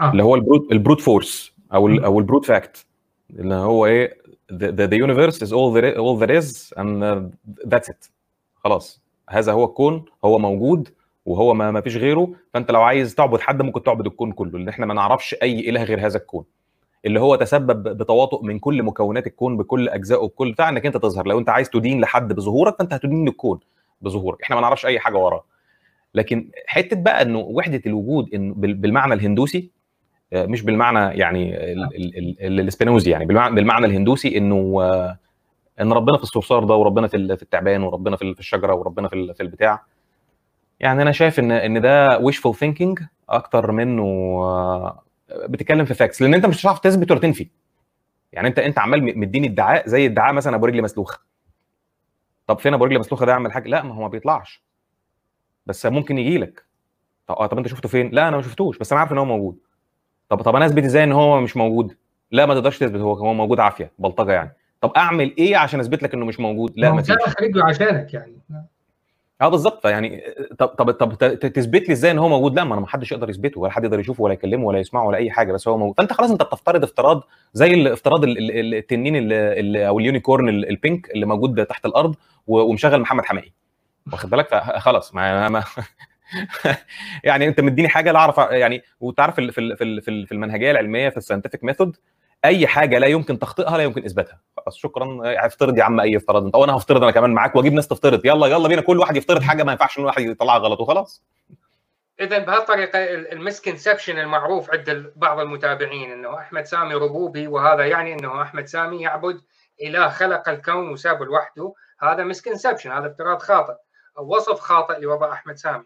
[0.00, 0.10] آه.
[0.10, 2.86] اللي هو ال brute ال brute force أو ال أو ال brute fact
[3.30, 4.20] اللي هو إيه
[5.06, 7.20] universe is all there, all there is and uh,
[7.68, 8.10] that's it.
[8.64, 9.02] خلاص.
[9.28, 10.88] هذا هو الكون هو موجود
[11.26, 12.30] وهو ما, ما فيش غيره.
[12.54, 15.82] فأنت لو عايز تعبد حد ممكن تعبد الكون كله لأن إحنا ما نعرفش أي إله
[15.82, 16.44] غير هذا الكون.
[17.04, 21.26] اللي هو تسبب بتواطؤ من كل مكونات الكون بكل اجزائه بكل بتاع إنك أنت تظهر.
[21.26, 23.60] لو أنت عايز تدين لحد بظهورك فأنت هتدين للكون
[24.02, 24.42] بظهورك.
[24.42, 25.44] إحنا ما نعرفش أي حاجة وراه.
[26.14, 29.70] لكن حتة بقى إنه وحدة الوجود إن بالمعنى الهندوسي
[30.32, 31.56] مش بالمعنى يعني
[32.46, 34.80] الاسبينوزي يعني بالمعنى الهندوسي إنه
[35.80, 39.82] إن ربنا في الصرصار ده وربنا في التعبان وربنا في الشجرة وربنا في في البتاع.
[40.80, 44.04] يعني أنا شايف إن إن ده wishful thinking أكتر منه
[45.48, 47.48] بتتكلم في فاكس لأن أنت مش هتعرف تثبت ولا تنفي.
[48.32, 51.18] يعني أنت أنت عمال مديني ادعاء زي ادعاء مثلا ابو رجل مسلوخه
[52.46, 54.62] طب فين ابو رجل مسلوخه ده يعمل حاجة؟ لا ما هو ما بيطلعش.
[55.66, 56.64] بس ممكن يجي لك
[57.26, 59.58] طب طب أنت شفته فين؟ لا أنا ما شفتوش بس أنا عارف إن هو موجود.
[60.30, 61.94] طب طب أنا أثبت إزاي إن هو مش موجود؟
[62.30, 64.56] لا ما تقدرش تثبت هو هو موجود عافية بلطجة يعني.
[64.80, 68.32] طب أعمل إيه عشان أثبت لك إنه مش موجود؟ لا ما خلق له عشانك يعني.
[69.40, 69.82] آه بالظبط.
[69.82, 70.22] فيعني
[70.58, 73.30] طب طب طب تثبت لي إزاي إن هو موجود؟ لا ما أنا ما حدش يقدر
[73.30, 75.94] يثبته ولا حد يقدر يشوفه ولا يكلمه ولا يسمعه ولا أي حاجة بس هو موجود.
[75.98, 80.04] فأنت خلاص أنت بتفترض افتراض زي الافتراض ال- ال- ال- التنين ال- ال- أو ال
[80.04, 82.14] unicorn ال- ال pink اللي موجود تحت الأرض
[82.46, 83.52] ومشغل محمد حمائي
[84.12, 85.64] واخد بالك؟ فخلاص ما, ما
[87.24, 91.08] يعني انت مديني حاجة لا أعرف يعني وتعرف في في في ال- في المنهجية العلمية
[91.08, 91.96] في ال scientific method
[92.44, 94.40] أي حاجة لا يمكن تخطئها لا يمكن إثباتها.
[94.56, 95.20] خلاص شكرا.
[95.46, 96.44] افترض يا عم أي افتراض.
[96.44, 98.26] أنت وأنا هفترض أنا كمان معاك وأجيب ناس تفترض.
[98.26, 98.80] يلا يلا بينا.
[98.82, 101.24] كل واحد يفترض حاجة ما ينفعش إن واحد يطلعها غلط وخلاص.
[102.20, 108.42] اذا بهالطريقة ال misconception المعروف عند بعض المتابعين إنه أحمد سامي ربوبي وهذا يعني إنه
[108.42, 109.40] أحمد سامي يعبد
[109.82, 113.74] إله خلق الكون وسابه لوحده هذا مسكنسبشن هذا افتراض خاطئ.
[114.18, 115.84] أو وصف خاطئ لوضع أحمد سامي.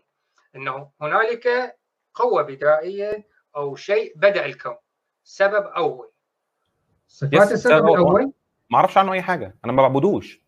[0.56, 1.76] إنه هنالك
[2.14, 3.26] قوة بدائية
[3.56, 4.74] أو شيء بدا الكون.
[5.24, 6.10] سبب أول.
[7.08, 7.88] صفات السبب.
[7.88, 8.32] الأول؟
[8.70, 9.56] ما أعرفش عنه أي حاجة.
[9.64, 10.40] أنا ما بعبدوش.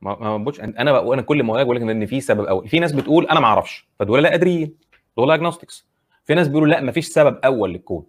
[0.00, 2.68] ما ما بعبدش أنا بقى وأنا كل ما أقول بقول لك إن في سبب أول.
[2.68, 3.88] في ناس بتقول أنا ما أعرفش.
[3.98, 4.78] فدول لا قادرين
[5.16, 5.86] دول اجنوستكس
[6.24, 8.06] في ناس بيقولوا لا ما فيش سبب أول للكون.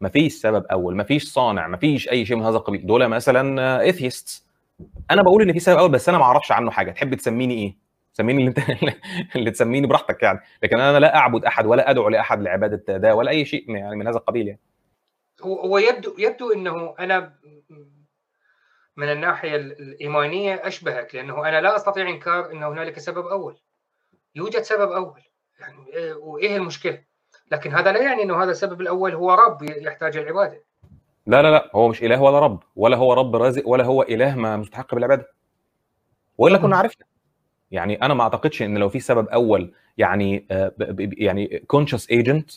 [0.00, 0.96] ما فيش سبب أول.
[0.96, 1.66] ما فيش صانع.
[1.66, 2.86] ما فيش أي شيء من هذا القبيل.
[2.86, 4.46] دول مثلا ايثيست
[5.10, 6.90] أنا بقول إن في سبب أول بس أنا ما أعرفش عنه حاجة.
[6.90, 7.81] تحب تسميني إيه؟
[8.12, 8.58] سميني اللي انت
[9.36, 10.40] اللي تسميني براحتك يعني.
[10.62, 14.06] لكن أنا لا أعبد أحد ولا أدعو لأحد لعبادة ده ولا أي شيء يعني من
[14.06, 14.60] هذا القبيل يعني.
[15.42, 17.34] هو يبدو يبدو إنه أنا
[18.96, 23.56] من الناحية ال- الإيمانية أشبهك لأنه أنا لا أستطيع إنكار انه هنالك سبب أول.
[24.34, 25.20] يوجد سبب أول.
[25.60, 27.02] يعني إيه- وإيه المشكلة؟
[27.50, 30.64] لكن هذا لا يعني إنه هذا السبب الأول هو رب يحتاج العبادة.
[31.26, 34.36] لا لا لا هو مش إله ولا رب ولا هو رب رازق ولا هو إله
[34.36, 35.28] ما مستحق بالعبادة.
[36.38, 37.06] وإلا كنا عرفنا.
[37.72, 42.50] يعني أنا ما أعتقدش إن لو في سبب أول يعني آه، يعني conscious agent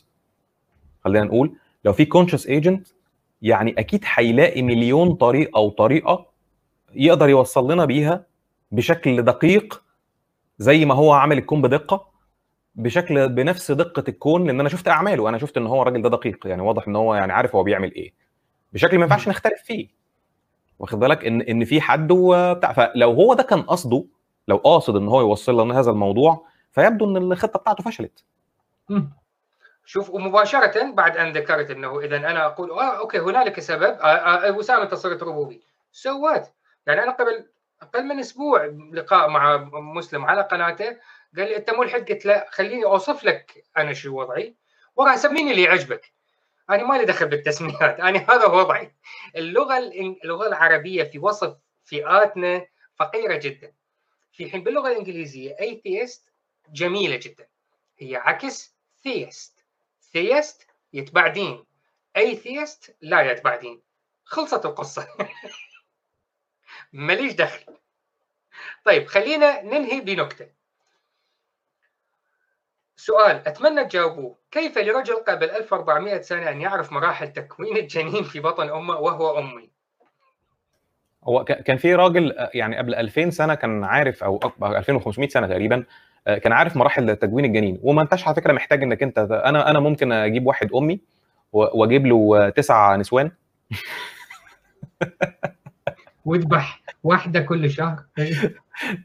[1.03, 1.55] خلينا نقول
[1.85, 2.87] لو في conscious agent
[3.41, 6.25] يعني أكيد هيلاقي مليون طريقة أو طريقة
[6.95, 8.25] يقدر يوصل لنا بيها
[8.71, 9.83] بشكل دقيق
[10.57, 12.07] زي ما هو عامل الكون بدقة
[12.75, 16.47] بشكل بنفس دقة الكون لأن أنا شفت أعماله أنا شفت إن هو الراجل ده دقيق
[16.47, 18.13] يعني واضح إن هو يعني عارف هو بيعمل إيه.
[18.73, 19.87] بشكل ما ينفعش نختلف فيه.
[20.79, 24.05] واخد بالك؟ إن إن في حد وبتاع فلو هو ده كان قصده
[24.47, 28.23] لو قاصد إن هو يوصل لنا هذا الموضوع فيبدو إن الخطة بتاعته فشلت.
[29.85, 34.83] شوف ومباشرة بعد أن ذكرت إنه اذا أنا أقول آه أوكي هنالك سبب آه آه
[34.83, 35.61] أنت صرت ربوبي.
[35.91, 36.49] سوات
[36.87, 37.45] يعني أنا قبل
[37.81, 40.85] أقل من أسبوع لقاء مع مسلم على قناته
[41.37, 44.55] قال لي أنت ملحد؟ قلت لا خليني أوصف لك أنا شو وضعي
[44.95, 46.13] وراح سميني اللي يعجبك.
[46.69, 48.95] أنا ما لي دخل بالتسميات أنا هذا وضعي.
[49.35, 52.65] اللغة الإن- اللغة العربية في وصف فئاتنا
[52.95, 53.71] فقيرة جدا.
[54.35, 56.21] في حين باللغة الإنجليزية atheist
[56.69, 57.47] جميلة جدا.
[57.97, 58.75] هي عكس
[59.07, 59.63] theist
[60.13, 61.65] theist يتبع دين.
[62.17, 63.81] atheist لا يتبع دين.
[64.23, 65.07] خلصت القصة.
[66.93, 67.77] ماليش دخل.
[68.85, 70.49] طيب خلينا ننهي بنكتة.
[72.95, 74.37] سؤال أتمنى تجاوبوه.
[74.51, 79.74] كيف لرجل قبل 1400 سنة أن يعرف مراحل تكوين الجنين في بطن أمه وهو أمي؟
[81.27, 85.47] هو كان في راجل آه، يعني قبل 2000 سنة كان عارف أو أك- 2500 سنة
[85.47, 85.83] تقريبا
[86.27, 87.79] آه، كان عارف مراحل تكوين الجنين.
[87.83, 90.99] وما انتش على فكرة محتاج إنك أنت أنا أنا ممكن أجيب واحد أمي
[91.53, 93.31] وأجيب له آه، تسع نسوان.
[96.25, 98.03] واذبح واحدة كل شهر.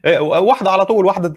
[0.05, 1.33] إيه، واحدة على طول واحدة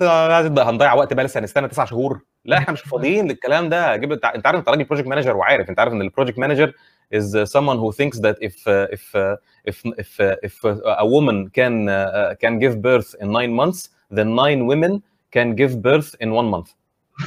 [0.70, 2.20] هنضيع وقت بقى لسه هنستنى تسع شهور.
[2.44, 3.96] لا إحنا مش فاضيين للكلام ده.
[3.96, 6.72] جيب أنت عارف انت راجل project manager وعارف أنت عارف إن ال project manager
[7.10, 11.06] is someone who thinks that if uh, if uh, if if uh, if uh, a
[11.06, 16.14] woman can uh, can give birth in nine months then nine women can give birth
[16.20, 16.70] in one month.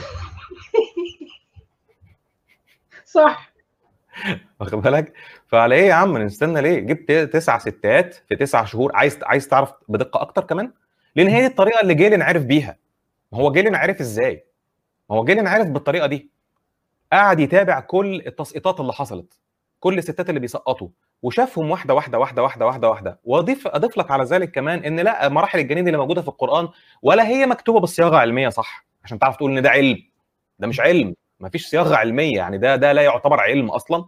[3.05, 3.53] صح.
[4.59, 5.13] واخد بالك؟
[5.47, 8.95] فعلى إيه يا عم نستنى ليه؟ جبت تسع ستات في تسع شهور.
[8.95, 10.71] عايز عايز تعرف بدقة أكتر كمان؟
[11.15, 12.77] لأن هي دي الطريقة اللي جيلين عرف بيها.
[13.31, 14.45] ما هو جيلين عرف إزاي؟
[15.09, 16.29] ما هو جيلين عرف بالطريقة دي.
[17.13, 19.39] قعد يتابع كل التسقيطات اللي حصلت.
[19.79, 20.87] كل الستات اللي بيسقطوا
[21.21, 23.19] وشافهم واحدة واحدة واحدة واحدة واحدة واحدة.
[23.23, 26.67] وأضيف اضيف لك على ذلك كمان إن لا مراحل الجنين اللي موجودة في القرآن
[27.01, 29.97] ولا هي مكتوبة بالصياغة علمية صح عشان تعرف تقول إن ده علم.
[30.59, 31.15] ده مش علم.
[31.39, 34.05] ما فيش صياغة علمية يعني ده ده لا يعتبر علم أصلا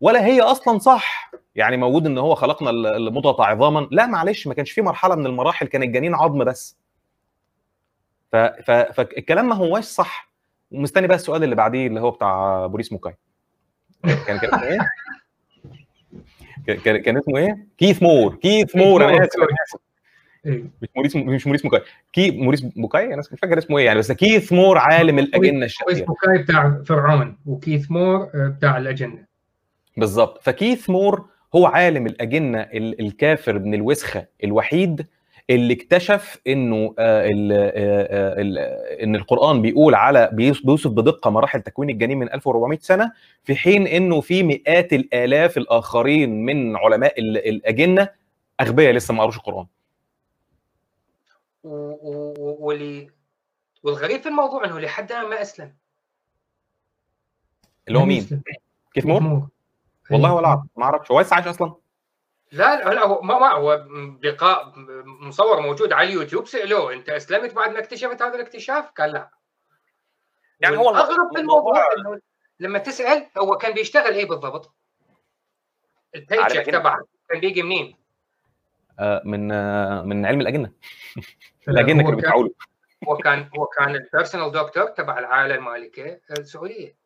[0.00, 1.30] ولا هي أصلا صح.
[1.54, 3.88] يعني موجود إن هو خلقنا ال- المضغه عظاما.
[3.90, 6.76] لا معلش ما كانش في مرحلة من المراحل كان الجنين عظم بس.
[8.64, 10.30] فالكلام ما هواش صح.
[10.70, 13.16] ومستني بقى السؤال اللي بعديه اللي هو بتاع موريس بوكاي.
[14.02, 14.78] كان كان اسمه إيه؟
[16.66, 19.80] كان- كان اسمه إيه؟ كيث مور كيث مور أنا آسف.
[20.46, 20.64] إيه.
[20.82, 21.80] مش موريس مش موريس موكاي
[22.12, 25.84] كي موريس موكاي أنا مش فاكر اسمه إيه يعني بس كيث مور عالم الأجنة الشرقيه
[25.94, 29.24] كويس بوكاي بتاع فرعون وكيث مور آه، بتاع الأجنة
[29.96, 35.06] بالظبط فكيث مور هو عالم الأجنة ال- الكافر من الوسخة الوحيد
[35.50, 38.58] اللي اكتشف إنه آه، ال- آه، آه، ال-
[39.02, 43.12] إن القرآن بيقول على بيوص- بيوصف بدقة مراحل تكوين الجنين من 1400 سنة
[43.44, 48.08] في حين إنه في مئات الآلاف الآخرين من علماء ال- الأجنة
[48.60, 49.66] أغبياء لسه ما قروش القرآن.
[51.64, 51.68] و-
[52.10, 53.10] و- و- واللي
[53.82, 55.74] والغريب في الموضوع إنه لحد الآن ما أسلم.
[57.88, 58.42] اللي هو مين؟
[58.94, 59.48] كيف مور
[60.10, 60.34] والله إيه.
[60.36, 61.74] ولا اعرف ما أعرفش هو لسه عايش أصلا؟
[62.52, 63.86] لا لا لا هو ما, ما هو
[64.22, 64.72] لقاء
[65.06, 69.30] مصور موجود على اليوتيوب سألوه أنت أسلمت بعد ما اكتشفت هذا الاكتشاف؟ قال لا
[70.60, 72.20] يعني هو الاغرب في الموضوع- إنه
[72.60, 74.74] لما تسأل هو كان بيشتغل إيه بالضبط؟
[76.62, 76.78] كده.
[76.78, 76.98] تبعه
[77.28, 77.96] كان بيجي منين؟
[79.00, 80.72] آه، من آه، من علم الأجنة
[81.66, 82.50] لا، الأجنة كانوا كان- بيدفعوا له
[83.08, 86.96] هو كان هو كان ال personal doctor تبع العائلة المالكة السعودية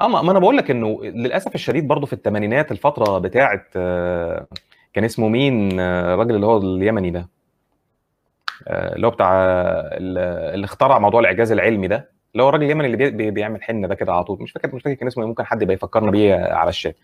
[0.00, 4.46] آه ما ما أنا بقول لك إنه للأسف الشديد برضه في الثمانينات الفترة بتاعه آه،
[4.92, 7.28] كان اسمه مين آه، الراجل اللي هو اليمني ده
[8.68, 9.96] آه، اللي هو بتاع آه،
[10.54, 13.88] اللي اخترع موضوع الإعجاز العلمي ده اللي هو الراجل اليمني اللي بي- بي- بيعمل حنة
[13.88, 14.42] ده كده على طول.
[14.42, 16.96] مش فاكر مش فاكر كان اسمه إيه، ممكن حد يبقى يفكرنا بيه على الشات.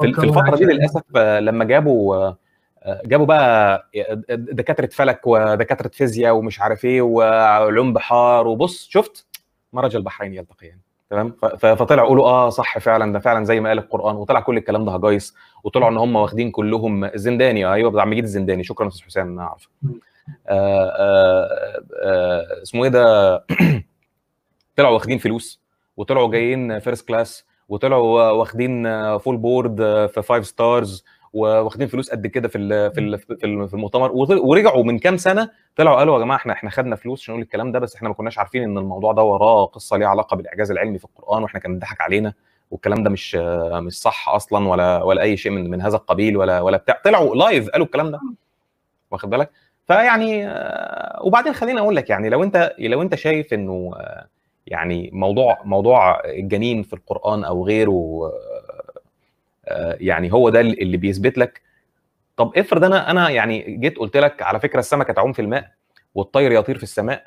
[0.00, 2.38] في ال- في أوكي، الفترة دي عشان- آه، لما جابوا آه،
[2.82, 3.86] آه، جابوا بقى
[4.30, 9.26] دكاترة فلك ودكاترة فيزياء ومش عارف إيه وعلوم بحار وبص شفت؟
[9.72, 10.78] مرج البحرين يلتقيان.
[11.10, 14.84] تمام؟ فطلعوا يقولوا آه صح فعلا ده فعلا زي ما قال القرآن وطلع كل الكلام
[14.84, 15.34] ده هجايص
[15.64, 19.68] وطلعوا إن هم واخدين كلهم الزنداني أيوه بتاع مجيد الزنداني شكرا أستاذ حسام أنا عارف
[20.48, 21.48] آه آه
[22.02, 23.36] آه اسمه إيه ده؟
[24.76, 25.62] طلعوا واخدين فلوس
[25.96, 28.84] وطلعوا جايين first class وطلعوا واخدين
[29.18, 32.58] full board في five stars واخدين فلوس قد كده في
[32.90, 36.70] في في ال- في المؤتمر ورجعوا من كام سنة طلعوا قالوا يا جماعة إحنا إحنا
[36.70, 39.64] خدنا فلوس عشان نقول الكلام ده بس إحنا ما كناش عارفين إن الموضوع ده وراه
[39.64, 42.32] قصة ليها علاقة بالإعجاز العلمي في القرآن وإحنا كان بيضحك علينا
[42.70, 43.34] والكلام ده مش
[43.72, 47.00] مش صح أصلا ولا ولا أي شيء من من هذا القبيل ولا ولا بتاع.
[47.04, 48.20] طلعوا live قالوا الكلام ده.
[49.10, 49.50] واخد بالك؟
[49.86, 50.46] فيعني
[51.20, 53.90] وبعدين خليني أقول لك يعني لو أنت لو أنت شايف إنه
[54.66, 58.32] يعني موضوع موضوع الجنين في القرآن أو غيره
[60.00, 61.60] يعني هو ده اللي بيثبت لك
[62.36, 65.70] طب افرض أنا أنا يعني جيت قلت لك على فكرة السمكه تعوم في الماء
[66.14, 67.24] والطير يطير في السماء.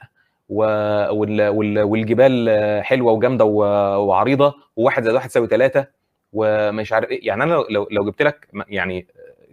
[1.20, 2.50] والجبال
[2.84, 3.46] حلوة وجامدة.
[3.46, 5.88] وعريضة وواحد زائد واحد يساوي ثلاثة
[6.34, 9.08] ومش عارف إيه يعني أنا لو لو جبت لك يعني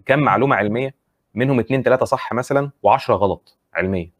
[0.06, 0.94] كم معلومة علمية
[1.34, 4.10] منهم اثنين ثلاثة صح مثلا و10 غلط علمية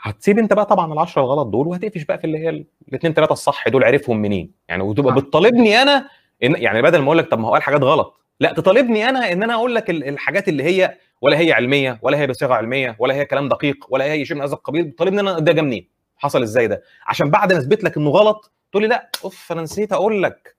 [0.00, 3.68] هتسيب أنت بقى طبعا ال10 الغلط دول وهتقفش بقى في اللي هي الاثنين ثلاثة الصح
[3.68, 5.14] دول عرفهم منين يعني وتبقى.
[5.14, 6.08] بتطالبني أنا
[6.44, 8.20] إن يعني بدل ما أقول لك طب ما هو قال حاجات غلط.
[8.40, 12.18] لا تطالبني أنا إن أنا أقول لك ال- الحاجات اللي هي ولا هي علمية ولا
[12.18, 14.92] هي بصيغة علمية ولا هي كلام دقيق ولا هي شيء من هذا القبيل.
[14.92, 18.52] تطالبني أنا ده جه منين حصل إزاي ده؟ عشان بعد ما أثبت لك إنه غلط
[18.70, 20.56] تقول لي لا أوف أنا نسيت أقول لك.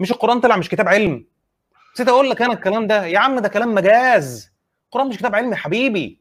[0.00, 1.26] مش القرآن طلع مش كتاب علم.
[1.94, 3.06] نسيت أقول لك أنا الكلام ده.
[3.06, 4.52] يا عم ده كلام مجاز.
[4.86, 6.20] القرآن مش كتاب علم يا حبيبي.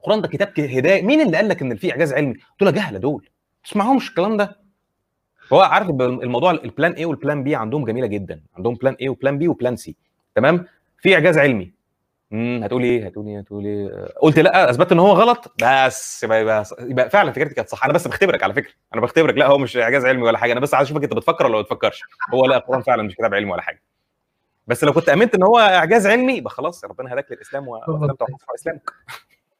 [0.00, 1.02] القرآن ده كتاب هداية.
[1.02, 3.22] مين اللي قال لك إن في إعجاز علمي؟ دول جهلة دول.
[3.22, 4.60] ما تسمعهمش الكلام ده.
[5.52, 8.40] هو عارف الموضوع ال plan A وال plan B عندهم جميلة جدا.
[8.56, 9.96] عندهم plan A و plan B و plan C
[10.34, 10.66] تمام؟
[10.98, 11.72] في إعجاز علمي.
[12.32, 15.54] امم هتقول إيه؟ هتقول إيه؟ هتقول إيه؟ قلت لأ أثبتت إن هو غلط.
[15.62, 17.84] بس يبقى, يبقى, يبقى فعلا فكرتي كانت صح.
[17.84, 18.72] أنا بس بختبرك على فكرة.
[18.94, 19.34] أنا بختبرك.
[19.34, 20.52] لأ هو مش إعجاز علمي ولا حاجة.
[20.52, 22.02] أنا بس عايز أشوفك أنت بتفكر ولا ما بتفكرش.
[22.34, 23.82] هو لأ القرآن فعلا مش كتاب علمي ولا حاجة.
[24.66, 28.54] بس لو كنت آمنت إن هو إعجاز علمي يبقى خلاص ربنا هداك للإسلام وأسلمت وحفظ
[28.54, 28.90] اسلامك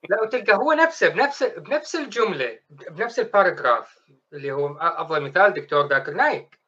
[0.08, 3.98] لا وتلقى هو نفسه بنفس بنفس الجملة بنفس ال paragraph
[4.32, 6.60] اللي هو أفضل مثال دكتور ذاكر نايك.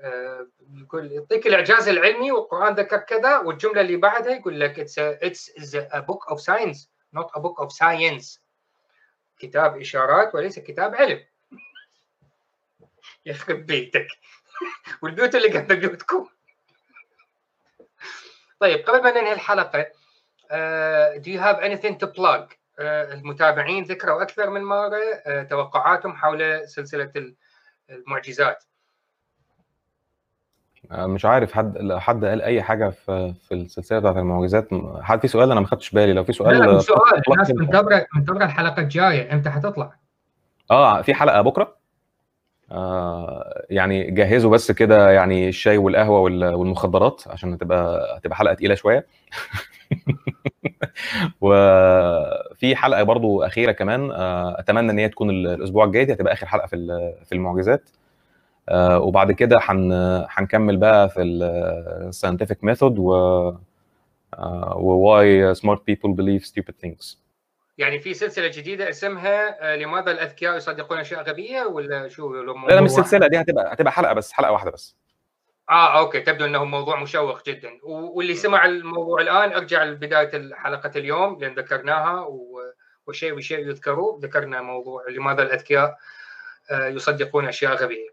[0.00, 5.76] آه، يقول يعطيك الإعجاز العلمي والقرآن ذكر كذا والجملة اللي بعدها يقول لك it's it's
[5.76, 8.38] a book of signs not a book of science.
[9.38, 11.24] كتاب إشارات وليس كتاب علم.
[13.26, 14.06] يخرب بيتك.
[15.02, 16.28] والبيوت اللي جنب بيوتكم.
[18.60, 19.86] طيب قبل ما ننهي الحلقة
[20.50, 24.90] uh, do you have anything to plug المتابعين ذكروا أكثر من مرة
[25.26, 27.12] uh, توقعاتهم حول سلسلة
[27.90, 28.64] المعجزات.
[30.92, 34.68] مش عارف حد حد قال أي حاجة في في السلسلة بتاعت المعجزات؟
[35.00, 36.12] حد في سؤال؟ أنا ما خدتش بالي.
[36.12, 37.22] لو في سؤال لا مش سؤال.
[37.32, 39.32] الناس منتظره منتظره الحلقة الجاية.
[39.34, 39.92] إمتى حتطلع؟
[40.70, 41.76] آه في حلقة بكرة.
[42.72, 48.74] آه يعني جهزوا بس كده يعني الشاي والقهوة وال- والمخدرات عشان هتبقى هتبقى حلقة تقيلة
[48.74, 49.06] شوية.
[51.40, 56.32] وفي حلقة برضو أخيرة كمان آه أتمنى إن هي تكون ال- الأسبوع الجاي دي هتبقى
[56.32, 56.76] آخر حلقة في
[57.24, 57.90] في المعجزات.
[58.68, 59.92] آه وبعد كده هن
[60.30, 63.12] هنكمل بقى في ال scientific method و
[64.76, 67.24] وواي سمارت بيبل بليف ستوبid ثينجز
[67.78, 72.80] يعني في سلسلة جديدة اسمها آه، لماذا الأذكياء يصدقون اشياء غبيه ولا شو؟ لا لا
[72.80, 74.96] مش سلسلة دي هتبقى هتبقى حلقة بس حلقة واحدة بس.
[75.70, 77.70] آه أوكي تبدو إنه موضوع مشوق جدا.
[77.82, 82.26] واللي سمع الموضوع الآن أرجع لبداية حلقة اليوم لأن ذكرناها
[83.06, 84.20] وشيء وشيء يذكروا.
[84.20, 85.98] ذكرنا موضوع لماذا الأذكياء
[86.70, 88.08] آه، يصدقون أشياء غبية.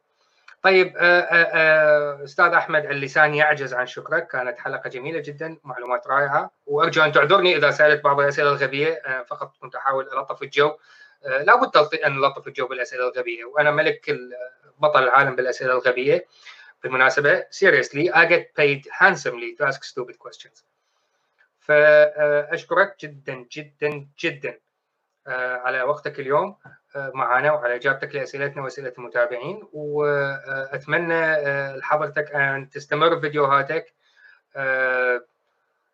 [0.64, 4.28] طيب آه، آه، أستاذ أحمد اللسان يعجز عن شكرك.
[4.28, 6.52] كانت حلقة جميلة جدا معلومات رائعة.
[6.66, 10.78] وأرجو أن تعذرني إذا سألت بعض الأسئلة الغبية فقط كنت أحاول ألطف الجو.
[11.26, 13.46] لابد أن نلطف الجو بالأسئلة الغبية.
[13.46, 14.16] وأنا ملك
[14.80, 16.26] بطل العالم بالأسئلة الغبية.
[16.84, 20.64] بالمناسبة seriously I get paid handsomely to ask stupid questions.
[21.60, 24.60] فأشكرك جدا جدا جدا
[25.28, 26.56] آه، على وقتك اليوم
[26.96, 29.68] آه، معنا وعلى إجابتك لأسئلتنا وأسئلة المتابعين.
[29.74, 33.94] وأتمنى آه، لحضرتك أن تستمر بفيديوهاتك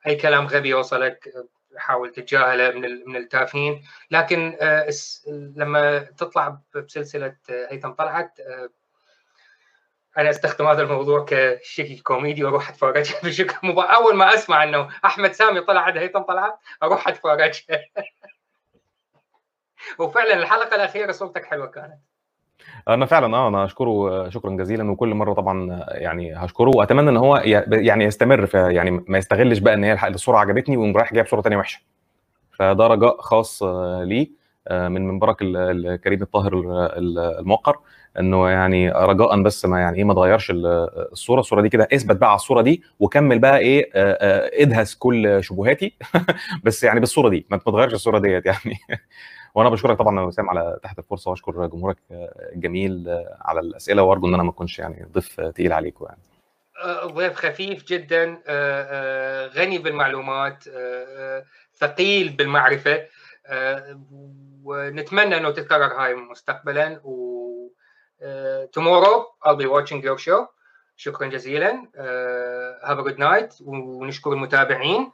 [0.07, 1.33] أي كلام غبي يوصلك
[1.77, 3.83] حاول تتجاهله من من التافهين.
[4.11, 4.57] لكن
[5.55, 8.39] لما تطلع بسلسلة هيثم طلعت
[10.17, 13.11] أنا أستخدم هذا الموضوع كشكل كوميدي وأروح أتفرج.
[13.23, 13.79] بشكل مب...
[13.79, 17.61] أول ما أسمع إنه أحمد سامي طلع عند هيثم طلعت أروح أتفرج.
[19.99, 21.97] وفعلا الحلقة الأخيرة صورتك حلوة كانت.
[22.87, 24.91] أنا فعلا آه أنا أشكره شكرا جزيلا.
[24.91, 26.71] وكل مرة طبعا يعني هشكره.
[26.75, 27.37] وأتمنى إن هو
[27.71, 31.41] يعني يستمر في يعني ما يستغلش بقى إن هي الصورة عجبتني ويقوم رايح جايب صورة
[31.41, 31.79] ثانية وحشة.
[32.51, 33.63] فده رجاء خاص
[34.03, 34.31] لي
[34.67, 36.53] آه، من منبرك الكريم الطاهر
[37.39, 37.79] الموقر.
[38.19, 41.39] إنه يعني رجاء بس ما يعني إيه ما تغيرش الصورة.
[41.39, 43.89] الصورة دي كده إثبت بقى على الصورة دي وكمل بقى إيه
[44.63, 45.97] إدهس كل شبهاتي.
[46.63, 48.77] بس يعني بالصورة دي ما تغيرش الصورة ديت يعني.
[49.55, 51.97] وأنا بشكرك طبعا يا وسام على تحت الفرصة وأشكر جمهورك
[52.55, 53.05] الجميل
[53.41, 56.21] على الأسئلة وأرجو إن أنا ما أكونش يعني ضيف تقيل عليكم يعني.
[57.13, 58.25] ضيف خفيف جدا
[59.55, 60.63] غني بالمعلومات
[61.75, 63.01] ثقيل بالمعرفة
[64.63, 67.36] ونتمنى إنه تتكرر هاي مستقبلا و
[68.71, 70.47] tomorrow I'll be watching your show.
[70.97, 71.71] شكرا جزيلا.
[71.71, 73.61] Uh, have a good night.
[73.61, 75.11] ونشكر المتابعين.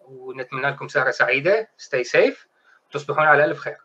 [0.00, 1.70] ونتمنى لكم سهرة سعيدة.
[1.78, 2.46] Stay safe.
[2.92, 3.76] تصبحون على ألف خير.